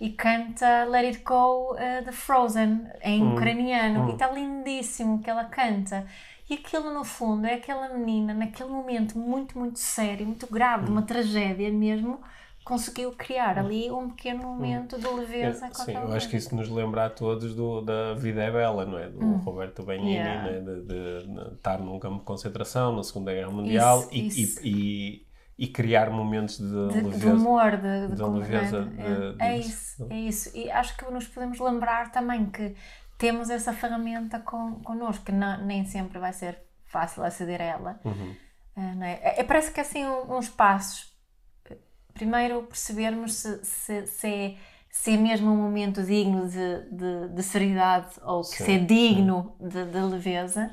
E 0.00 0.08
canta 0.10 0.84
Let 0.84 1.04
It 1.16 1.18
Go 1.22 1.76
de 2.06 2.10
Frozen 2.12 2.86
em 3.02 3.22
Hum. 3.22 3.34
ucraniano. 3.34 4.08
E 4.08 4.12
está 4.14 4.30
lindíssimo 4.30 5.20
que 5.22 5.28
ela 5.28 5.44
canta. 5.44 6.06
E 6.48 6.54
aquilo, 6.54 6.92
no 6.94 7.04
fundo, 7.04 7.46
é 7.46 7.54
aquela 7.54 7.88
menina, 7.90 8.32
naquele 8.32 8.70
momento 8.70 9.18
muito, 9.18 9.58
muito 9.58 9.78
sério, 9.78 10.26
muito 10.26 10.46
grave, 10.50 10.86
Hum. 10.88 10.92
uma 10.92 11.02
tragédia 11.02 11.70
mesmo, 11.70 12.18
conseguiu 12.70 13.12
criar 13.12 13.58
ali 13.58 13.90
um 13.90 14.08
pequeno 14.10 14.42
momento 14.44 14.98
de 14.98 15.06
leveza 15.06 15.68
Sim, 15.74 15.92
eu 15.94 16.12
acho 16.12 16.28
que 16.28 16.36
isso 16.36 16.54
nos 16.54 16.68
lembra 16.68 17.06
a 17.06 17.10
todos 17.10 17.54
do, 17.54 17.80
da 17.82 18.14
Vida 18.14 18.42
é 18.42 18.50
Bela, 18.50 18.86
não 18.86 18.96
é? 18.98 19.08
Do 19.08 19.18
Roberto 19.38 19.82
Benigni, 19.82 20.10
Hum. 20.10 20.14
Yeah. 20.14 20.42
né? 20.52 20.60
de, 20.60 20.82
de- 20.82 21.26
de 21.26 21.54
estar 21.54 21.78
num 21.80 21.98
campo 21.98 22.18
de 22.20 22.24
concentração 22.24 22.94
na 22.96 23.02
Segunda 23.02 23.32
Guerra 23.32 23.50
Mundial 23.50 23.98
Isso, 24.00 24.08
e, 24.12 24.26
isso. 24.42 24.60
e, 24.66 24.70
e, 25.58 25.64
e 25.64 25.66
criar 25.68 26.08
momentos 26.10 26.58
de, 26.58 26.64
de, 26.68 27.00
leveza. 27.00 27.18
de 27.18 27.26
humor, 27.26 27.76
de, 27.76 28.06
de, 28.08 28.14
de 28.14 28.22
como- 28.22 28.38
leveza, 28.38 28.88
é, 28.98 29.32
de- 29.32 29.36
é 29.42 29.58
disso. 29.58 29.68
isso, 29.68 30.06
é 30.10 30.16
isso. 30.20 30.56
E 30.56 30.70
acho 30.70 30.96
que 30.96 31.10
nos 31.12 31.26
podemos 31.26 31.58
lembrar 31.58 32.12
também 32.12 32.46
que 32.46 32.74
temos 33.18 33.50
essa 33.50 33.72
ferramenta 33.72 34.38
com, 34.38 34.76
connosco, 34.84 35.24
que 35.26 35.32
não- 35.32 35.58
nem 35.66 35.84
sempre 35.84 36.18
vai 36.18 36.32
ser 36.32 36.56
fácil 36.86 37.22
aceder 37.24 37.60
a 37.60 37.64
ela. 37.64 38.00
Uhum. 38.04 38.34
Não 38.76 39.04
é? 39.04 39.18
É- 39.22 39.40
é- 39.40 39.44
parece 39.44 39.70
que 39.72 39.80
assim 39.80 40.04
um- 40.06 40.36
uns 40.38 40.48
passos. 40.48 41.09
Primeiro 42.14 42.62
percebermos 42.64 43.34
se, 43.34 43.64
se, 43.64 44.06
se 44.06 44.26
é, 44.28 44.56
se 44.90 45.12
é 45.12 45.16
mesmo 45.16 45.50
um 45.50 45.56
momento 45.56 46.02
digno 46.02 46.48
de, 46.48 46.80
de, 46.90 47.28
de 47.34 47.42
seriedade 47.42 48.08
ou 48.22 48.42
que 48.42 48.48
Sim, 48.56 48.64
se 48.64 48.72
é 48.72 48.78
digno 48.78 49.54
de, 49.60 49.84
de 49.86 50.00
leveza. 50.00 50.70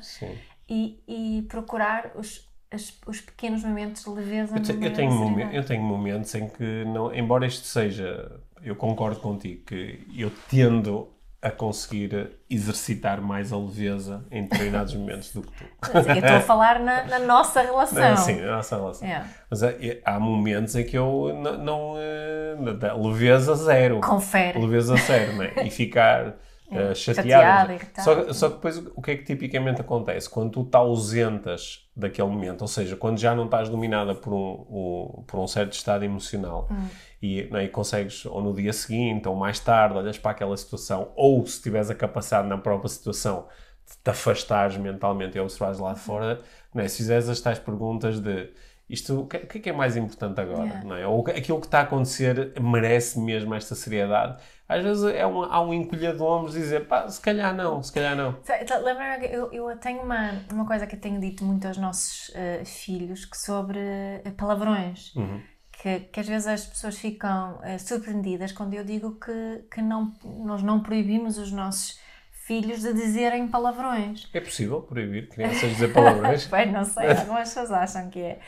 E, 0.68 1.02
e 1.08 1.42
procurar 1.48 2.12
os, 2.14 2.46
as- 2.70 2.98
os 3.06 3.20
pequenos 3.22 3.64
momentos 3.64 4.04
de 4.04 4.10
leveza 4.10 4.56
Eu, 4.58 4.62
te- 4.62 4.84
eu 4.84 4.92
tenho 4.92 5.10
momen- 5.10 5.54
eu 5.54 5.64
tenho 5.64 5.82
momentos 5.82 6.34
em 6.34 6.48
que, 6.48 6.84
não, 6.84 7.14
embora 7.14 7.46
isto 7.46 7.66
seja, 7.66 8.40
eu 8.62 8.76
concordo 8.76 9.20
contigo, 9.20 9.64
que 9.64 10.06
eu 10.14 10.30
tendo 10.50 11.08
a 11.40 11.50
conseguir 11.52 12.32
exercitar 12.50 13.20
mais 13.20 13.52
a 13.52 13.56
leveza 13.56 14.24
em 14.30 14.42
determinados 14.42 14.92
momentos 14.94 15.32
do 15.32 15.42
que 15.42 15.52
tu. 15.52 15.64
É 15.94 15.98
eu 16.10 16.14
estou 16.14 16.36
a 16.36 16.40
falar 16.40 16.80
na, 16.80 17.04
na 17.04 17.18
nossa 17.20 17.60
relação. 17.62 18.16
Sim, 18.16 18.40
a 18.42 18.56
nossa 18.56 18.76
relação. 18.76 19.06
É. 19.08 19.24
Mas 19.48 19.62
há, 19.62 19.68
há 20.04 20.18
momentos 20.18 20.74
em 20.74 20.84
que 20.84 20.98
eu 20.98 21.32
não. 21.40 21.58
não 21.58 21.94
eh, 21.96 22.56
leveza 22.96 23.54
zero. 23.54 24.00
Confere. 24.00 24.58
Leveza 24.60 24.96
zero, 24.96 25.36
né? 25.36 25.52
E 25.64 25.70
ficar 25.70 26.34
eh, 26.72 26.92
chateado. 26.94 27.72
chateado. 27.78 28.02
Só, 28.02 28.32
só 28.32 28.48
que 28.48 28.54
depois 28.56 28.78
o 28.96 29.00
que 29.00 29.10
é 29.12 29.16
que 29.16 29.22
tipicamente 29.24 29.80
acontece? 29.80 30.28
Quando 30.28 30.50
tu 30.50 30.64
te 30.64 30.76
ausentas 30.76 31.88
daquele 31.94 32.28
momento, 32.28 32.62
ou 32.62 32.68
seja, 32.68 32.96
quando 32.96 33.18
já 33.18 33.34
não 33.34 33.44
estás 33.44 33.68
dominada 33.68 34.14
por 34.14 34.32
um, 34.32 34.66
um- 34.68 35.24
por 35.26 35.38
um 35.40 35.46
certo 35.46 35.72
estado 35.72 36.04
emocional 36.04 36.68
Hum. 36.70 36.86
E, 37.22 37.48
é? 37.52 37.64
E 37.64 37.68
consegues, 37.68 38.24
ou 38.26 38.42
no 38.42 38.54
dia 38.54 38.72
seguinte, 38.72 39.28
ou 39.28 39.34
mais 39.34 39.58
tarde, 39.58 39.96
olhas 39.96 40.18
para 40.18 40.30
aquela 40.32 40.56
situação, 40.56 41.12
ou 41.16 41.44
se 41.46 41.60
tiveres 41.62 41.90
a 41.90 41.94
capacidade 41.94 42.48
na 42.48 42.58
própria 42.58 42.88
situação 42.88 43.48
de 43.86 43.96
te 43.96 44.10
afastares 44.10 44.76
mentalmente 44.76 45.36
e 45.36 45.40
observares 45.40 45.78
lá 45.78 45.94
de 45.94 46.00
fora, 46.00 46.40
não 46.74 46.82
é? 46.82 46.88
se 46.88 46.98
fizeres 46.98 47.28
as 47.28 47.40
tais 47.40 47.58
perguntas 47.58 48.20
de 48.20 48.50
isto, 48.88 49.20
o 49.20 49.26
que, 49.26 49.36
o 49.36 49.46
que 49.46 49.58
é 49.58 49.60
que 49.60 49.70
é 49.70 49.72
mais 49.72 49.96
importante 49.96 50.40
agora? 50.40 50.64
Yeah. 50.64 50.84
Não 50.84 50.96
é? 50.96 51.06
Ou 51.06 51.20
aquilo 51.28 51.60
que 51.60 51.66
está 51.66 51.80
a 51.80 51.82
acontecer 51.82 52.54
merece 52.58 53.20
mesmo 53.20 53.54
esta 53.54 53.74
seriedade? 53.74 54.42
Às 54.66 54.82
vezes 54.82 55.04
é 55.04 55.26
um, 55.26 55.42
há 55.42 55.60
um 55.60 55.74
encolher 55.74 56.16
de 56.16 56.22
ombros 56.22 56.54
dizer, 56.54 56.86
pá, 56.86 57.06
se 57.06 57.20
calhar 57.20 57.54
não, 57.54 57.82
se 57.82 57.92
calhar 57.92 58.16
não. 58.16 58.36
Lembra-me 58.82 59.26
eu, 59.26 59.52
eu 59.52 59.76
tenho 59.76 60.00
uma, 60.00 60.32
uma 60.50 60.66
coisa 60.66 60.86
que 60.86 60.96
eu 60.96 61.00
tenho 61.00 61.20
dito 61.20 61.44
muito 61.44 61.66
aos 61.68 61.76
nossos 61.76 62.30
eh, 62.34 62.62
filhos 62.64 63.26
que 63.26 63.36
sobre 63.36 63.78
eh, 63.78 64.32
palavrões. 64.36 65.14
Uhum. 65.14 65.42
Que, 65.80 66.00
que 66.00 66.20
às 66.20 66.26
vezes 66.26 66.46
as 66.48 66.66
pessoas 66.66 66.98
ficam 66.98 67.60
eh, 67.62 67.78
surpreendidas 67.78 68.50
quando 68.50 68.74
eu 68.74 68.82
digo 68.82 69.14
que, 69.14 69.64
que 69.70 69.80
não, 69.80 70.12
nós 70.24 70.60
não 70.60 70.80
proibimos 70.80 71.38
os 71.38 71.52
nossos 71.52 72.00
filhos 72.32 72.80
de 72.80 72.92
dizerem 72.94 73.46
palavrões. 73.46 74.28
É 74.32 74.40
possível 74.40 74.80
proibir 74.80 75.28
crianças 75.28 75.70
dizer 75.70 75.92
palavrões? 75.92 76.46
Bem, 76.50 76.72
não 76.72 76.84
sei, 76.84 77.10
algumas 77.10 77.48
pessoas 77.48 77.70
acham 77.70 78.10
que 78.10 78.20
é. 78.20 78.40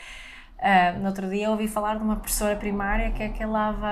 Ah, 0.63 0.91
no 0.93 1.07
outro 1.07 1.27
dia 1.27 1.49
ouvi 1.49 1.67
falar 1.67 1.97
de 1.97 2.03
uma 2.03 2.17
professora 2.17 2.55
primária 2.55 3.09
que 3.11 3.23
é 3.23 3.29
que 3.29 3.43
lava, 3.43 3.87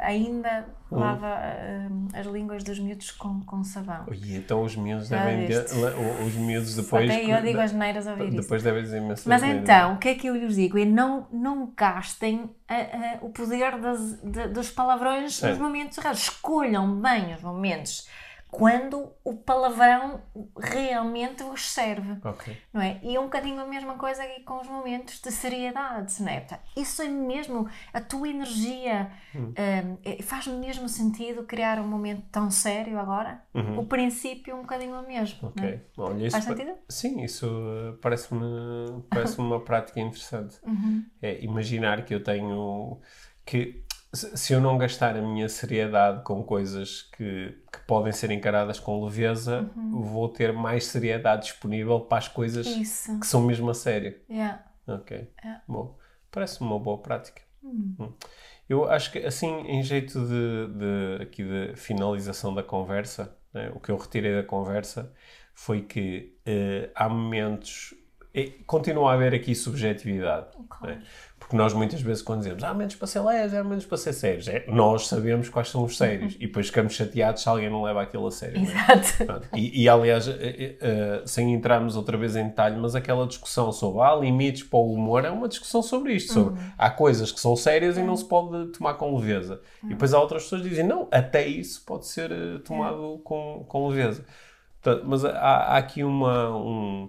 ainda 0.00 0.64
Hum. 0.90 0.98
lava 0.98 1.26
ah, 1.26 2.18
as 2.18 2.26
línguas 2.26 2.62
dos 2.64 2.78
miúdos 2.78 3.10
com, 3.10 3.40
com 3.42 3.62
sabão. 3.62 4.06
E 4.12 4.36
então 4.36 4.62
os 4.62 4.74
miúdos 4.76 5.08
Já 5.08 5.22
devem 5.24 5.46
dizer- 5.46 5.66
os 6.26 6.34
miúdos 6.34 6.74
depois 6.76 7.10
Até 7.10 7.22
eu 7.24 7.42
digo 7.42 7.60
as 7.60 7.72
neiras 7.72 8.06
a 8.06 8.12
ouvir 8.12 8.28
isso. 8.28 8.36
depois 8.42 8.62
devem 8.62 8.82
dizer 8.82 8.98
imensas 8.98 9.26
Mas 9.26 9.42
neiras. 9.42 9.62
então, 9.62 9.94
o 9.94 9.98
que 9.98 10.08
é 10.08 10.14
que 10.14 10.26
eu 10.28 10.36
lhes 10.36 10.54
digo? 10.54 10.78
É 10.78 10.84
não, 10.86 11.26
não 11.30 11.70
gastem 11.76 12.48
ah, 12.68 12.74
ah, 12.74 13.18
o 13.20 13.28
poder 13.30 13.78
das- 13.78 14.20
de- 14.22 14.48
dos 14.48 14.70
palavrões 14.70 15.42
nos 15.42 15.58
momentos 15.58 15.98
errados. 15.98 16.22
Escolham 16.22 16.98
bem 17.00 17.34
os 17.34 17.42
momentos 17.42 18.08
quando 18.56 19.12
o 19.22 19.34
palavrão 19.34 20.22
realmente 20.58 21.42
vos 21.42 21.70
serve. 21.70 22.16
Ok. 22.24 22.56
Não 22.72 22.80
é? 22.80 22.98
E 23.02 23.14
é 23.14 23.20
um 23.20 23.24
bocadinho 23.24 23.60
a 23.60 23.66
mesma 23.66 23.96
coisa 23.96 24.22
aqui 24.22 24.40
com 24.44 24.58
os 24.58 24.66
momentos 24.66 25.20
de 25.20 25.30
seriedade, 25.30 26.22
não 26.22 26.28
é? 26.30 26.40
Portanto, 26.40 26.62
isso 26.74 27.02
é 27.02 27.08
mesmo 27.08 27.68
a 27.92 28.00
tua 28.00 28.26
energia. 28.26 29.10
Hum. 29.34 29.52
hum, 29.52 29.98
é- 30.02 30.22
faz 30.22 30.46
mesmo 30.46 30.88
sentido 30.88 31.42
criar 31.42 31.78
um 31.78 31.86
momento 31.86 32.22
tão 32.32 32.50
sério 32.50 32.98
agora? 32.98 33.42
O 33.76 33.84
princípio 33.84 34.52
é 34.52 34.54
um 34.54 34.62
bocadinho 34.62 34.98
o 34.98 35.06
mesmo. 35.06 35.38
é? 35.38 35.44
Uhum. 35.44 35.48
Ok. 35.50 35.80
Olha, 35.98 36.26
isso 36.26 36.30
Faz 36.40 36.44
sentido? 36.44 36.76
Sim, 36.88 37.22
isso 37.24 37.46
uh, 37.46 37.98
parece-me 38.00 39.02
parece 39.10 39.38
uma 39.38 39.60
prática 39.60 40.00
interessante. 40.00 40.56
Uhum. 40.66 41.04
É 41.22 41.42
imaginar 41.44 42.04
que 42.04 42.14
eu 42.14 42.22
tenho 42.22 43.00
que 43.44 43.85
se 44.16 44.52
eu 44.52 44.60
não 44.60 44.78
gastar 44.78 45.16
a 45.16 45.20
minha 45.22 45.48
seriedade 45.48 46.22
com 46.24 46.42
coisas 46.42 47.02
que, 47.16 47.56
que 47.72 47.78
podem 47.86 48.12
ser 48.12 48.30
encaradas 48.30 48.78
com 48.80 49.04
leveza, 49.04 49.70
Uhum. 49.76 50.02
vou 50.02 50.28
ter 50.28 50.52
mais 50.52 50.86
seriedade 50.86 51.42
disponível 51.44 52.00
para 52.00 52.18
as 52.18 52.28
coisas 52.28 52.66
Isso. 52.66 53.18
que 53.20 53.26
são 53.26 53.42
mesmo 53.42 53.70
a 53.70 53.74
sério. 53.74 54.18
Yeah. 54.30 54.64
Ok. 54.88 55.30
É. 55.44 55.56
Bom, 55.68 55.96
parece-me 56.30 56.68
uma 56.68 56.78
boa 56.78 56.98
prática. 56.98 57.42
Hum. 57.62 57.94
Hum. 58.00 58.12
Eu 58.68 58.88
acho 58.90 59.12
que, 59.12 59.18
assim, 59.20 59.48
em 59.66 59.82
jeito 59.82 60.18
de, 60.26 60.68
de- 61.18 61.22
aqui 61.22 61.44
de 61.44 61.76
finalização 61.76 62.52
da 62.54 62.62
conversa, 62.62 63.36
né, 63.54 63.70
o 63.74 63.78
que 63.80 63.90
eu 63.90 63.96
retirei 63.96 64.34
da 64.34 64.42
conversa 64.42 65.12
foi 65.54 65.82
que 65.82 66.36
eh, 66.44 66.90
há 66.94 67.08
momentos. 67.08 67.94
eh, 68.34 68.52
continua 68.66 69.10
a 69.12 69.14
haver 69.14 69.32
aqui 69.34 69.54
subjetividade. 69.54 70.48
Claro. 70.68 70.96
né? 70.96 71.02
Porque 71.46 71.56
nós 71.56 71.72
muitas 71.72 72.00
vezes, 72.00 72.22
quando 72.24 72.40
dizemos 72.40 72.64
há 72.64 72.72
momentos 72.72 72.96
para 72.96 73.06
ser 73.06 73.20
leves, 73.20 73.54
há 73.54 73.62
momentos 73.62 73.86
para 73.86 73.96
ser 73.98 74.12
sérios, 74.12 74.48
é, 74.48 74.64
nós 74.66 75.06
sabemos 75.06 75.48
quais 75.48 75.68
são 75.70 75.84
os 75.84 75.96
sérios 75.96 76.34
e 76.34 76.46
depois 76.48 76.66
ficamos 76.66 76.92
chateados 76.94 77.40
se 77.40 77.48
alguém 77.48 77.70
não 77.70 77.82
leva 77.84 78.02
aquilo 78.02 78.26
a 78.26 78.32
sério. 78.32 78.62
né? 78.62 78.74
Exato. 79.20 79.46
E, 79.54 79.84
e, 79.84 79.88
aliás, 79.88 80.26
eh, 80.26 81.22
sem 81.24 81.54
entrarmos 81.54 81.94
outra 81.94 82.16
vez 82.16 82.34
em 82.34 82.48
detalhe, 82.48 82.76
mas 82.80 82.96
aquela 82.96 83.24
discussão 83.28 83.70
sobre 83.70 84.02
há 84.02 84.12
limites 84.16 84.64
para 84.64 84.80
o 84.80 84.92
humor 84.92 85.24
é 85.24 85.30
uma 85.30 85.46
discussão 85.46 85.82
sobre 85.82 86.14
isto. 86.14 86.32
Sobre 86.32 86.60
há 86.76 86.90
coisas 86.90 87.30
que 87.30 87.38
são 87.38 87.54
sérias 87.54 87.96
e 87.96 88.02
não 88.02 88.16
se 88.16 88.24
pode 88.24 88.72
tomar 88.72 88.94
com 88.94 89.16
leveza. 89.16 89.60
E 89.84 89.90
depois 89.90 90.12
há 90.12 90.20
outras 90.20 90.42
pessoas 90.42 90.62
que 90.62 90.68
dizem 90.68 90.84
não, 90.84 91.06
até 91.12 91.46
isso 91.46 91.84
pode 91.86 92.06
ser 92.08 92.32
eh, 92.32 92.58
tomado 92.64 93.20
com, 93.22 93.64
com 93.68 93.86
leveza. 93.86 94.24
Portanto, 94.82 95.04
mas 95.08 95.24
há, 95.24 95.30
há 95.38 95.76
aqui 95.76 96.02
uma, 96.02 96.56
um- 96.56 97.08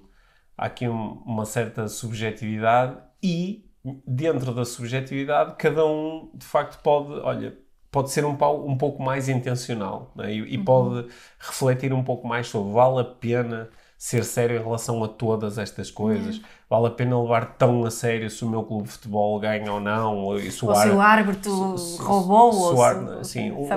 há 0.55 0.65
aqui 0.67 0.87
um- 0.87 1.23
uma 1.25 1.43
certa 1.45 1.87
subjetividade 1.87 2.97
e 3.23 3.65
dentro 4.05 4.53
da 4.53 4.65
subjetividade 4.65 5.55
cada 5.57 5.85
um 5.85 6.29
de 6.33 6.45
facto 6.45 6.81
pode, 6.81 7.11
olha, 7.19 7.57
pode 7.91 8.11
ser 8.11 8.25
um, 8.25 8.37
um 8.65 8.77
pouco 8.77 9.01
mais 9.01 9.29
intencional 9.29 10.11
né? 10.15 10.33
e, 10.33 10.55
e 10.55 10.57
pode 10.57 11.07
refletir 11.39 11.93
um 11.93 12.03
pouco 12.03 12.27
mais 12.27 12.47
sobre 12.47 12.73
vale 12.73 12.99
a 13.01 13.03
pena 13.05 13.69
ser 13.97 14.23
sério 14.23 14.57
em 14.59 14.63
relação 14.63 15.03
a 15.03 15.07
todas 15.07 15.57
estas 15.57 15.89
coisas, 15.89 16.39
vale 16.69 16.85
a 16.85 16.91
pena 16.91 17.19
levar 17.19 17.55
tão 17.57 17.83
a 17.83 17.89
sério 17.89 18.29
se 18.29 18.45
o 18.45 18.49
meu 18.49 18.61
clube 18.63 18.83
de 18.83 18.89
futebol 18.91 19.39
ganha 19.39 19.73
ou 19.73 19.79
não, 19.79 20.17
ou 20.19 20.37
se 20.39 20.63
o 20.63 20.69
Ou 20.69 20.75
se 20.75 20.81
ar- 20.81 20.95
o 20.95 21.01
árbitro 21.01 21.77
se- 21.79 21.95
se- 21.95 22.01
roubou 22.03 22.51
se 22.53 22.59
ou 22.59 22.69
se 22.69 22.75
sim, 23.23 23.51
um- 23.51 23.65
um, 23.65 23.67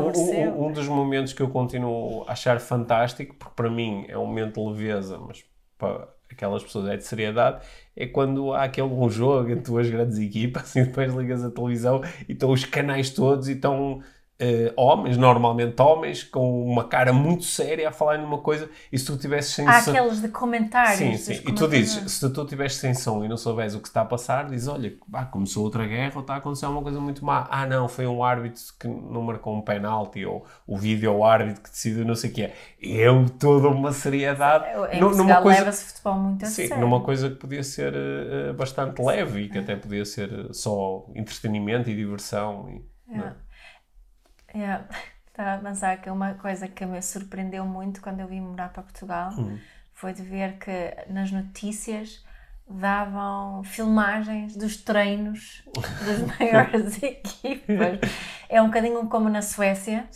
um, 0.50 0.66
um 0.66 0.72
dos 0.72 0.86
momentos 0.88 1.32
que 1.32 1.40
eu 1.40 1.48
continuo 1.48 2.24
a 2.28 2.32
achar 2.32 2.60
fantástico, 2.60 3.34
porque 3.38 3.54
para 3.56 3.70
mim 3.70 4.04
é 4.08 4.18
um 4.18 4.26
momento 4.26 4.60
de 4.62 4.68
leveza, 4.68 5.16
mas 5.18 5.42
para 5.78 6.06
aquelas 6.32 6.62
pessoas 6.62 6.88
é 6.88 6.96
de 6.96 7.04
seriedade, 7.04 7.64
é 7.96 8.06
quando 8.06 8.52
há 8.52 8.64
aquele 8.64 8.88
bom 8.88 9.08
jogo 9.08 9.50
entre 9.50 9.64
duas 9.64 9.88
grandes 9.88 10.18
equipas 10.18 10.74
e 10.76 10.84
depois 10.84 11.12
ligas 11.14 11.44
a 11.44 11.50
televisão 11.50 12.02
e 12.28 12.32
estão 12.32 12.50
os 12.50 12.64
canais 12.64 13.10
todos 13.10 13.48
e 13.48 13.52
estão 13.52 14.02
eh, 14.40 14.72
homens, 14.76 15.16
normalmente 15.18 15.80
homens, 15.80 16.24
com 16.24 16.64
uma 16.64 16.84
cara 16.84 17.12
muito 17.12 17.44
séria 17.44 17.90
a 17.90 17.92
falar 17.92 18.18
numa 18.18 18.38
coisa 18.38 18.68
e 18.90 18.98
se 18.98 19.04
tu 19.04 19.16
tivesses 19.18 19.54
sem 19.54 19.66
Há 19.68 19.76
aqueles 19.78 20.20
de 20.22 20.28
comentários. 20.28 20.96
Sim, 20.98 21.16
sim. 21.16 21.42
E 21.46 21.52
tu 21.52 21.68
dizes, 21.68 22.10
se 22.10 22.30
tu 22.32 22.42
estiveres 22.42 22.74
sem 22.76 22.94
som 22.94 23.22
e 23.24 23.28
não 23.28 23.36
souberes 23.36 23.74
o 23.74 23.80
que 23.80 23.88
está 23.88 24.00
a 24.00 24.04
passar, 24.04 24.48
dizes, 24.48 24.66
olha, 24.66 24.92
ah, 25.12 25.26
começou 25.26 25.62
outra 25.64 25.86
guerra 25.86 26.12
ou 26.14 26.22
está 26.22 26.34
a 26.34 26.36
acontecer 26.38 26.66
uma 26.66 26.82
coisa 26.82 26.98
muito 26.98 27.24
má. 27.24 27.46
Ah, 27.50 27.66
não, 27.66 27.86
foi 27.88 28.06
um 28.06 28.24
árbitro 28.24 28.62
que 28.78 28.88
não 28.88 29.22
marcou 29.22 29.54
um 29.54 29.60
penalti 29.60 30.24
ou 30.24 30.44
o 30.66 30.76
vídeo 30.78 31.22
árbitro 31.22 31.62
que 31.62 31.70
decidiu 31.70 32.04
não 32.04 32.14
sei 32.14 32.30
o 32.30 32.32
que 32.32 32.42
é. 32.44 32.54
Eu, 32.80 33.26
toda 33.38 33.68
uma 33.68 33.92
seriedade. 33.92 34.64
Em 34.92 35.00
nu- 35.00 35.08
Portugal 35.10 35.42
coisa, 35.42 35.58
leva-se 35.60 35.84
futebol 35.84 36.14
muito 36.14 36.44
a 36.44 36.48
sim, 36.48 36.66
sério. 36.66 36.80
numa 36.82 37.00
coisa 37.02 37.28
que 37.28 37.36
podia 37.36 37.62
ser 37.62 37.92
eh, 37.94 38.52
bastante 38.54 39.02
leve 39.02 39.42
e 39.42 39.48
que 39.48 39.58
até 39.58 39.76
podia 39.76 40.04
ser 40.04 40.48
só 40.54 41.04
entretenimento 41.14 41.90
e 41.90 41.94
diversão. 41.94 42.68
E, 42.70 43.16
é? 43.18 43.32
Yeah. 44.54 44.84
Estava 45.28 45.54
a 45.54 45.58
pensar 45.58 45.96
que 46.02 46.10
uma 46.10 46.34
coisa 46.34 46.68
que 46.68 46.84
me 46.84 47.00
surpreendeu 47.00 47.64
muito 47.64 48.02
quando 48.02 48.20
eu 48.20 48.26
vim 48.26 48.40
morar 48.40 48.68
para 48.70 48.82
Portugal 48.82 49.32
Uhum. 49.38 49.58
foi 49.94 50.12
de 50.12 50.22
ver 50.22 50.58
que 50.58 50.94
nas 51.08 51.30
notícias 51.30 52.22
davam 52.68 53.62
filmagens 53.64 54.56
dos 54.56 54.76
treinos 54.76 55.62
das 56.04 56.20
maiores 56.38 57.00
equipas. 57.02 57.98
É 58.48 58.60
um 58.60 58.66
bocadinho 58.66 59.06
como 59.08 59.28
na 59.28 59.40
Suécia, 59.40 60.08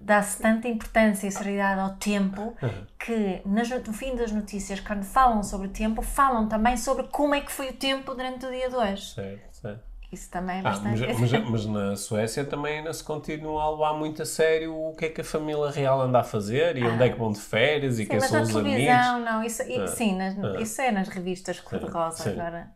dá-se 0.00 0.40
tanta 0.42 0.68
importância 0.68 1.26
e 1.26 1.30
seriedade 1.30 1.80
ao 1.80 1.96
tempo 1.96 2.54
que 2.98 3.40
no 3.46 3.92
fim 3.92 4.14
das 4.16 4.32
notícias, 4.32 4.80
quando 4.80 5.04
falam 5.04 5.42
sobre 5.42 5.68
o 5.68 5.70
tempo, 5.70 6.02
falam 6.02 6.48
também 6.48 6.76
sobre 6.76 7.06
como 7.08 7.34
é 7.34 7.40
que 7.40 7.50
foi 7.52 7.70
o 7.70 7.74
tempo 7.74 8.14
durante 8.14 8.44
o 8.44 8.50
dia 8.50 8.68
de 8.68 8.76
hoje. 8.76 9.14
Certo, 9.14 9.52
certo. 9.56 9.87
Isso 10.10 10.30
também 10.30 10.58
é 10.58 10.62
Ah, 10.62 10.70
bastante. 10.70 11.00
mas, 11.06 11.30
mas- 11.32 11.42
mas 11.50 11.66
na 11.66 11.96
Suécia 11.96 12.44
também 12.44 12.78
ainda 12.78 12.92
se 12.92 13.04
continua 13.04 13.62
a 13.62 13.70
levar 13.70 13.94
muito 13.94 14.22
a 14.22 14.24
sério 14.26 14.74
o 14.74 14.94
que 14.96 15.04
é 15.06 15.08
que 15.10 15.20
a 15.20 15.24
família 15.24 15.70
real 15.70 16.00
anda 16.00 16.20
a 16.20 16.24
fazer 16.24 16.76
e 16.76 16.82
onde 16.84 17.04
é 17.04 17.08
que 17.10 17.18
vão 17.18 17.30
de 17.32 17.40
férias 17.40 17.98
e 17.98 18.02
Ah. 18.02 18.04
Sim, 18.04 18.08
quem 18.10 18.18
mas 18.18 18.28
são 18.30 18.42
os 18.42 18.56
amigos. 18.56 19.06
não, 19.24 19.44
isso, 19.44 19.62
e- 19.62 19.86
sim, 19.88 20.16
nas- 20.16 20.34
isso 20.60 20.80
é 20.80 20.90
nas 20.90 21.08
revistas 21.08 21.60
cor-de-rosa 21.60 22.22
sim. 22.24 22.30
agora. 22.30 22.72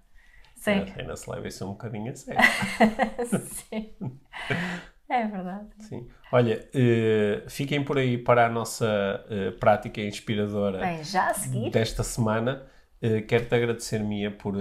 Sim, 0.57 0.70
Ah, 0.97 1.01
Ainda 1.01 1.16
se 1.16 1.28
leva 1.30 1.49
isso 1.49 1.64
um 1.66 1.70
bocadinho 1.72 2.12
a 2.12 2.14
sério. 2.16 2.41
sim. 3.68 3.95
É 5.09 5.26
verdade. 5.26 5.68
Sim. 5.78 6.09
Olha, 6.30 6.68
eh, 6.74 7.45
fiquem 7.49 7.85
por 7.85 7.99
aí 7.99 8.16
para 8.16 8.47
a 8.47 8.49
nossa 8.49 8.87
eh, 9.28 9.51
prática 9.53 10.01
inspiradora 10.01 10.78
Bem, 10.78 11.03
desta 11.70 12.03
semana. 12.03 12.66
Eh, 13.01 13.20
Quero-te 13.22 13.55
agradecer, 13.55 13.99
Mia, 14.01 14.30
por 14.30 14.55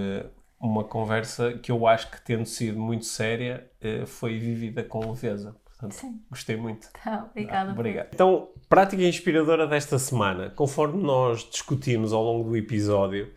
uma 0.62 0.84
conversa 0.84 1.54
que 1.54 1.72
eu 1.72 1.88
acho 1.88 2.10
que, 2.12 2.22
tendo 2.22 2.46
sido 2.46 2.80
muito 2.80 3.06
séria, 3.06 3.70
eh, 3.82 4.06
foi 4.06 4.38
vivida 4.38 4.84
com 4.84 5.00
leveza. 5.10 5.56
Portanto, 5.66 5.94
Sim. 5.94 6.22
gostei 6.30 6.56
muito. 6.56 6.88
então, 7.02 7.26
obrigada. 7.32 7.72
por- 7.74 7.80
Obrigado. 7.80 8.10
Então, 8.14 8.50
prática 8.70 9.02
inspiradora 9.02 9.66
desta 9.66 9.98
semana. 9.98 10.52
Conforme 10.52 11.02
nós 11.02 11.50
discutimos 11.50 12.14
ao 12.14 12.24
longo 12.24 12.50
do 12.50 12.56
episódio, 12.56 13.34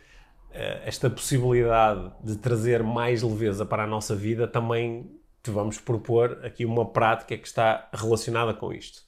eh, 0.52 0.82
esta 0.84 1.08
possibilidade 1.08 2.12
de 2.22 2.36
trazer 2.36 2.82
mais 2.82 3.22
leveza 3.22 3.64
para 3.64 3.84
a 3.84 3.86
nossa 3.86 4.14
vida, 4.14 4.46
também 4.46 5.10
te 5.42 5.50
vamos 5.50 5.78
propor 5.78 6.40
aqui 6.44 6.64
uma 6.66 6.84
prática 6.90 7.36
que 7.38 7.46
está 7.46 7.88
relacionada 7.94 8.52
com 8.54 8.72
isto. 8.72 9.02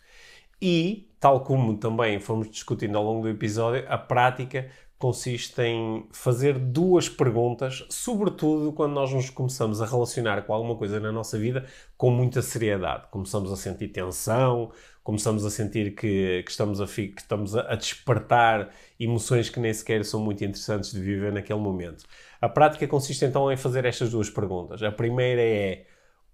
E, 0.61 1.11
tal 1.21 1.41
como 1.41 1.77
também 1.77 2.19
fomos 2.19 2.49
discutindo 2.51 2.97
ao 2.97 3.05
longo 3.05 3.23
do 3.23 3.29
episódio, 3.29 3.85
a 3.89 3.99
prática 3.99 4.71
consiste 4.99 5.61
em 5.61 6.07
fazer 6.11 6.59
duas 6.59 7.09
perguntas, 7.09 7.85
sobretudo 7.91 8.73
quando 8.73 8.93
nós 8.95 9.13
nos 9.13 9.29
começamos 9.29 9.83
a 9.83 9.87
relacionar 9.87 10.43
com 10.43 10.55
alguma 10.55 10.75
coisa 10.75 10.99
na 10.99 11.13
nossa 11.13 11.39
vida 11.39 11.67
com 11.97 12.11
muita 12.11 12.41
seriedade. 12.41 13.07
Começamos 13.11 13.53
a 13.53 13.57
sentir 13.57 13.89
tensão, 13.89 14.73
começamos 15.05 15.45
a 15.45 15.51
sentir 15.51 15.95
que, 15.95 16.43
que 16.43 16.51
estamos, 16.51 16.81
a, 16.81 16.87
que 16.87 17.13
estamos 17.19 17.55
a, 17.55 17.73
a 17.73 17.75
despertar 17.75 18.71
emoções 18.99 19.51
que 19.51 19.61
nem 19.61 19.73
sequer 19.73 20.05
são 20.05 20.21
muito 20.21 20.43
interessantes 20.43 20.93
de 20.93 21.01
viver 21.01 21.33
naquele 21.33 21.61
momento. 21.61 22.05
A 22.41 22.49
prática 22.49 22.89
consiste 22.89 23.25
então 23.25 23.53
em 23.53 23.57
fazer 23.57 23.85
estas 23.85 24.11
duas 24.11 24.31
perguntas. 24.31 24.83
A 24.83 24.91
primeira 24.91 25.43
é 25.43 25.87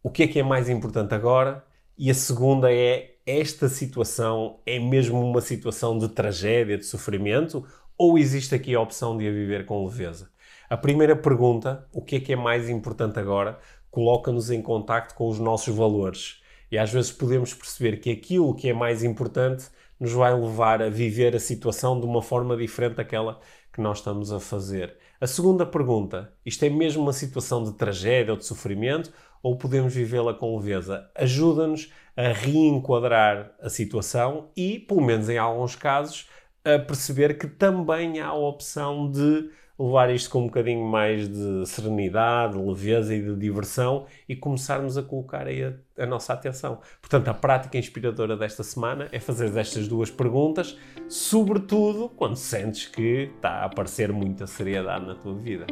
o 0.02 0.10
que 0.10 0.22
é 0.22 0.28
que 0.28 0.38
é 0.38 0.42
mais 0.42 0.68
importante 0.68 1.14
agora? 1.14 1.64
E 1.98 2.10
a 2.10 2.14
segunda 2.14 2.72
é 2.72 3.12
esta 3.24 3.68
situação 3.68 4.58
é 4.66 4.78
mesmo 4.78 5.20
uma 5.20 5.40
situação 5.40 5.96
de 5.96 6.08
tragédia, 6.08 6.76
de 6.76 6.84
sofrimento, 6.84 7.64
ou 8.02 8.18
existe 8.18 8.52
aqui 8.52 8.74
a 8.74 8.80
opção 8.80 9.16
de 9.16 9.28
a 9.28 9.30
viver 9.30 9.64
com 9.64 9.86
leveza? 9.86 10.28
A 10.68 10.76
primeira 10.76 11.14
pergunta, 11.14 11.86
o 11.92 12.02
que 12.02 12.16
é 12.16 12.20
que 12.20 12.32
é 12.32 12.36
mais 12.36 12.68
importante 12.68 13.16
agora, 13.20 13.60
coloca-nos 13.92 14.50
em 14.50 14.60
contacto 14.60 15.14
com 15.14 15.28
os 15.28 15.38
nossos 15.38 15.72
valores. 15.72 16.42
E 16.68 16.76
às 16.76 16.92
vezes 16.92 17.12
podemos 17.12 17.54
perceber 17.54 17.98
que 17.98 18.10
aquilo 18.10 18.56
que 18.56 18.68
é 18.68 18.72
mais 18.72 19.04
importante 19.04 19.66
nos 20.00 20.12
vai 20.12 20.34
levar 20.34 20.82
a 20.82 20.88
viver 20.88 21.36
a 21.36 21.38
situação 21.38 22.00
de 22.00 22.04
uma 22.04 22.20
forma 22.20 22.56
diferente 22.56 22.96
daquela 22.96 23.38
que 23.72 23.80
nós 23.80 23.98
estamos 23.98 24.32
a 24.32 24.40
fazer. 24.40 24.96
A 25.20 25.26
segunda 25.28 25.64
pergunta, 25.64 26.32
isto 26.44 26.64
é 26.64 26.68
mesmo 26.68 27.04
uma 27.04 27.12
situação 27.12 27.62
de 27.62 27.72
tragédia 27.74 28.32
ou 28.32 28.38
de 28.38 28.44
sofrimento, 28.44 29.12
ou 29.40 29.56
podemos 29.56 29.94
vivê-la 29.94 30.34
com 30.34 30.56
leveza? 30.56 31.08
Ajuda-nos 31.14 31.92
a 32.16 32.32
reenquadrar 32.32 33.52
a 33.60 33.68
situação 33.68 34.50
e, 34.56 34.80
pelo 34.80 35.00
menos 35.00 35.28
em 35.28 35.38
alguns 35.38 35.76
casos, 35.76 36.28
a 36.64 36.78
perceber 36.78 37.38
que 37.38 37.46
também 37.46 38.20
há 38.20 38.28
a 38.28 38.34
opção 38.34 39.10
de 39.10 39.50
levar 39.78 40.10
isto 40.14 40.30
com 40.30 40.42
um 40.42 40.46
bocadinho 40.46 40.84
mais 40.84 41.28
de 41.28 41.66
serenidade, 41.66 42.56
de 42.56 42.64
leveza 42.64 43.14
e 43.14 43.20
de 43.20 43.34
diversão 43.34 44.06
e 44.28 44.36
começarmos 44.36 44.96
a 44.96 45.02
colocar 45.02 45.46
aí 45.46 45.64
a, 45.64 45.72
a 45.98 46.06
nossa 46.06 46.32
atenção. 46.32 46.80
Portanto, 47.00 47.28
a 47.28 47.34
prática 47.34 47.78
inspiradora 47.78 48.36
desta 48.36 48.62
semana 48.62 49.08
é 49.10 49.18
fazer 49.18 49.56
estas 49.56 49.88
duas 49.88 50.10
perguntas, 50.10 50.78
sobretudo 51.08 52.08
quando 52.10 52.36
sentes 52.36 52.86
que 52.86 53.30
está 53.34 53.50
a 53.50 53.64
aparecer 53.64 54.12
muita 54.12 54.46
seriedade 54.46 55.06
na 55.06 55.14
tua 55.14 55.34
vida. 55.34 55.66